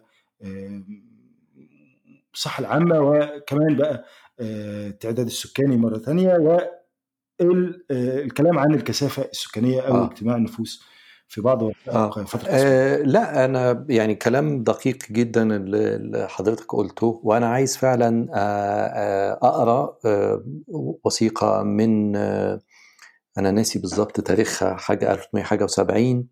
[2.35, 4.05] الصحة العامة وكمان بقى
[4.41, 6.63] التعداد السكاني مرة ثانية
[7.41, 10.07] والكلام عن الكثافة السكانية أو آه.
[10.07, 10.83] اجتماع النفوس
[11.28, 12.11] في بعض آه.
[12.11, 18.28] فترة آه لا أنا يعني كلام دقيق جدا اللي حضرتك قلته وأنا عايز فعلا
[19.43, 19.98] أقرأ
[21.05, 22.16] وثيقة من
[23.39, 26.28] أنا ناسي بالظبط تاريخها حاجة 1870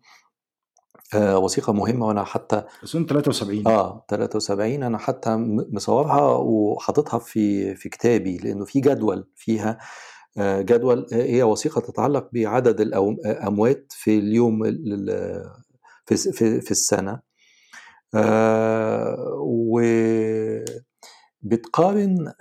[1.13, 5.35] آه وثيقة مهمة وأنا حتى سنة 73 آه 73 أنا حتى
[5.71, 9.77] مصورها وحاططها في في كتابي لأنه في جدول فيها آه
[10.39, 14.63] جدول هي وثيقة تتعلق بعدد الأموات في اليوم
[16.05, 16.71] في
[18.15, 19.81] آه و
[21.41, 22.33] بتقارن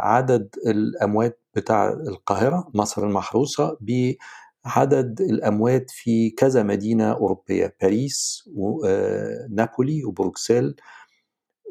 [0.00, 10.74] عدد الأموات بتاع القاهرة مصر المحروسة بعدد الأموات في كذا مدينة أوروبية باريس ونابولي وبروكسل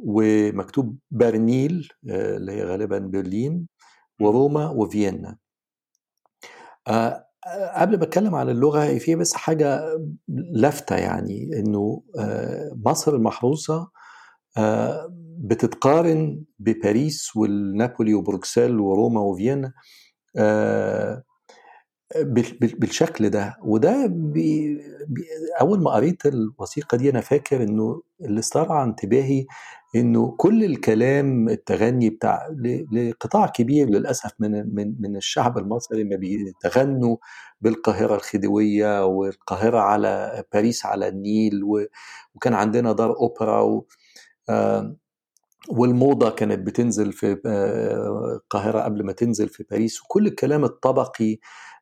[0.03, 3.67] ومكتوب برنيل اللي هي غالبا برلين.
[4.19, 5.37] وروما وفيينا.
[7.75, 9.81] قبل ما أتكلم عن اللغة في بس حاجة
[10.51, 12.03] لافتة يعني إنه
[12.85, 13.87] مصر المحروسة
[15.39, 19.73] بتتقارن بباريس والنابولي وبروكسل وروما وفيينا
[22.61, 23.55] بالشكل ده.
[23.63, 24.77] وده بي
[25.07, 25.23] بي
[25.61, 29.45] أول ما قريت الوثيقة دي أنا فاكر إنه اللي استرعى انتباهي
[29.97, 32.47] إنه كل الكلام التغني بتاع
[32.91, 37.17] لقطاع كبير للأسف من من من الشعب المصري ما بيتغنوا
[37.61, 41.61] بالقاهرة الخديوية والقاهرة على باريس على النيل
[42.35, 43.85] وكان عندنا دار أوبرا و
[45.69, 47.37] والموضة كانت بتنزل في
[48.35, 51.37] القاهرة قبل ما تنزل في باريس وكل الكلام الطبقي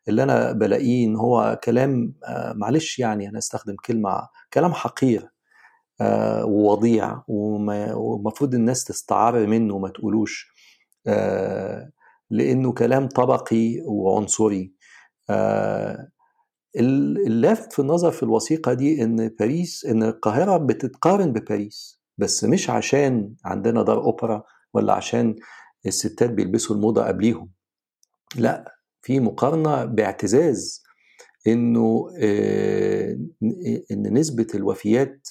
[0.08, 2.14] اللي أنا بلاقيه إن هو كلام
[2.56, 5.30] معلش يعني أنا أستخدم كلمة كلام حقير.
[6.46, 10.52] ووضيع ومفروض الناس تستعر منه وما تقولوش.
[12.30, 14.74] لأنه كلام طبقي وعنصري.
[17.28, 23.34] اللافت في النظر في الوثيقة دي إن باريس إن القاهرة بتتقارن بباريس بس مش عشان
[23.46, 24.44] عندنا دار أوبرا
[24.74, 25.36] ولا عشان
[25.86, 27.50] الستات بيلبسوا الموضة قبليهم.
[28.36, 30.84] لا في مقارنة باعتزاز
[31.48, 32.08] إنه
[33.92, 35.28] إن نسبة الوفيات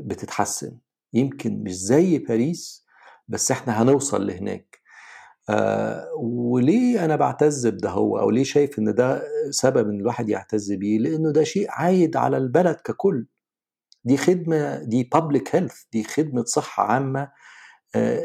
[0.00, 0.78] بتتحسن.
[1.12, 2.86] يمكن مش زي باريس
[3.28, 4.80] بس إحنا هنوصل لهناك.
[6.20, 10.98] وليه أنا بعتز بده هو؟ أو ليه شايف إن ده سبب إن الواحد يعتز بيه؟
[10.98, 13.26] لأنه ده شيء عايد على البلد ككل.
[14.04, 17.28] دي خدمة دي بابليك هيلث دي خدمة صحة عامة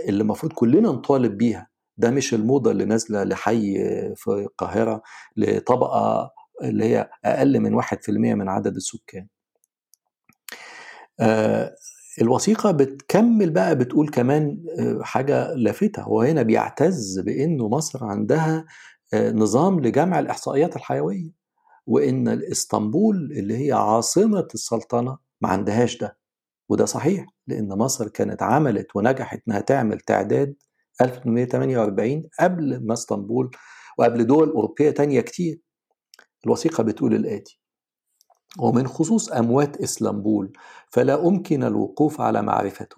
[0.10, 1.70] اللي المفروض كلنا نطالب بيها.
[1.98, 3.74] ده مش الموضة اللي نازلة لحي
[4.16, 5.02] في القاهرة
[5.38, 6.32] لطبقة
[6.64, 9.28] اللي هي أقل من واحد في المية من عدد السكان.
[12.22, 14.66] الوثيقة بتكمل بقى بتقول كمان
[15.02, 16.02] حاجة لافتة.
[16.04, 18.66] هو هنا بيعتز بأنه مصر عندها
[19.16, 21.32] نظام لجمع الإحصائيات الحيوية
[21.88, 26.18] وإن إسطنبول اللي هي عاصمة السلطنة ما عندهاش ده.
[26.70, 30.56] وده صحيح لأن مصر كانت عملت ونجحت إنها تعمل تعداد
[31.02, 33.52] 1848 قبل ما إسطنبول
[33.98, 35.62] وقبل دول أوروبية تانية كتير.
[36.46, 37.61] الوثيقة بتقول الآتي.
[38.60, 40.54] ومن خصوص أموات إسلامبول
[40.90, 42.96] فلا أمكن الوقوف على معرفته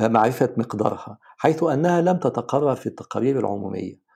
[0.00, 4.06] معرفة مقدارها حيث أنها لم تتقرر في التقارير العمومية.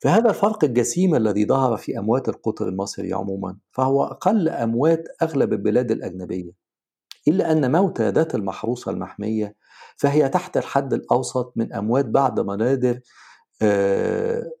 [0.00, 5.90] فهذا الفرق الجسيم الذي ظهر في أموات القطر المصري عموما فهو أقل أموات أغلب البلاد
[5.90, 6.52] الأجنبية.
[7.28, 9.56] إلا أن موتى ذات المحروسة المحمية
[9.96, 13.00] فهي تحت الحد الأوسط من أموات بعض منادر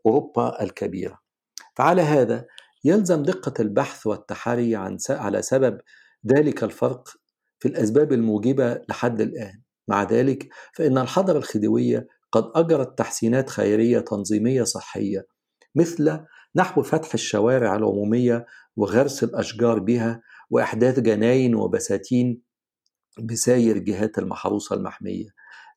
[0.06, 1.18] أوروبا الكبيرة.
[1.74, 2.46] فعلى هذا
[2.84, 5.80] يلزم دقة البحث والتحري عن على سبب
[6.26, 7.08] ذلك الفرق
[7.58, 9.62] في الأسباب الموجبة لحد الآن.
[9.88, 15.26] مع ذلك فإن الحضرة الخديوية قد أجرت تحسينات خيرية تنظيمية صحية
[15.74, 16.18] مثل
[16.56, 18.46] نحو فتح الشوارع العمومية
[18.76, 22.42] وغرس الأشجار بها وإحداث جناين وبساتين
[23.22, 25.28] بساير جهات المحروسة المحمية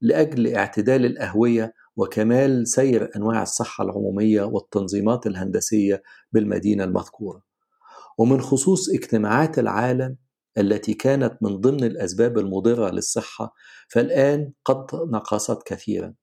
[0.01, 7.41] لأجل اعتدال الأهوية وكمال سير أنواع الصحة العمومية والتنظيمات الهندسية بالمدينة المذكورة.
[8.18, 10.15] ومن خصوص اجتماعات العالم
[10.57, 13.53] التي كانت من ضمن الأسباب المضرة للصحة
[13.90, 16.14] فالآن قد نقصت كثيرا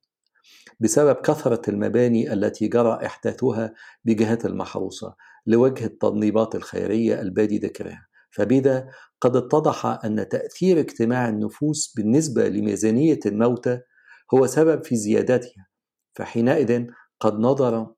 [0.81, 3.75] بسبب كثرة المباني التي جرى إحداثها
[4.05, 5.15] بجهات المحروسة
[5.47, 8.89] لوجه التنظيمات الخيرية البادي ذكرها فبذا
[9.21, 13.81] قد اتضح أن تأثير اجتماع النفوس بالنسبة لميزانية الموتى
[14.35, 15.67] هو سبب في زيادتها
[16.15, 16.87] فحينئذ
[17.21, 17.95] قد نظر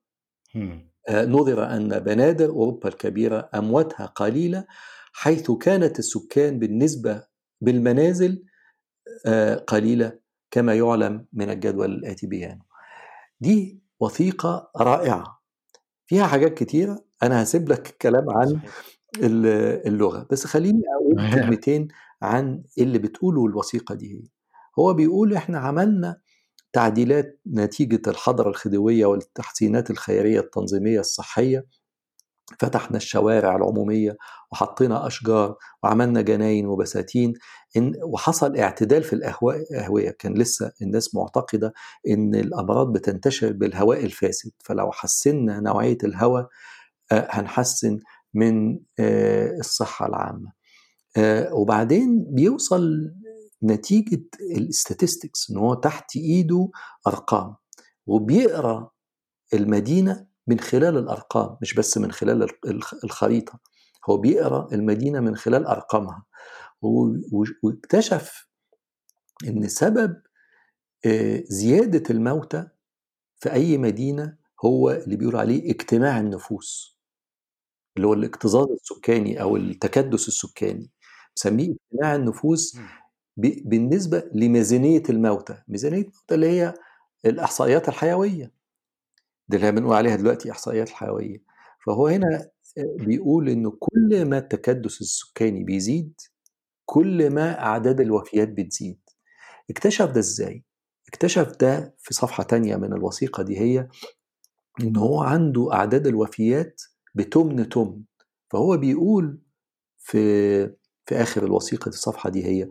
[1.11, 4.65] نظر أن بنادر أوروبا الكبيرة أمواتها قليلة
[5.13, 7.23] حيث كانت السكان بالنسبة
[7.61, 8.45] بالمنازل
[9.67, 10.19] قليلة
[10.51, 12.61] كما يعلم من الجدول الآتي بيانه.
[13.41, 15.41] دي وثيقة رائعة.
[16.07, 18.61] فيها حاجات كتيرة أنا هسيب لك الكلام عن
[19.87, 20.27] اللغة.
[20.31, 21.87] بس خليني أقول كلمتين
[22.21, 24.31] عن اللي بتقوله الوثيقة دي.
[24.79, 26.17] هو بيقول إحنا عملنا
[26.73, 31.65] تعديلات نتيجة الحضرة الخديوية والتحسينات الخيرية التنظيمية الصحية.
[32.59, 34.17] فتحنا الشوارع العمومية
[34.51, 37.33] وحطينا أشجار وعملنا جناين وبساتين.
[37.77, 41.73] إن وحصل اعتدال في الأهوية كان لسه الناس معتقدة
[42.07, 44.51] إن الأمراض بتنتشر بالهواء الفاسد.
[44.59, 46.47] فلو حسنا نوعية الهواء
[47.11, 47.99] هنحسن
[48.33, 48.79] من
[49.59, 50.51] الصحة العامة.
[51.51, 53.11] وبعدين بيوصل
[53.63, 56.69] نتيجة ال statistics إن هو تحت إيده
[57.07, 57.55] أرقام.
[58.07, 58.91] وبيقرأ
[59.53, 62.47] المدينة من خلال الأرقام مش بس من خلال
[63.03, 63.59] الخريطة.
[64.09, 66.25] هو بيقرأ المدينة من خلال أرقامها.
[67.63, 68.47] واكتشف
[69.47, 70.21] إن سبب
[71.49, 72.67] زيادة الموتى
[73.39, 76.97] في أي مدينة هو اللي بيقول عليه اجتماع النفوس.
[77.97, 80.91] اللي هو الاكتظاظ السكاني أو التكدس السكاني.
[81.35, 82.77] بسميه اجتماع النفوس
[83.37, 85.57] بالنسبة لميزانية الموتى.
[85.67, 86.73] ميزانية الموتى اللي هي
[87.25, 88.51] الإحصائيات الحيوية.
[89.49, 91.43] دي اللي بنقول عليها دلوقتي إحصائيات حيوية
[91.85, 96.13] فهو هنا بيقول إن كل ما التكدس السكاني بيزيد
[96.85, 98.99] كل ما أعداد الوفيات بتزيد.
[99.69, 100.63] اكتشف ده إزاي؟
[101.07, 103.87] اكتشف ده في صفحة تانية من الوثيقة دي هي
[104.81, 106.81] إن هو عنده أعداد الوفيات
[107.15, 108.01] بتمن تمن.
[108.49, 109.41] فهو بيقول
[109.97, 110.67] في
[111.05, 112.69] في آخر الوثيقة الصفحة دي هي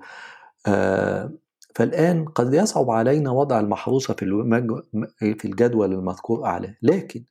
[1.74, 4.80] فالآن قد يصعب علينا وضع المحروسة في, المج...
[5.18, 7.24] في الجدول المذكور أعلى لكن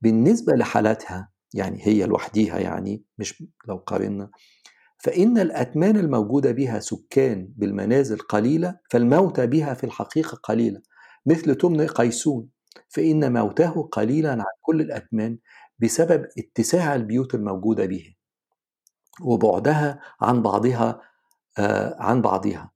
[0.00, 4.30] بالنسبة لحالاتها يعني هي لوحديها يعني مش لو قارنا
[4.98, 10.80] فإن الأتمان الموجودة بها سكان بالمنازل قليلة فالموتى بها في الحقيقة قليلة
[11.26, 12.48] مثل تمن قيسون
[12.88, 15.38] فإن موته قليلا عن كل الأتمان
[15.78, 18.14] بسبب اتساع البيوت الموجودة به
[19.22, 21.00] وبعدها عن بعضها
[21.58, 22.62] آه عن بعضها.
[22.62, 22.75] آه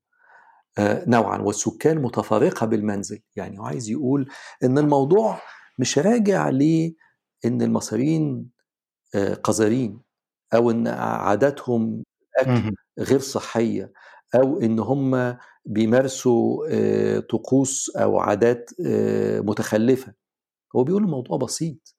[1.06, 3.22] نوعا والسكان متفارقة بالمنزل.
[3.36, 4.28] يعني هو عايز يقول
[4.64, 5.40] إن الموضوع
[5.78, 8.50] مش راجع لأن المصريين
[9.14, 10.00] آه قذرين
[10.54, 12.04] أو إن عاداتهم
[12.38, 13.92] أكل غير صحية
[14.34, 18.70] أو إن هم بيمارسوا طقوس أو عادات
[19.38, 20.14] متخلفة.
[20.76, 21.96] هو بيقول الموضوع بسيط.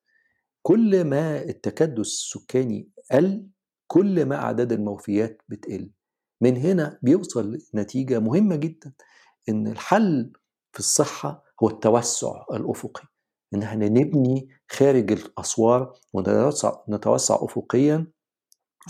[0.61, 3.47] كل ما التكدس السكاني قل
[3.87, 5.89] كل ما أعداد الموفيات بتقل.
[6.41, 8.93] من هنا بيوصل نتيجة مهمة جدا
[9.49, 10.31] إن الحل
[10.73, 13.03] في الصحة هو التوسع الأفقي
[13.53, 18.07] إن إحنا نبني خارج الأسوار ونتوسع نتوسع أفقيا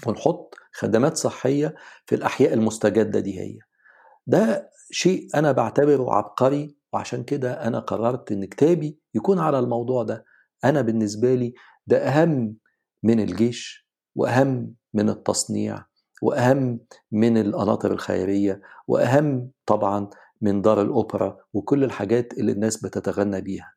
[0.07, 1.76] ونحط خدمات صحية
[2.06, 3.57] في الأحياء المستجدة دي هي.
[4.28, 10.26] ده شيء أنا بعتبره عبقري وعشان كده أنا قررت إن كتابي يكون على الموضوع ده.
[10.64, 11.53] أنا بالنسبة لي
[11.88, 12.56] ده أهم
[13.03, 15.86] من الجيش وأهم من التصنيع
[16.22, 16.80] وأهم
[17.11, 20.10] من القناطر الخيرية وأهم طبعا
[20.41, 23.73] من دار الأوبرا وكل الحاجات اللي الناس بتتغنى بيها.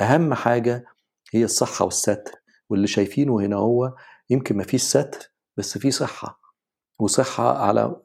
[0.00, 0.84] أهم حاجة
[1.34, 2.32] هي الصحة والستر
[2.70, 3.94] واللي شايفينه هنا هو
[4.30, 6.40] يمكن ما فيش ستر بس في صحة
[6.98, 7.96] وصحة على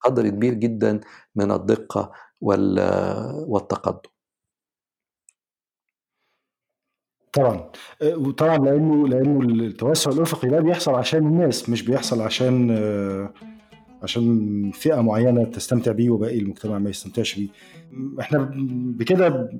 [0.00, 1.00] قدر كبير جدا
[1.34, 4.10] من الدقة والتقدم.
[7.32, 7.70] طبعا.
[8.02, 12.70] وطبعا لأنه لأنه التوسع الأفقي ده بيحصل عشان الناس مش بيحصل عشان
[14.02, 17.48] عشان فئة معينة تستمتع بيه وباقي المجتمع ما يستمتعش بيه.
[18.20, 18.50] إحنا
[18.96, 19.50] بكده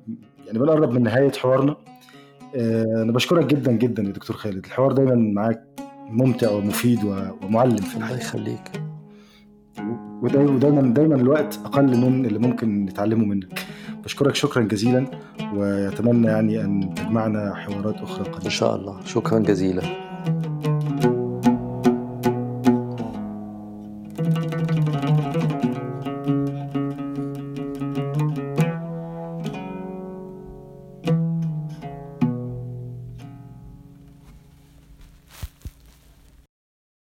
[0.46, 1.76] يعني بنقرب من نهاية حوارنا.
[3.02, 4.64] أنا بشكرك جدا جدا يا دكتور خالد.
[4.66, 5.64] الحوار دايما معاك
[6.08, 8.10] ممتع ومفيد ومعلم في الحياة.
[8.10, 8.89] الله يخليك.
[10.22, 13.60] ودايما دايما الوقت أقل من اللي ممكن نتعلمه منك.
[14.04, 15.06] بشكرك شكرا جزيلا
[15.54, 19.00] ويتمنى يعني أن تجمعنا حوارات أخرى قريبا إن شاء الله.
[19.04, 20.09] شكرا جزيلا.